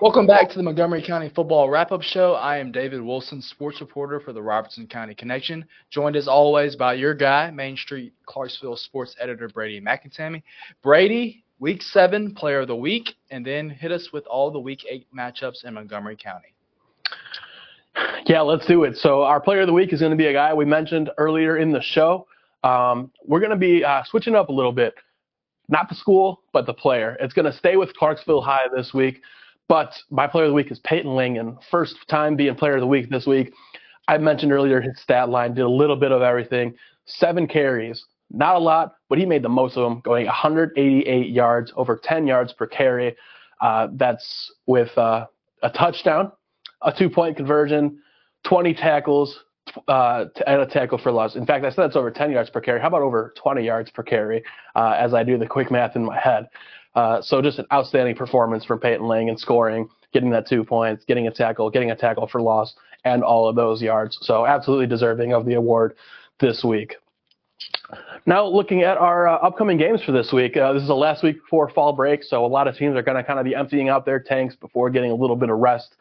Welcome 0.00 0.28
back 0.28 0.48
to 0.50 0.56
the 0.56 0.62
Montgomery 0.62 1.02
County 1.02 1.28
Football 1.28 1.68
Wrap 1.68 1.90
Up 1.90 2.02
Show. 2.02 2.34
I 2.34 2.58
am 2.58 2.70
David 2.70 3.02
Wilson, 3.02 3.42
sports 3.42 3.80
reporter 3.80 4.20
for 4.20 4.32
the 4.32 4.40
Robertson 4.40 4.86
County 4.86 5.12
Connection, 5.12 5.64
joined 5.90 6.14
as 6.14 6.28
always 6.28 6.76
by 6.76 6.94
your 6.94 7.14
guy, 7.14 7.50
Main 7.50 7.76
Street 7.76 8.12
Clarksville 8.24 8.76
sports 8.76 9.16
editor 9.18 9.48
Brady 9.48 9.80
McIntyre. 9.80 10.40
Brady, 10.84 11.42
week 11.58 11.82
seven 11.82 12.32
player 12.32 12.60
of 12.60 12.68
the 12.68 12.76
week, 12.76 13.16
and 13.32 13.44
then 13.44 13.68
hit 13.68 13.90
us 13.90 14.10
with 14.12 14.24
all 14.28 14.52
the 14.52 14.60
week 14.60 14.86
eight 14.88 15.08
matchups 15.12 15.64
in 15.64 15.74
Montgomery 15.74 16.16
County. 16.16 16.54
Yeah, 18.26 18.42
let's 18.42 18.66
do 18.66 18.84
it. 18.84 18.96
So, 18.98 19.24
our 19.24 19.40
player 19.40 19.62
of 19.62 19.66
the 19.66 19.72
week 19.72 19.92
is 19.92 19.98
going 19.98 20.12
to 20.12 20.16
be 20.16 20.26
a 20.26 20.32
guy 20.32 20.54
we 20.54 20.64
mentioned 20.64 21.10
earlier 21.18 21.56
in 21.56 21.72
the 21.72 21.82
show. 21.82 22.28
Um, 22.62 23.10
we're 23.26 23.40
going 23.40 23.50
to 23.50 23.56
be 23.56 23.82
uh, 23.82 24.04
switching 24.04 24.36
up 24.36 24.48
a 24.48 24.52
little 24.52 24.70
bit. 24.70 24.94
Not 25.68 25.88
the 25.88 25.96
school, 25.96 26.42
but 26.52 26.66
the 26.66 26.74
player. 26.74 27.16
It's 27.18 27.34
going 27.34 27.50
to 27.50 27.58
stay 27.58 27.76
with 27.76 27.92
Clarksville 27.96 28.42
High 28.42 28.68
this 28.72 28.94
week. 28.94 29.22
But 29.68 29.94
my 30.10 30.26
player 30.26 30.46
of 30.46 30.50
the 30.50 30.54
week 30.54 30.70
is 30.70 30.78
Peyton 30.80 31.14
Lingen. 31.14 31.58
First 31.70 31.96
time 32.08 32.36
being 32.36 32.54
player 32.54 32.74
of 32.74 32.80
the 32.80 32.86
week 32.86 33.10
this 33.10 33.26
week. 33.26 33.52
I 34.08 34.16
mentioned 34.16 34.50
earlier 34.50 34.80
his 34.80 34.98
stat 35.00 35.28
line 35.28 35.54
did 35.54 35.62
a 35.62 35.68
little 35.68 35.96
bit 35.96 36.10
of 36.10 36.22
everything. 36.22 36.74
Seven 37.04 37.46
carries, 37.46 38.06
not 38.30 38.56
a 38.56 38.58
lot, 38.58 38.94
but 39.10 39.18
he 39.18 39.26
made 39.26 39.42
the 39.42 39.50
most 39.50 39.76
of 39.76 39.82
them, 39.88 40.00
going 40.00 40.24
188 40.24 41.28
yards, 41.28 41.72
over 41.76 42.00
10 42.02 42.26
yards 42.26 42.54
per 42.54 42.66
carry. 42.66 43.14
Uh, 43.60 43.88
that's 43.92 44.50
with 44.66 44.96
uh, 44.96 45.26
a 45.62 45.70
touchdown, 45.70 46.32
a 46.82 46.92
two-point 46.92 47.36
conversion, 47.36 47.98
20 48.44 48.72
tackles, 48.72 49.38
uh, 49.88 50.24
and 50.46 50.62
a 50.62 50.66
tackle 50.66 50.96
for 50.96 51.12
loss. 51.12 51.36
In 51.36 51.44
fact, 51.44 51.64
I 51.66 51.68
said 51.68 51.82
that's 51.82 51.96
over 51.96 52.10
10 52.10 52.30
yards 52.30 52.48
per 52.48 52.62
carry. 52.62 52.80
How 52.80 52.88
about 52.88 53.02
over 53.02 53.34
20 53.36 53.62
yards 53.62 53.90
per 53.90 54.02
carry? 54.02 54.42
Uh, 54.74 54.96
as 54.98 55.12
I 55.12 55.24
do 55.24 55.36
the 55.36 55.46
quick 55.46 55.70
math 55.70 55.96
in 55.96 56.04
my 56.04 56.18
head. 56.18 56.48
Uh, 56.98 57.22
so 57.22 57.40
just 57.40 57.60
an 57.60 57.66
outstanding 57.72 58.16
performance 58.16 58.64
from 58.64 58.80
Peyton 58.80 59.06
Lang 59.06 59.28
in 59.28 59.38
scoring, 59.38 59.88
getting 60.12 60.30
that 60.30 60.48
two 60.48 60.64
points, 60.64 61.04
getting 61.04 61.28
a 61.28 61.30
tackle, 61.30 61.70
getting 61.70 61.92
a 61.92 61.96
tackle 61.96 62.26
for 62.26 62.42
loss, 62.42 62.74
and 63.04 63.22
all 63.22 63.48
of 63.48 63.54
those 63.54 63.80
yards. 63.80 64.18
So 64.22 64.44
absolutely 64.44 64.88
deserving 64.88 65.32
of 65.32 65.46
the 65.46 65.54
award 65.54 65.94
this 66.40 66.64
week. 66.64 66.96
Now 68.26 68.44
looking 68.44 68.82
at 68.82 68.96
our 68.98 69.28
uh, 69.28 69.36
upcoming 69.36 69.78
games 69.78 70.02
for 70.02 70.10
this 70.10 70.32
week, 70.32 70.56
uh, 70.56 70.72
this 70.72 70.82
is 70.82 70.88
the 70.88 70.94
last 70.96 71.22
week 71.22 71.36
before 71.40 71.70
fall 71.70 71.92
break, 71.92 72.24
so 72.24 72.44
a 72.44 72.48
lot 72.48 72.66
of 72.66 72.74
teams 72.74 72.96
are 72.96 73.02
going 73.02 73.16
to 73.16 73.22
kind 73.22 73.38
of 73.38 73.44
be 73.44 73.54
emptying 73.54 73.88
out 73.88 74.04
their 74.04 74.18
tanks 74.18 74.56
before 74.56 74.90
getting 74.90 75.12
a 75.12 75.14
little 75.14 75.36
bit 75.36 75.50
of 75.50 75.58
rest 75.58 75.94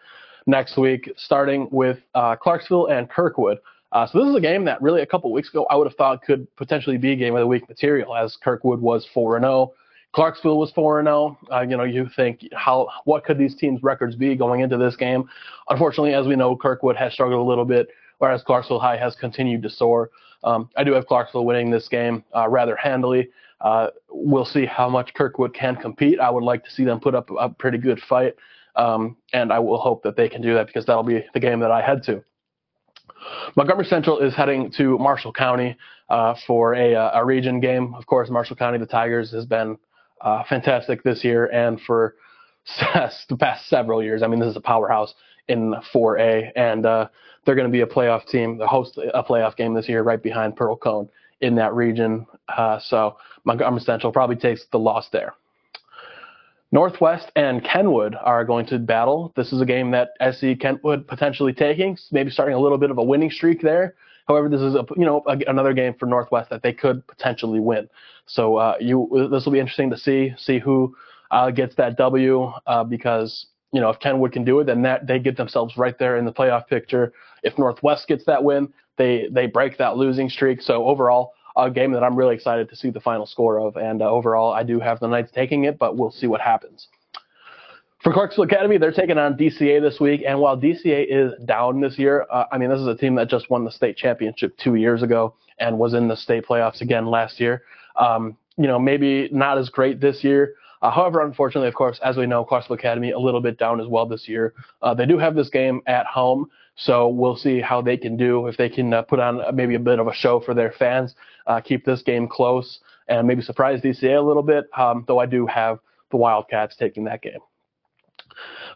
next 0.47 0.77
week, 0.77 1.11
starting 1.15 1.67
with 1.71 1.99
uh, 2.15 2.35
Clarksville 2.35 2.87
and 2.87 3.07
Kirkwood. 3.07 3.59
Uh, 3.91 4.07
so 4.07 4.17
this 4.17 4.29
is 4.29 4.35
a 4.35 4.41
game 4.41 4.65
that 4.65 4.81
really 4.81 5.03
a 5.03 5.05
couple 5.05 5.31
weeks 5.31 5.49
ago 5.49 5.67
I 5.69 5.75
would 5.75 5.85
have 5.85 5.95
thought 5.95 6.23
could 6.23 6.47
potentially 6.55 6.97
be 6.97 7.15
game 7.15 7.35
of 7.35 7.41
the 7.41 7.47
week 7.47 7.69
material, 7.69 8.15
as 8.15 8.35
Kirkwood 8.43 8.81
was 8.81 9.07
4 9.13 9.39
0 9.39 9.73
Clarksville 10.13 10.57
was 10.57 10.71
4 10.71 11.03
0. 11.03 11.37
Uh, 11.51 11.61
you 11.61 11.77
know, 11.77 11.83
you 11.83 12.09
think 12.15 12.41
how 12.53 12.87
what 13.05 13.23
could 13.23 13.37
these 13.37 13.55
teams' 13.55 13.83
records 13.83 14.15
be 14.15 14.35
going 14.35 14.61
into 14.61 14.77
this 14.77 14.95
game? 14.95 15.29
Unfortunately, 15.69 16.13
as 16.13 16.27
we 16.27 16.35
know, 16.35 16.55
Kirkwood 16.55 16.95
has 16.95 17.13
struggled 17.13 17.39
a 17.39 17.49
little 17.49 17.65
bit, 17.65 17.87
whereas 18.17 18.41
Clarksville 18.43 18.79
High 18.79 18.97
has 18.97 19.15
continued 19.15 19.61
to 19.63 19.69
soar. 19.69 20.09
Um, 20.43 20.69
I 20.75 20.83
do 20.83 20.93
have 20.93 21.07
Clarksville 21.07 21.45
winning 21.45 21.69
this 21.69 21.87
game 21.87 22.23
uh, 22.35 22.47
rather 22.47 22.75
handily. 22.75 23.29
Uh, 23.61 23.87
we'll 24.09 24.45
see 24.45 24.65
how 24.65 24.87
much 24.87 25.13
Kirkwood 25.13 25.53
can 25.53 25.75
compete. 25.75 26.19
I 26.19 26.29
would 26.29 26.43
like 26.43 26.63
to 26.63 26.71
see 26.71 26.83
them 26.83 26.99
put 26.99 27.15
up 27.15 27.29
a 27.39 27.49
pretty 27.49 27.79
good 27.79 27.99
fight, 28.01 28.35
um, 28.75 29.17
and 29.33 29.51
I 29.51 29.59
will 29.59 29.79
hope 29.79 30.03
that 30.03 30.15
they 30.15 30.29
can 30.29 30.41
do 30.41 30.53
that 30.53 30.67
because 30.67 30.85
that'll 30.85 31.03
be 31.03 31.25
the 31.33 31.39
game 31.39 31.59
that 31.61 31.71
I 31.71 31.81
head 31.81 32.03
to. 32.03 32.23
Montgomery 33.55 33.85
Central 33.85 34.19
is 34.19 34.35
heading 34.35 34.71
to 34.77 34.97
Marshall 34.99 35.33
County 35.33 35.75
uh, 36.09 36.35
for 36.45 36.75
a, 36.75 36.95
uh, 36.95 37.19
a 37.19 37.25
region 37.25 37.59
game. 37.59 37.93
Of 37.95 38.05
course, 38.05 38.29
Marshall 38.29 38.55
County, 38.55 38.77
the 38.77 38.85
Tigers, 38.85 39.31
has 39.31 39.45
been 39.45 39.77
uh, 40.21 40.43
fantastic 40.49 41.03
this 41.03 41.23
year 41.23 41.45
and 41.47 41.79
for 41.81 42.15
the 43.29 43.37
past 43.37 43.67
several 43.67 44.03
years. 44.03 44.23
I 44.23 44.27
mean, 44.27 44.39
this 44.39 44.49
is 44.49 44.55
a 44.55 44.61
powerhouse 44.61 45.13
in 45.47 45.73
4A, 45.93 46.51
and 46.55 46.85
uh, 46.85 47.07
they're 47.45 47.55
going 47.55 47.67
to 47.67 47.71
be 47.71 47.81
a 47.81 47.87
playoff 47.87 48.27
team, 48.27 48.57
They 48.57 48.65
host 48.65 48.97
a 48.97 49.23
playoff 49.23 49.55
game 49.55 49.73
this 49.73 49.87
year, 49.87 50.03
right 50.03 50.21
behind 50.21 50.55
Pearl-Cohn 50.55 51.09
in 51.41 51.55
that 51.55 51.73
region. 51.73 52.25
Uh, 52.49 52.79
so 52.79 53.17
Montgomery 53.45 53.81
Central 53.81 54.11
probably 54.11 54.35
takes 54.35 54.65
the 54.71 54.79
loss 54.79 55.07
there. 55.09 55.33
Northwest 56.71 57.31
and 57.37 57.63
Kenwood 57.63 58.15
are 58.15 58.43
going 58.43 58.65
to 58.67 58.77
battle. 58.77 59.31
This 59.37 59.53
is 59.53 59.61
a 59.61 59.65
game 59.65 59.91
that 59.91 60.09
SC 60.19 60.59
Kenwood 60.59 61.07
potentially 61.07 61.53
taking, 61.53 61.97
maybe 62.11 62.29
starting 62.29 62.55
a 62.55 62.59
little 62.59 62.77
bit 62.77 62.91
of 62.91 62.97
a 62.97 63.03
winning 63.03 63.31
streak 63.31 63.61
there. 63.61 63.95
However, 64.27 64.49
this 64.49 64.61
is 64.61 64.75
a 64.75 64.85
you 64.95 65.05
know 65.05 65.23
a, 65.27 65.37
another 65.47 65.73
game 65.73 65.93
for 65.93 66.05
Northwest 66.05 66.49
that 66.49 66.61
they 66.61 66.73
could 66.73 67.05
potentially 67.07 67.59
win. 67.59 67.89
So 68.25 68.57
uh, 68.57 68.75
you 68.79 69.27
this 69.31 69.45
will 69.45 69.53
be 69.53 69.59
interesting 69.59 69.89
to 69.89 69.97
see 69.97 70.33
see 70.37 70.59
who 70.59 70.95
uh, 71.31 71.51
gets 71.51 71.75
that 71.75 71.97
W 71.97 72.51
uh, 72.65 72.83
because 72.83 73.47
you 73.71 73.81
know 73.81 73.89
if 73.89 73.99
Kenwood 73.99 74.33
can 74.33 74.43
do 74.43 74.59
it, 74.59 74.65
then 74.65 74.81
that 74.83 75.07
they 75.07 75.19
get 75.19 75.37
themselves 75.37 75.77
right 75.77 75.97
there 75.97 76.17
in 76.17 76.25
the 76.25 76.33
playoff 76.33 76.67
picture. 76.67 77.13
If 77.43 77.57
Northwest 77.57 78.07
gets 78.07 78.25
that 78.25 78.43
win, 78.43 78.73
they 78.97 79.27
they 79.31 79.47
break 79.47 79.77
that 79.77 79.95
losing 79.95 80.29
streak. 80.29 80.61
So 80.61 80.85
overall, 80.85 81.33
a 81.55 81.71
game 81.71 81.91
that 81.93 82.03
I'm 82.03 82.15
really 82.15 82.35
excited 82.35 82.69
to 82.69 82.75
see 82.75 82.89
the 82.89 82.99
final 82.99 83.25
score 83.25 83.59
of. 83.59 83.77
And 83.77 84.01
uh, 84.01 84.09
overall, 84.09 84.53
I 84.53 84.63
do 84.63 84.79
have 84.79 84.99
the 84.99 85.07
Knights 85.07 85.31
taking 85.31 85.63
it, 85.63 85.77
but 85.77 85.97
we'll 85.97 86.11
see 86.11 86.27
what 86.27 86.41
happens. 86.41 86.87
For 88.03 88.13
Clarksville 88.13 88.43
Academy, 88.43 88.77
they're 88.77 88.91
taking 88.91 89.17
on 89.17 89.35
DCA 89.35 89.81
this 89.81 89.99
week, 89.99 90.21
and 90.25 90.39
while 90.39 90.55
DCA 90.55 91.07
is 91.09 91.33
down 91.45 91.81
this 91.81 91.97
year, 91.97 92.27
uh, 92.31 92.45
I 92.51 92.57
mean 92.59 92.69
this 92.69 92.79
is 92.79 92.87
a 92.87 92.95
team 92.95 93.15
that 93.15 93.27
just 93.27 93.49
won 93.49 93.65
the 93.65 93.71
state 93.71 93.97
championship 93.97 94.55
two 94.57 94.75
years 94.75 95.01
ago 95.01 95.33
and 95.57 95.79
was 95.79 95.95
in 95.95 96.07
the 96.07 96.15
state 96.15 96.45
playoffs 96.45 96.81
again 96.81 97.07
last 97.07 97.39
year. 97.39 97.63
Um, 97.95 98.37
you 98.55 98.67
know, 98.67 98.77
maybe 98.77 99.29
not 99.31 99.57
as 99.57 99.69
great 99.69 99.99
this 99.99 100.23
year. 100.23 100.53
Uh, 100.83 100.91
however, 100.91 101.21
unfortunately, 101.21 101.67
of 101.67 101.73
course, 101.73 101.99
as 102.03 102.17
we 102.17 102.27
know, 102.27 102.43
Clarksville 102.43 102.75
Academy 102.75 103.11
a 103.11 103.19
little 103.19 103.41
bit 103.41 103.57
down 103.57 103.81
as 103.81 103.87
well 103.87 104.05
this 104.05 104.27
year. 104.27 104.53
Uh, 104.83 104.93
they 104.93 105.07
do 105.07 105.17
have 105.17 105.33
this 105.33 105.49
game 105.49 105.81
at 105.87 106.05
home, 106.05 106.49
so 106.75 107.07
we'll 107.07 107.35
see 107.35 107.59
how 107.59 107.81
they 107.81 107.97
can 107.97 108.15
do 108.15 108.45
if 108.45 108.57
they 108.57 108.69
can 108.69 108.93
uh, 108.93 109.01
put 109.01 109.19
on 109.19 109.41
maybe 109.55 109.73
a 109.73 109.79
bit 109.79 109.97
of 109.97 110.07
a 110.07 110.13
show 110.13 110.39
for 110.39 110.53
their 110.53 110.71
fans, 110.71 111.15
uh, 111.47 111.59
keep 111.59 111.83
this 111.83 112.03
game 112.03 112.27
close, 112.27 112.79
and 113.07 113.27
maybe 113.27 113.41
surprise 113.41 113.81
DCA 113.81 114.19
a 114.19 114.21
little 114.21 114.43
bit. 114.43 114.69
Um, 114.77 115.03
though 115.07 115.17
I 115.17 115.25
do 115.25 115.47
have 115.47 115.79
the 116.11 116.17
Wildcats 116.17 116.75
taking 116.75 117.05
that 117.05 117.23
game. 117.23 117.39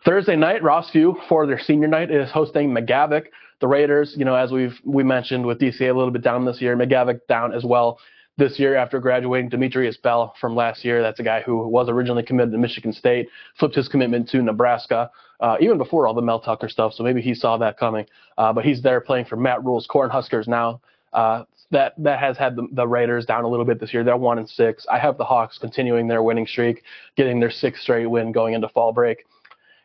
Thursday 0.04 0.36
night, 0.36 0.62
Rossview 0.62 1.15
for 1.28 1.45
their 1.45 1.60
senior 1.60 1.88
night 1.88 2.12
is 2.12 2.30
hosting 2.32 2.71
McGavock. 2.71 3.26
The 3.60 3.67
Raiders, 3.67 4.15
you 4.17 4.26
know, 4.26 4.36
as 4.36 4.52
we've 4.52 4.80
we 4.84 5.04
mentioned 5.04 5.45
with 5.45 5.60
DCA 5.60 5.91
a 5.91 5.93
little 5.93 6.12
bit 6.12 6.24
down 6.24 6.45
this 6.45 6.62
year, 6.62 6.76
McGavock 6.76 7.19
down 7.28 7.54
as 7.54 7.63
well 7.63 8.00
this 8.38 8.58
year 8.58 8.76
after 8.76 9.00
graduating. 9.00 9.50
Demetrius 9.50 9.97
Bell 9.97 10.34
from 10.41 10.56
last 10.56 10.84
year, 10.84 11.02
that's 11.04 11.19
a 11.19 11.24
guy 11.24 11.41
who 11.41 11.67
was 11.67 11.89
originally 11.89 12.24
committed 12.24 12.52
to 12.52 12.58
Michigan 12.58 12.91
State, 12.91 13.30
flipped 13.60 13.76
his 13.76 13.88
commitment 13.88 14.28
to 14.30 14.41
Nebraska, 14.41 15.12
uh, 15.39 15.58
even 15.60 15.78
before 15.78 16.08
all 16.08 16.15
the 16.15 16.21
Mel 16.21 16.39
Tucker 16.39 16.67
stuff. 16.67 16.93
So 16.93 17.04
maybe 17.04 17.21
he 17.21 17.36
saw 17.36 17.58
that 17.58 17.78
coming. 17.78 18.06
Uh, 18.38 18.52
but 18.52 18.65
he's 18.65 18.82
there 18.82 19.02
playing 19.02 19.26
for 19.26 19.36
Matt 19.36 19.63
Rhule's 19.63 19.88
Cornhuskers 19.88 20.47
now. 20.47 20.82
Uh, 21.13 21.43
that 21.71 21.93
that 21.97 22.19
has 22.19 22.38
had 22.38 22.56
the, 22.56 22.67
the, 22.74 22.88
Raiders 22.88 23.26
down 23.26 23.43
a 23.43 23.47
little 23.47 23.65
bit 23.65 23.80
this 23.80 23.93
year. 23.93 24.04
They're 24.04 24.17
one 24.17 24.38
and 24.38 24.50
six. 24.50 24.86
I 24.91 25.00
have 25.00 25.17
the 25.17 25.24
Hawks 25.24 25.58
continuing 25.58 26.08
their 26.08 26.24
winning 26.24 26.45
streak, 26.45 26.84
getting 27.16 27.39
their 27.39 27.51
sixth 27.51 27.84
straight 27.84 28.07
win 28.07 28.32
going 28.32 28.53
into 28.53 28.70
fall 28.70 28.91
break. 28.91 29.26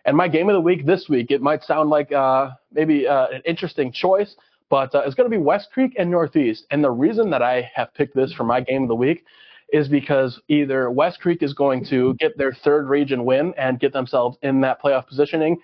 And 0.07 0.16
my 0.16 0.28
game 0.28 0.48
of 0.48 0.54
the 0.54 0.61
week 0.61 0.86
this 0.86 1.09
week, 1.09 1.32
it 1.32 1.42
might 1.42 1.64
sound 1.64 1.90
like 1.90 2.12
uh, 2.12 2.50
maybe 2.72 3.09
uh, 3.09 3.26
an 3.26 3.42
interesting 3.44 3.90
choice, 3.90 4.36
but 4.70 4.94
uh, 4.94 5.02
it's 5.04 5.16
going 5.16 5.28
to 5.28 5.36
be 5.36 5.42
West 5.42 5.68
Creek 5.72 5.94
and 5.98 6.09
Northeast. 6.09 6.64
And 6.70 6.82
the 6.82 6.92
reason 6.92 7.28
that 7.30 7.42
I 7.42 7.68
have 7.74 7.92
picked 7.92 8.14
this 8.14 8.32
for 8.32 8.44
my 8.44 8.61
game 8.61 8.82
of 8.82 8.88
the 8.88 8.94
week 8.94 9.24
is 9.72 9.88
because 9.88 10.40
either 10.46 10.92
West 10.92 11.20
Creek 11.20 11.42
is 11.42 11.52
going 11.54 11.84
to 11.86 12.14
get 12.20 12.38
their 12.38 12.52
third 12.52 12.88
region 12.88 13.24
win 13.24 13.52
and 13.59 13.80
get 13.80 13.92
themselves 13.92 14.38
in 14.42 14.61
that 14.61 14.80
playoff 14.80 15.09
positioning 15.09 15.59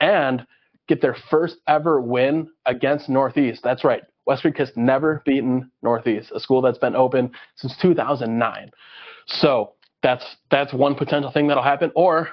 and 0.00 0.46
get 0.86 1.02
their 1.02 1.16
first 1.28 1.56
ever 1.66 2.00
win 2.00 2.48
against 2.66 3.08
Northeast. 3.08 3.62
That's 3.64 3.82
right. 3.82 4.04
West 4.26 4.42
Creek 4.42 4.58
has 4.58 4.70
never 4.76 5.22
beaten 5.26 5.72
Northeast, 5.82 6.30
a 6.32 6.38
school 6.38 6.62
that's 6.62 6.78
been 6.78 6.94
open 6.94 7.32
since 7.56 7.76
2009. 7.82 8.70
So 9.26 9.72
that's 10.04 10.24
that's 10.50 10.72
one 10.72 10.94
potential 10.94 11.32
thing 11.32 11.48
that'll 11.48 11.64
happen. 11.64 11.90
Or 11.96 12.28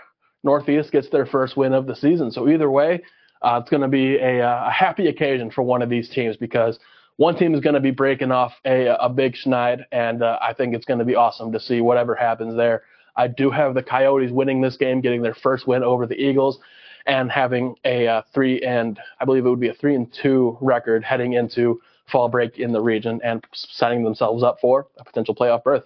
Northeast 0.45 0.91
gets 0.91 1.09
their 1.09 1.25
first 1.25 1.57
win 1.57 1.73
of 1.73 1.87
the 1.87 1.95
season. 1.95 2.31
So 2.31 2.47
either 2.47 2.69
way, 2.69 3.01
uh, 3.41 3.59
it's 3.61 3.69
going 3.69 3.81
to 3.81 3.87
be 3.87 4.15
a, 4.17 4.41
uh, 4.41 4.67
a, 4.67 4.71
happy 4.71 5.07
occasion 5.07 5.51
for 5.51 5.61
one 5.61 5.81
of 5.81 5.89
these 5.89 6.09
teams 6.09 6.37
because 6.37 6.79
one 7.17 7.35
team 7.35 7.53
is 7.53 7.61
going 7.61 7.73
to 7.73 7.79
be 7.79 7.91
breaking 7.91 8.31
off 8.31 8.53
a, 8.65 8.87
a 8.99 9.09
big 9.09 9.35
schneid, 9.35 9.83
and 9.91 10.23
uh, 10.23 10.39
I 10.41 10.53
think 10.53 10.73
it's 10.73 10.85
going 10.85 10.99
to 10.99 11.05
be 11.05 11.15
awesome 11.15 11.51
to 11.51 11.59
see 11.59 11.81
whatever 11.81 12.15
happens 12.15 12.55
there. 12.55 12.83
I 13.15 13.27
do 13.27 13.49
have 13.51 13.73
the 13.73 13.83
Coyotes 13.83 14.31
winning 14.31 14.61
this 14.61 14.77
game, 14.77 15.01
getting 15.01 15.21
their 15.21 15.35
first 15.35 15.67
win 15.67 15.83
over 15.83 16.05
the 16.05 16.15
Eagles, 16.15 16.59
and 17.05 17.31
having 17.31 17.75
a 17.85 18.07
uh, 18.07 18.21
three 18.33 18.61
and 18.61 18.99
I 19.19 19.25
believe 19.25 19.45
it 19.45 19.49
would 19.49 19.59
be 19.59 19.69
a 19.69 19.73
three 19.73 19.95
and 19.95 20.11
two 20.11 20.57
record 20.59 21.03
heading 21.03 21.33
into 21.33 21.81
fall 22.11 22.29
break 22.29 22.59
in 22.59 22.71
the 22.71 22.81
region 22.81 23.21
and 23.23 23.45
setting 23.53 24.03
themselves 24.03 24.43
up 24.43 24.59
for 24.59 24.87
a 24.97 25.03
potential 25.03 25.35
playoff 25.35 25.63
berth. 25.63 25.83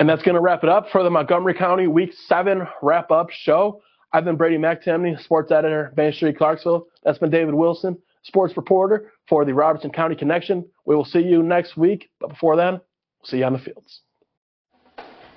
And 0.00 0.08
that's 0.08 0.22
going 0.22 0.36
to 0.36 0.40
wrap 0.40 0.62
it 0.62 0.68
up 0.68 0.86
for 0.92 1.02
the 1.02 1.10
Montgomery 1.10 1.54
County 1.54 1.88
Week 1.88 2.12
7 2.26 2.66
wrap 2.82 3.10
up 3.10 3.30
show. 3.30 3.82
I've 4.12 4.24
been 4.24 4.36
Brady 4.36 4.56
McAtamney, 4.56 5.20
sports 5.22 5.50
editor, 5.50 5.92
Main 5.96 6.12
Street, 6.12 6.38
Clarksville. 6.38 6.86
That's 7.02 7.18
been 7.18 7.30
David 7.30 7.54
Wilson, 7.54 7.98
sports 8.22 8.56
reporter 8.56 9.10
for 9.28 9.44
the 9.44 9.52
Robertson 9.52 9.90
County 9.90 10.14
Connection. 10.14 10.64
We 10.86 10.94
will 10.94 11.04
see 11.04 11.20
you 11.20 11.42
next 11.42 11.76
week, 11.76 12.10
but 12.20 12.28
before 12.28 12.56
then, 12.56 12.74
we'll 12.74 13.26
see 13.26 13.38
you 13.38 13.44
on 13.44 13.52
the 13.52 13.58
fields. 13.58 14.02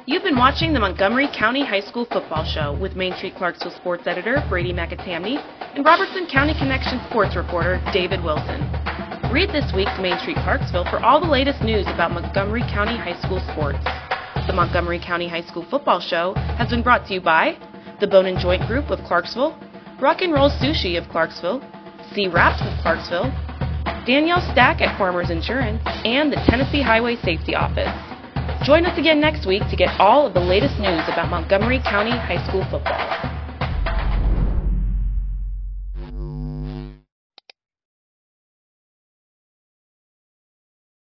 You've 0.06 0.24
been 0.24 0.38
watching 0.38 0.74
the 0.74 0.80
Montgomery 0.80 1.28
County 1.38 1.66
High 1.66 1.82
School 1.82 2.06
Football 2.12 2.46
Show 2.46 2.78
with 2.80 2.96
Main 2.96 3.14
Street 3.18 3.36
Clarksville 3.36 3.76
sports 3.78 4.04
editor 4.06 4.44
Brady 4.50 4.74
McAtamney 4.74 5.38
and 5.76 5.86
Robertson 5.86 6.28
County 6.32 6.54
Connection 6.58 7.00
sports 7.10 7.36
reporter 7.36 7.82
David 7.94 8.24
Wilson. 8.24 8.62
Read 9.32 9.50
this 9.50 9.72
week's 9.76 9.98
Main 10.00 10.18
Street 10.20 10.38
Clarksville 10.38 10.86
for 10.90 11.00
all 11.00 11.20
the 11.20 11.30
latest 11.30 11.62
news 11.62 11.86
about 11.88 12.12
Montgomery 12.12 12.62
County 12.74 12.98
High 12.98 13.20
School 13.22 13.40
sports. 13.54 13.86
The 14.48 14.54
Montgomery 14.54 15.00
County 15.00 15.30
High 15.30 15.44
School 15.44 15.66
Football 15.70 16.00
Show 16.00 16.34
has 16.58 16.70
been 16.70 16.82
brought 16.82 17.06
to 17.08 17.14
you 17.14 17.22
by 17.22 17.58
the 18.00 18.08
Bone 18.08 18.26
and 18.26 18.40
Joint 18.40 18.66
Group 18.68 18.90
of 18.90 19.00
Clarksville, 19.06 19.56
Rock 20.02 20.22
and 20.22 20.34
Roll 20.34 20.50
Sushi 20.50 20.98
of 20.98 21.08
Clarksville, 21.10 21.62
C 22.14 22.28
Wraps 22.28 22.60
of 22.62 22.74
Clarksville, 22.82 23.30
Danielle 24.06 24.42
Stack 24.52 24.82
at 24.82 24.98
Farmers 24.98 25.30
Insurance, 25.30 25.84
and 26.04 26.32
the 26.34 26.42
Tennessee 26.48 26.82
Highway 26.82 27.18
Safety 27.18 27.54
Office. 27.54 27.94
Join 28.66 28.86
us 28.86 28.98
again 28.98 29.22
next 29.22 29.46
week 29.46 29.62
to 29.70 29.76
get 29.76 29.90
all 30.00 30.26
of 30.26 30.34
the 30.34 30.40
latest 30.40 30.80
news 30.80 31.06
about 31.08 31.30
Montgomery 31.30 31.80
County 31.86 32.12
High 32.12 32.44
School 32.48 32.66
football. 32.72 33.41